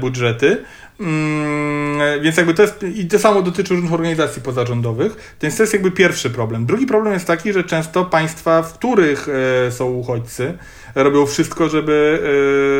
budżety. 0.01 0.63
Mm, 0.99 2.21
więc 2.21 2.37
jakby 2.37 2.53
to 2.53 2.61
jest, 2.61 2.83
i 2.95 3.07
to 3.07 3.19
samo 3.19 3.41
dotyczy 3.41 3.73
różnych 3.73 3.93
organizacji 3.93 4.41
pozarządowych, 4.41 5.35
więc 5.41 5.57
to 5.57 5.63
jest 5.63 5.73
jakby 5.73 5.91
pierwszy 5.91 6.29
problem. 6.29 6.65
Drugi 6.65 6.85
problem 6.85 7.13
jest 7.13 7.27
taki, 7.27 7.53
że 7.53 7.63
często 7.63 8.05
państwa, 8.05 8.61
w 8.61 8.73
których 8.73 9.27
są 9.69 9.85
uchodźcy, 9.85 10.57
robią 10.95 11.25
wszystko, 11.25 11.69
żeby 11.69 12.19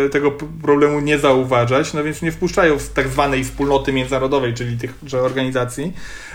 e, 0.05 0.09
tego 0.09 0.31
problemu 0.63 0.99
nie 0.99 1.19
zauważać, 1.19 1.93
no 1.93 2.03
więc 2.03 2.21
nie 2.21 2.31
wpuszczają 2.31 2.79
z 2.79 2.93
tak 2.93 3.07
zwanej 3.07 3.43
wspólnoty 3.43 3.93
międzynarodowej, 3.93 4.53
czyli 4.53 4.77
tychże 4.77 5.21
organizacji, 5.21 5.93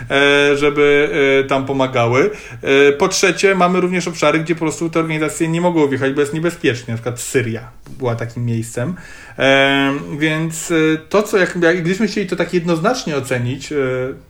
e, 0.09 0.57
żeby 0.57 1.09
e, 1.43 1.47
tam 1.47 1.65
pomagały. 1.65 2.29
E, 2.61 2.91
Po 2.91 3.07
trzecie, 3.07 3.55
mamy 3.55 3.81
również 3.81 4.07
obszary, 4.07 4.39
gdzie 4.39 4.55
po 4.55 4.59
prostu 4.59 4.89
te 4.89 4.99
organizacje 4.99 5.47
nie 5.47 5.61
mogą 5.61 5.87
wjechać, 5.87 6.13
bo 6.13 6.21
jest 6.21 6.33
niebezpiecznie, 6.33 6.91
na 6.91 6.97
przykład 6.97 7.19
Syria 7.19 7.71
była 7.97 8.15
takim 8.15 8.45
miejscem. 8.45 8.95
E, 9.39 9.93
Więc 10.17 10.73
to, 11.09 11.23
co 11.23 11.37
jak, 11.37 11.55
jak 11.61 11.81
gdybyśmy 11.81 12.07
chcieli 12.07 12.27
to 12.27 12.35
tak 12.35 12.53
jednoznacznie 12.53 13.15
ocenić, 13.15 13.73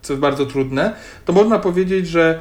co 0.02 0.12
jest 0.12 0.20
bardzo 0.20 0.46
trudne, 0.46 0.94
to 1.24 1.32
można 1.32 1.58
powiedzieć, 1.58 2.08
że 2.08 2.40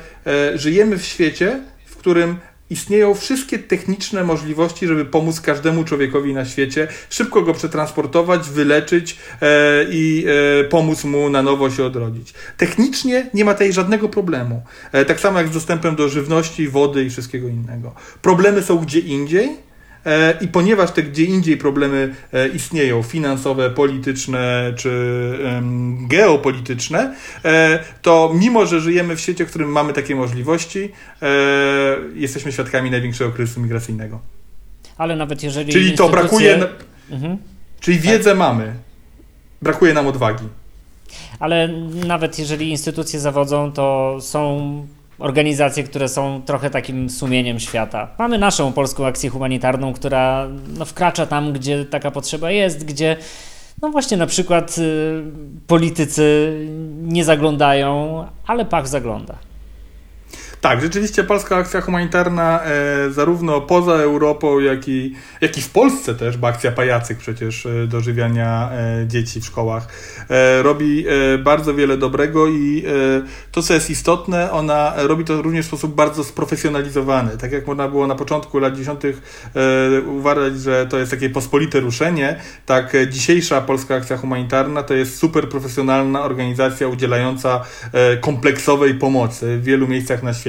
żyjemy 0.56 0.98
w 0.98 1.06
świecie, 1.06 1.60
w 1.86 1.96
którym 1.98 2.38
istnieją 2.70 3.14
wszystkie 3.14 3.60
techniczne 3.60 4.24
możliwości, 4.24 4.88
żeby 4.88 5.06
pomóc 5.06 5.42
każdemu 5.42 5.84
człowiekowi 5.84 6.34
na 6.34 6.46
świecie, 6.46 6.88
szybko 7.10 7.42
go 7.42 7.54
przetransportować, 7.54 8.50
wyleczyć 8.50 9.18
e, 9.42 9.86
i 9.92 10.26
e, 10.62 10.64
pomóc 10.64 11.04
mu 11.04 11.30
na 11.30 11.42
nowo 11.42 11.70
się 11.70 11.86
odrodzić. 11.86 12.34
Technicznie 12.58 13.30
nie 13.34 13.46
ma 13.46 13.54
tutaj 13.54 13.74
żadnego 13.74 14.10
problemu. 14.10 14.62
E, 14.92 15.06
tak 15.06 15.20
samo 15.20 15.40
jak 15.40 15.48
z 15.48 15.52
dostępem 15.52 15.96
do 15.96 16.10
żywności, 16.10 16.68
wody 16.68 17.04
i 17.04 17.10
wszystkiego 17.10 17.48
innego. 17.48 17.96
Problemy 18.22 18.62
są 18.62 18.78
gdzie 18.78 19.00
indziej. 19.00 19.69
E, 20.06 20.34
I 20.42 20.48
ponieważ 20.48 20.92
te 20.92 21.04
gdzie 21.04 21.24
indziej 21.24 21.58
problemy 21.58 22.16
e, 22.34 22.48
istnieją, 22.48 23.04
finansowe, 23.04 23.70
polityczne 23.70 24.74
czy 24.78 24.92
geopolityczne, 26.08 27.16
e, 27.46 27.80
to 28.02 28.32
mimo, 28.36 28.66
że 28.66 28.80
żyjemy 28.80 29.16
w 29.16 29.20
świecie, 29.22 29.46
w 29.46 29.50
którym 29.50 29.70
mamy 29.72 29.94
takie 29.94 30.16
możliwości, 30.16 30.92
jesteśmy 32.16 32.52
świadkami 32.52 32.92
największego 32.92 33.32
kryzysu 33.32 33.62
migracyjnego. 33.62 34.20
ale 34.98 35.16
nawet 35.16 35.44
jeżeli. 35.44 35.74
Czyli 35.74 35.92
to 35.92 36.04
instytucje- 36.04 36.12
brakuje, 36.12 36.58
na- 36.58 36.68
Mhm. 37.16 37.38
czyli 37.80 38.00
wiedzę 38.00 38.36
mamy, 38.36 38.74
brakuje 39.62 39.94
nam 39.94 40.08
odwagi. 40.08 40.44
Ale 41.40 41.68
nawet 42.08 42.40
jeżeli 42.40 42.70
instytucje 42.70 43.20
zawodzą, 43.20 43.72
to 43.72 44.18
są 44.22 44.88
organizacje, 45.20 45.84
które 45.84 46.10
są 46.10 46.42
trochę 46.46 46.70
takim 46.70 47.10
sumieniem 47.10 47.60
świata. 47.60 48.08
Mamy 48.20 48.38
naszą 48.38 48.74
polską 48.74 49.06
akcję 49.06 49.30
humanitarną, 49.30 49.94
która 49.94 50.48
no, 50.78 50.86
wkracza 50.86 51.26
tam, 51.26 51.54
gdzie 51.54 51.86
taka 51.86 52.12
potrzeba 52.12 52.52
jest, 52.52 52.86
gdzie 52.86 53.18
no 53.82 53.90
właśnie 53.90 54.18
na 54.18 54.28
przykład 54.28 54.78
y, 54.78 55.24
politycy 55.68 56.54
nie 57.02 57.24
zaglądają, 57.24 58.26
ale 58.48 58.66
Pach 58.66 58.88
zagląda. 58.88 59.49
Tak, 60.62 60.82
rzeczywiście 60.82 61.24
Polska 61.24 61.56
Akcja 61.56 61.82
Humanitarna 61.82 62.64
e, 62.64 63.12
zarówno 63.12 63.62
poza 63.62 63.94
Europą, 63.94 64.60
jak 64.60 64.88
i, 64.88 65.16
jak 65.42 65.58
i 65.58 65.62
w 65.62 65.70
Polsce 65.70 66.16
też, 66.16 66.38
bo 66.38 66.48
akcja 66.48 66.72
pajacyk 66.72 67.18
przecież 67.18 67.66
e, 67.66 67.88
dożywiania 67.88 68.70
e, 68.72 69.08
dzieci 69.08 69.42
w 69.42 69.46
szkołach, 69.46 69.88
e, 70.30 70.64
robi 70.64 71.06
e, 71.08 71.38
bardzo 71.38 71.74
wiele 71.74 71.98
dobrego 71.98 72.48
i 72.48 72.84
e, 72.88 72.92
to, 73.52 73.62
co 73.62 73.74
jest 73.74 73.90
istotne, 73.90 74.52
ona 74.52 74.94
robi 74.98 75.26
to 75.26 75.42
również 75.42 75.66
w 75.66 75.68
sposób 75.68 75.96
bardzo 75.96 76.24
sprofesjonalizowany. 76.24 77.38
Tak 77.38 77.52
jak 77.52 77.68
można 77.68 77.88
było 77.88 78.08
na 78.08 78.16
początku 78.16 78.60
lat 78.60 78.78
10. 78.78 79.02
E, 79.06 79.12
uważać, 80.02 80.60
że 80.60 80.88
to 80.88 80.98
jest 80.98 81.12
takie 81.12 81.30
pospolite 81.30 81.80
ruszenie, 81.80 82.40
tak 82.66 82.94
dzisiejsza 83.10 83.62
Polska 83.62 83.96
Akcja 83.96 84.18
Humanitarna 84.18 84.84
to 84.84 84.94
jest 84.94 85.18
super 85.18 85.50
profesjonalna 85.50 86.22
organizacja 86.22 86.88
udzielająca 86.88 87.62
kompleksowej 88.22 88.94
pomocy 88.94 89.58
w 89.58 89.64
wielu 89.64 89.88
miejscach 89.88 90.24
na 90.24 90.34
świecie. 90.34 90.49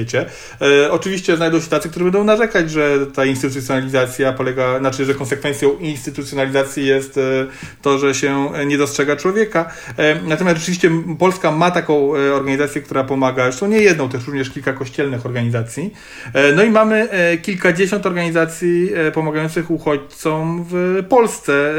E, 0.60 0.92
oczywiście 0.92 1.36
znajdą 1.36 1.60
się 1.60 1.68
tacy, 1.68 1.88
którzy 1.88 2.04
będą 2.04 2.24
narzekać, 2.24 2.70
że 2.70 3.06
ta 3.06 3.24
instytucjonalizacja 3.24 4.32
polega, 4.32 4.78
znaczy, 4.78 5.04
że 5.04 5.14
konsekwencją 5.14 5.78
instytucjonalizacji 5.78 6.86
jest 6.86 7.18
e, 7.18 7.46
to, 7.82 7.98
że 7.98 8.14
się 8.14 8.50
nie 8.66 8.78
dostrzega 8.78 9.16
człowieka. 9.16 9.70
E, 9.96 10.22
natomiast 10.22 10.58
rzeczywiście 10.58 10.90
Polska 11.18 11.50
ma 11.50 11.70
taką 11.70 12.16
e, 12.16 12.34
organizację, 12.34 12.82
która 12.82 13.04
pomaga, 13.04 13.42
zresztą 13.42 13.66
nie 13.66 13.80
jedną, 13.80 14.08
też 14.08 14.26
również 14.26 14.50
kilka 14.50 14.72
kościelnych 14.72 15.26
organizacji. 15.26 15.94
E, 16.34 16.52
no 16.52 16.62
i 16.62 16.70
mamy 16.70 17.10
e, 17.10 17.38
kilkadziesiąt 17.38 18.06
organizacji 18.06 18.90
pomagających 19.14 19.70
uchodźcom 19.70 20.66
w 20.70 21.04
Polsce, 21.08 21.74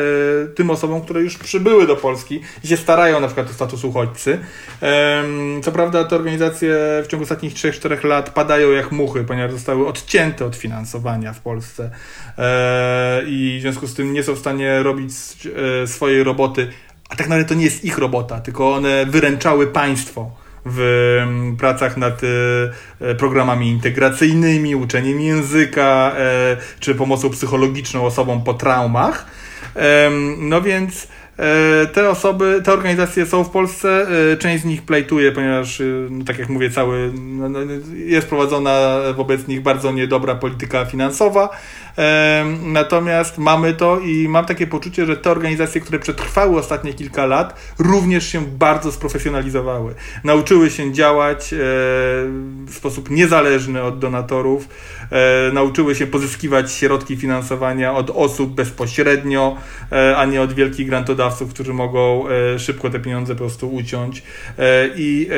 tym 0.55 0.69
osobom, 0.69 1.01
które 1.01 1.21
już 1.21 1.37
przybyły 1.37 1.87
do 1.87 1.95
Polski 1.95 2.41
i 2.63 2.67
się 2.67 2.77
starają 2.77 3.19
na 3.19 3.27
przykład 3.27 3.49
o 3.49 3.53
status 3.53 3.83
uchodźcy. 3.83 4.39
Co 5.63 5.71
prawda 5.71 6.03
te 6.03 6.15
organizacje 6.15 6.69
w 7.03 7.07
ciągu 7.07 7.23
ostatnich 7.23 7.53
3-4 7.53 8.05
lat 8.05 8.10
padają 8.33 8.71
jak 8.71 8.91
muchy, 8.91 9.23
ponieważ 9.23 9.51
zostały 9.51 9.87
odcięte 9.87 10.45
od 10.45 10.55
finansowania 10.55 11.33
w 11.33 11.39
Polsce 11.39 11.91
E, 12.37 13.23
i 13.27 13.57
w 13.59 13.61
związku 13.61 13.87
z 13.87 13.93
tym 13.93 14.13
nie 14.13 14.23
są 14.23 14.35
w 14.35 14.39
stanie 14.39 14.83
robić 14.83 15.13
e, 15.83 15.87
swojej 15.87 16.23
roboty, 16.23 16.67
a 17.09 17.15
tak 17.15 17.27
naprawdę 17.27 17.49
to 17.49 17.55
nie 17.55 17.65
jest 17.65 17.85
ich 17.85 17.97
robota, 17.97 18.39
tylko 18.39 18.73
one 18.73 19.05
wyręczały 19.05 19.67
państwo 19.67 20.31
w 20.65 20.79
mm, 21.23 21.57
pracach 21.57 21.97
nad 21.97 22.21
e, 23.01 23.15
programami 23.15 23.69
integracyjnymi, 23.69 24.75
uczeniem 24.75 25.21
języka, 25.21 26.15
czy 26.79 26.95
pomocą 26.95 27.29
psychologiczną 27.29 28.05
osobom 28.05 28.43
po 28.43 28.53
traumach. 28.53 29.25
No 30.37 30.61
więc 30.61 31.07
te 31.93 32.09
osoby, 32.09 32.61
te 32.63 32.73
organizacje 32.73 33.25
są 33.25 33.43
w 33.43 33.49
Polsce, 33.49 34.07
e, 34.33 34.37
część 34.37 34.63
z 34.63 34.65
nich 34.65 34.81
plejtuje, 34.81 35.31
ponieważ, 35.31 35.81
e, 35.81 35.83
no, 36.09 36.25
tak 36.25 36.39
jak 36.39 36.49
mówię, 36.49 36.69
cały, 36.69 37.11
no, 37.15 37.49
no, 37.49 37.59
jest 37.95 38.27
prowadzona 38.27 38.99
wobec 39.15 39.47
nich 39.47 39.61
bardzo 39.61 39.91
niedobra 39.91 40.35
polityka 40.35 40.85
finansowa. 40.85 41.49
Natomiast 42.63 43.37
mamy 43.37 43.73
to 43.73 43.99
i 43.99 44.27
mam 44.27 44.45
takie 44.45 44.67
poczucie, 44.67 45.05
że 45.05 45.17
te 45.17 45.31
organizacje, 45.31 45.81
które 45.81 45.99
przetrwały 45.99 46.59
ostatnie 46.59 46.93
kilka 46.93 47.25
lat, 47.25 47.73
również 47.79 48.27
się 48.27 48.41
bardzo 48.41 48.91
sprofesjonalizowały. 48.91 49.95
Nauczyły 50.23 50.69
się 50.69 50.93
działać 50.93 51.53
e, 51.53 51.57
w 52.65 52.73
sposób 52.73 53.09
niezależny 53.09 53.83
od 53.83 53.99
donatorów, 53.99 54.67
e, 55.11 55.51
nauczyły 55.53 55.95
się 55.95 56.07
pozyskiwać 56.07 56.71
środki 56.71 57.17
finansowania 57.17 57.93
od 57.93 58.09
osób 58.09 58.53
bezpośrednio, 58.53 59.57
e, 59.91 60.17
a 60.17 60.25
nie 60.25 60.41
od 60.41 60.53
wielkich 60.53 60.87
grantodawców, 60.87 61.30
którzy 61.49 61.73
mogą 61.73 62.25
e, 62.29 62.59
szybko 62.59 62.89
te 62.89 62.99
pieniądze 62.99 63.33
po 63.33 63.39
prostu 63.39 63.73
uciąć. 63.75 64.23
E, 64.59 64.89
I 64.95 65.29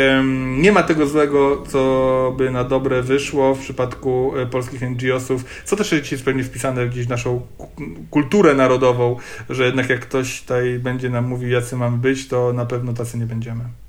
nie 0.57 0.71
ma 0.71 0.83
tego 0.83 1.07
złego, 1.07 1.63
co 1.67 2.33
by 2.37 2.51
na 2.51 2.63
dobre 2.63 3.01
wyszło 3.01 3.55
w 3.55 3.59
przypadku 3.59 4.33
e, 4.37 4.45
polskich 4.45 4.81
NGO-sów, 4.81 5.45
co 5.65 5.75
też 5.75 6.11
jest 6.11 6.25
pewnie 6.25 6.43
wpisane 6.43 6.87
gdzieś 6.87 7.05
w 7.05 7.09
naszą 7.09 7.41
ku- 7.57 7.67
kulturę 8.09 8.53
narodową, 8.53 9.17
że 9.49 9.65
jednak 9.65 9.89
jak 9.89 9.99
ktoś 9.99 10.41
tutaj 10.41 10.79
będzie 10.79 11.09
nam 11.09 11.27
mówił, 11.27 11.49
jacy 11.49 11.75
mamy 11.75 11.97
być, 11.97 12.27
to 12.27 12.53
na 12.53 12.65
pewno 12.65 12.93
tacy 12.93 13.17
nie 13.17 13.25
będziemy. 13.25 13.82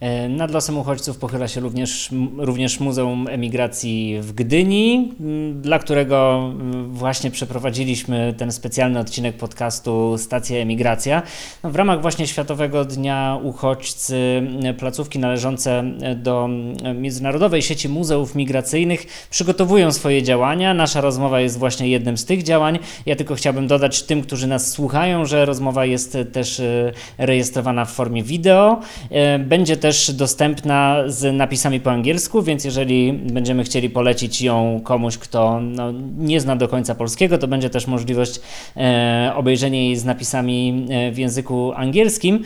E, 0.00 0.28
Nad 0.28 0.50
losem 0.50 0.78
uchodźców 0.78 1.18
pochyla 1.18 1.48
się 1.48 1.60
również, 1.60 2.10
również 2.38 2.80
Muzeum 2.80 3.26
Emigracji 3.28 4.18
w 4.20 4.32
Gdyni, 4.32 5.12
dla 5.54 5.78
którego 5.78 6.50
właśnie 6.88 7.30
przeprowadziliśmy 7.30 8.34
ten 8.38 8.52
specjalny 8.52 8.98
odcinek 8.98 9.36
podcastu 9.36 10.18
Stacja 10.18 10.58
Emigracja. 10.58 11.22
No, 11.62 11.70
w 11.70 11.76
ramach 11.76 12.02
właśnie 12.02 12.26
Światowego 12.26 12.84
Dnia 12.84 13.38
Uchodźcy 13.42 14.42
placówki 14.78 15.18
należące 15.18 15.84
do 16.16 16.44
m, 16.84 17.00
Międzynarodowej 17.02 17.62
Sieci 17.62 17.88
Muzeów 17.88 18.34
Migracyjnych 18.34 19.06
przygotowują 19.30 19.92
swoje 19.92 20.22
działania. 20.22 20.74
Nasza 20.74 21.00
rozmowa 21.00 21.40
jest 21.40 21.58
właśnie 21.58 21.88
jednym 21.88 22.18
z 22.18 22.24
tych 22.24 22.42
działań. 22.42 22.78
Ja 23.06 23.16
tylko 23.16 23.34
chciałbym 23.34 23.66
dodać 23.66 24.02
tym, 24.02 24.22
którzy 24.22 24.46
nas 24.46 24.70
słuchają, 24.70 25.24
że 25.24 25.44
rozmowa 25.44 25.84
jest 25.84 26.18
też 26.32 26.60
e, 26.60 26.92
rejestrowana 27.18 27.84
w 27.84 27.92
formie 27.92 28.22
wideo. 28.22 28.80
E, 29.10 29.38
Będzie 29.38 29.76
też 29.76 29.85
dostępna 30.12 31.02
z 31.06 31.36
napisami 31.36 31.80
po 31.80 31.90
angielsku, 31.90 32.42
więc 32.42 32.64
jeżeli 32.64 33.12
będziemy 33.12 33.64
chcieli 33.64 33.90
polecić 33.90 34.42
ją 34.42 34.80
komuś, 34.84 35.18
kto 35.18 35.60
no, 35.60 35.92
nie 36.18 36.40
zna 36.40 36.56
do 36.56 36.68
końca 36.68 36.94
polskiego, 36.94 37.38
to 37.38 37.48
będzie 37.48 37.70
też 37.70 37.86
możliwość 37.86 38.40
e, 38.76 39.32
obejrzenia 39.36 39.80
jej 39.80 39.96
z 39.96 40.04
napisami 40.04 40.86
e, 40.90 41.12
w 41.12 41.18
języku 41.18 41.72
angielskim. 41.72 42.44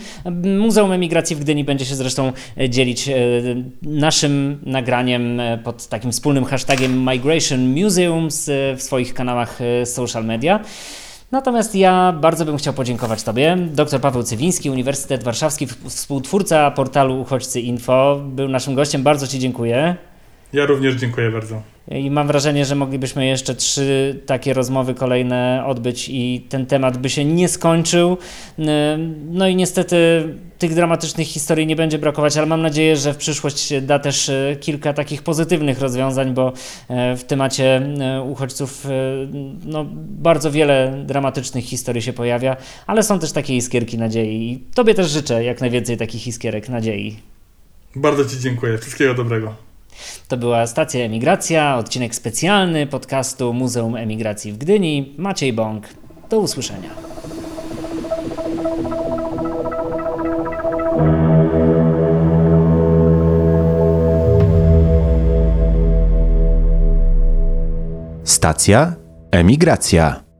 Muzeum 0.59 0.91
Emigracji 0.91 1.35
w 1.35 1.39
Gdyni 1.39 1.63
będzie 1.63 1.85
się 1.85 1.95
zresztą 1.95 2.33
e, 2.57 2.69
dzielić 2.69 3.09
e, 3.09 3.13
naszym 3.81 4.59
nagraniem 4.65 5.41
pod 5.63 5.87
takim 5.87 6.11
wspólnym 6.11 6.45
hashtagiem 6.45 7.09
Migration 7.11 7.81
Museums 7.81 8.49
e, 8.49 8.75
w 8.75 8.83
swoich 8.83 9.13
kanałach 9.13 9.59
social 9.85 10.25
media. 10.25 10.59
Natomiast 11.31 11.75
ja 11.75 12.13
bardzo 12.21 12.45
bym 12.45 12.57
chciał 12.57 12.73
podziękować 12.73 13.23
Tobie. 13.23 13.57
Dr 13.73 14.01
Paweł 14.01 14.23
Cywiński, 14.23 14.69
Uniwersytet 14.69 15.23
Warszawski, 15.23 15.67
współtwórca 15.67 16.71
portalu 16.71 17.21
Uchodźcy 17.21 17.61
Info, 17.61 18.19
był 18.25 18.47
naszym 18.47 18.75
gościem. 18.75 19.03
Bardzo 19.03 19.27
Ci 19.27 19.39
dziękuję. 19.39 19.95
Ja 20.53 20.65
również 20.65 20.95
dziękuję 20.95 21.31
bardzo. 21.31 21.61
I 21.87 22.11
mam 22.11 22.27
wrażenie, 22.27 22.65
że 22.65 22.75
moglibyśmy 22.75 23.25
jeszcze 23.25 23.55
trzy 23.55 24.19
takie 24.25 24.53
rozmowy 24.53 24.93
kolejne 24.93 25.63
odbyć 25.65 26.09
i 26.09 26.45
ten 26.49 26.65
temat 26.65 26.97
by 26.97 27.09
się 27.09 27.25
nie 27.25 27.49
skończył. 27.49 28.17
No 29.29 29.47
i 29.47 29.55
niestety 29.55 30.23
tych 30.59 30.75
dramatycznych 30.75 31.27
historii 31.27 31.67
nie 31.67 31.75
będzie 31.75 31.99
brakować, 31.99 32.37
ale 32.37 32.47
mam 32.47 32.61
nadzieję, 32.61 32.95
że 32.95 33.13
w 33.13 33.17
przyszłość 33.17 33.73
da 33.81 33.99
też 33.99 34.29
e, 34.29 34.55
kilka 34.59 34.93
takich 34.93 35.23
pozytywnych 35.23 35.79
rozwiązań, 35.79 36.33
bo 36.33 36.53
e, 36.87 37.17
w 37.17 37.23
temacie 37.23 37.81
uchodźców 38.29 38.87
no, 39.65 39.85
bardzo 40.09 40.51
wiele 40.51 41.03
dramatycznych 41.05 41.65
historii 41.65 42.01
się 42.01 42.13
pojawia, 42.13 42.57
ale 42.87 43.03
są 43.03 43.19
też 43.19 43.31
takie 43.31 43.55
iskierki 43.55 43.97
nadziei. 43.97 44.51
I 44.51 44.59
Tobie 44.75 44.93
też 44.93 45.09
życzę 45.09 45.43
jak 45.43 45.61
najwięcej 45.61 45.97
takich 45.97 46.27
iskierek 46.27 46.69
nadziei. 46.69 47.19
Bardzo 47.95 48.25
Ci 48.25 48.39
dziękuję. 48.39 48.77
Wszystkiego 48.77 49.13
dobrego. 49.13 49.70
To 50.27 50.37
była 50.37 50.67
stacja 50.67 51.05
Emigracja, 51.05 51.77
odcinek 51.77 52.15
specjalny 52.15 52.87
podcastu 52.87 53.53
Muzeum 53.53 53.95
Emigracji 53.95 54.53
w 54.53 54.57
Gdyni. 54.57 55.15
Maciej 55.17 55.53
Bąk. 55.53 55.87
Do 56.29 56.39
usłyszenia. 56.39 56.89
Stacja 68.23 68.95
Emigracja. 69.31 70.30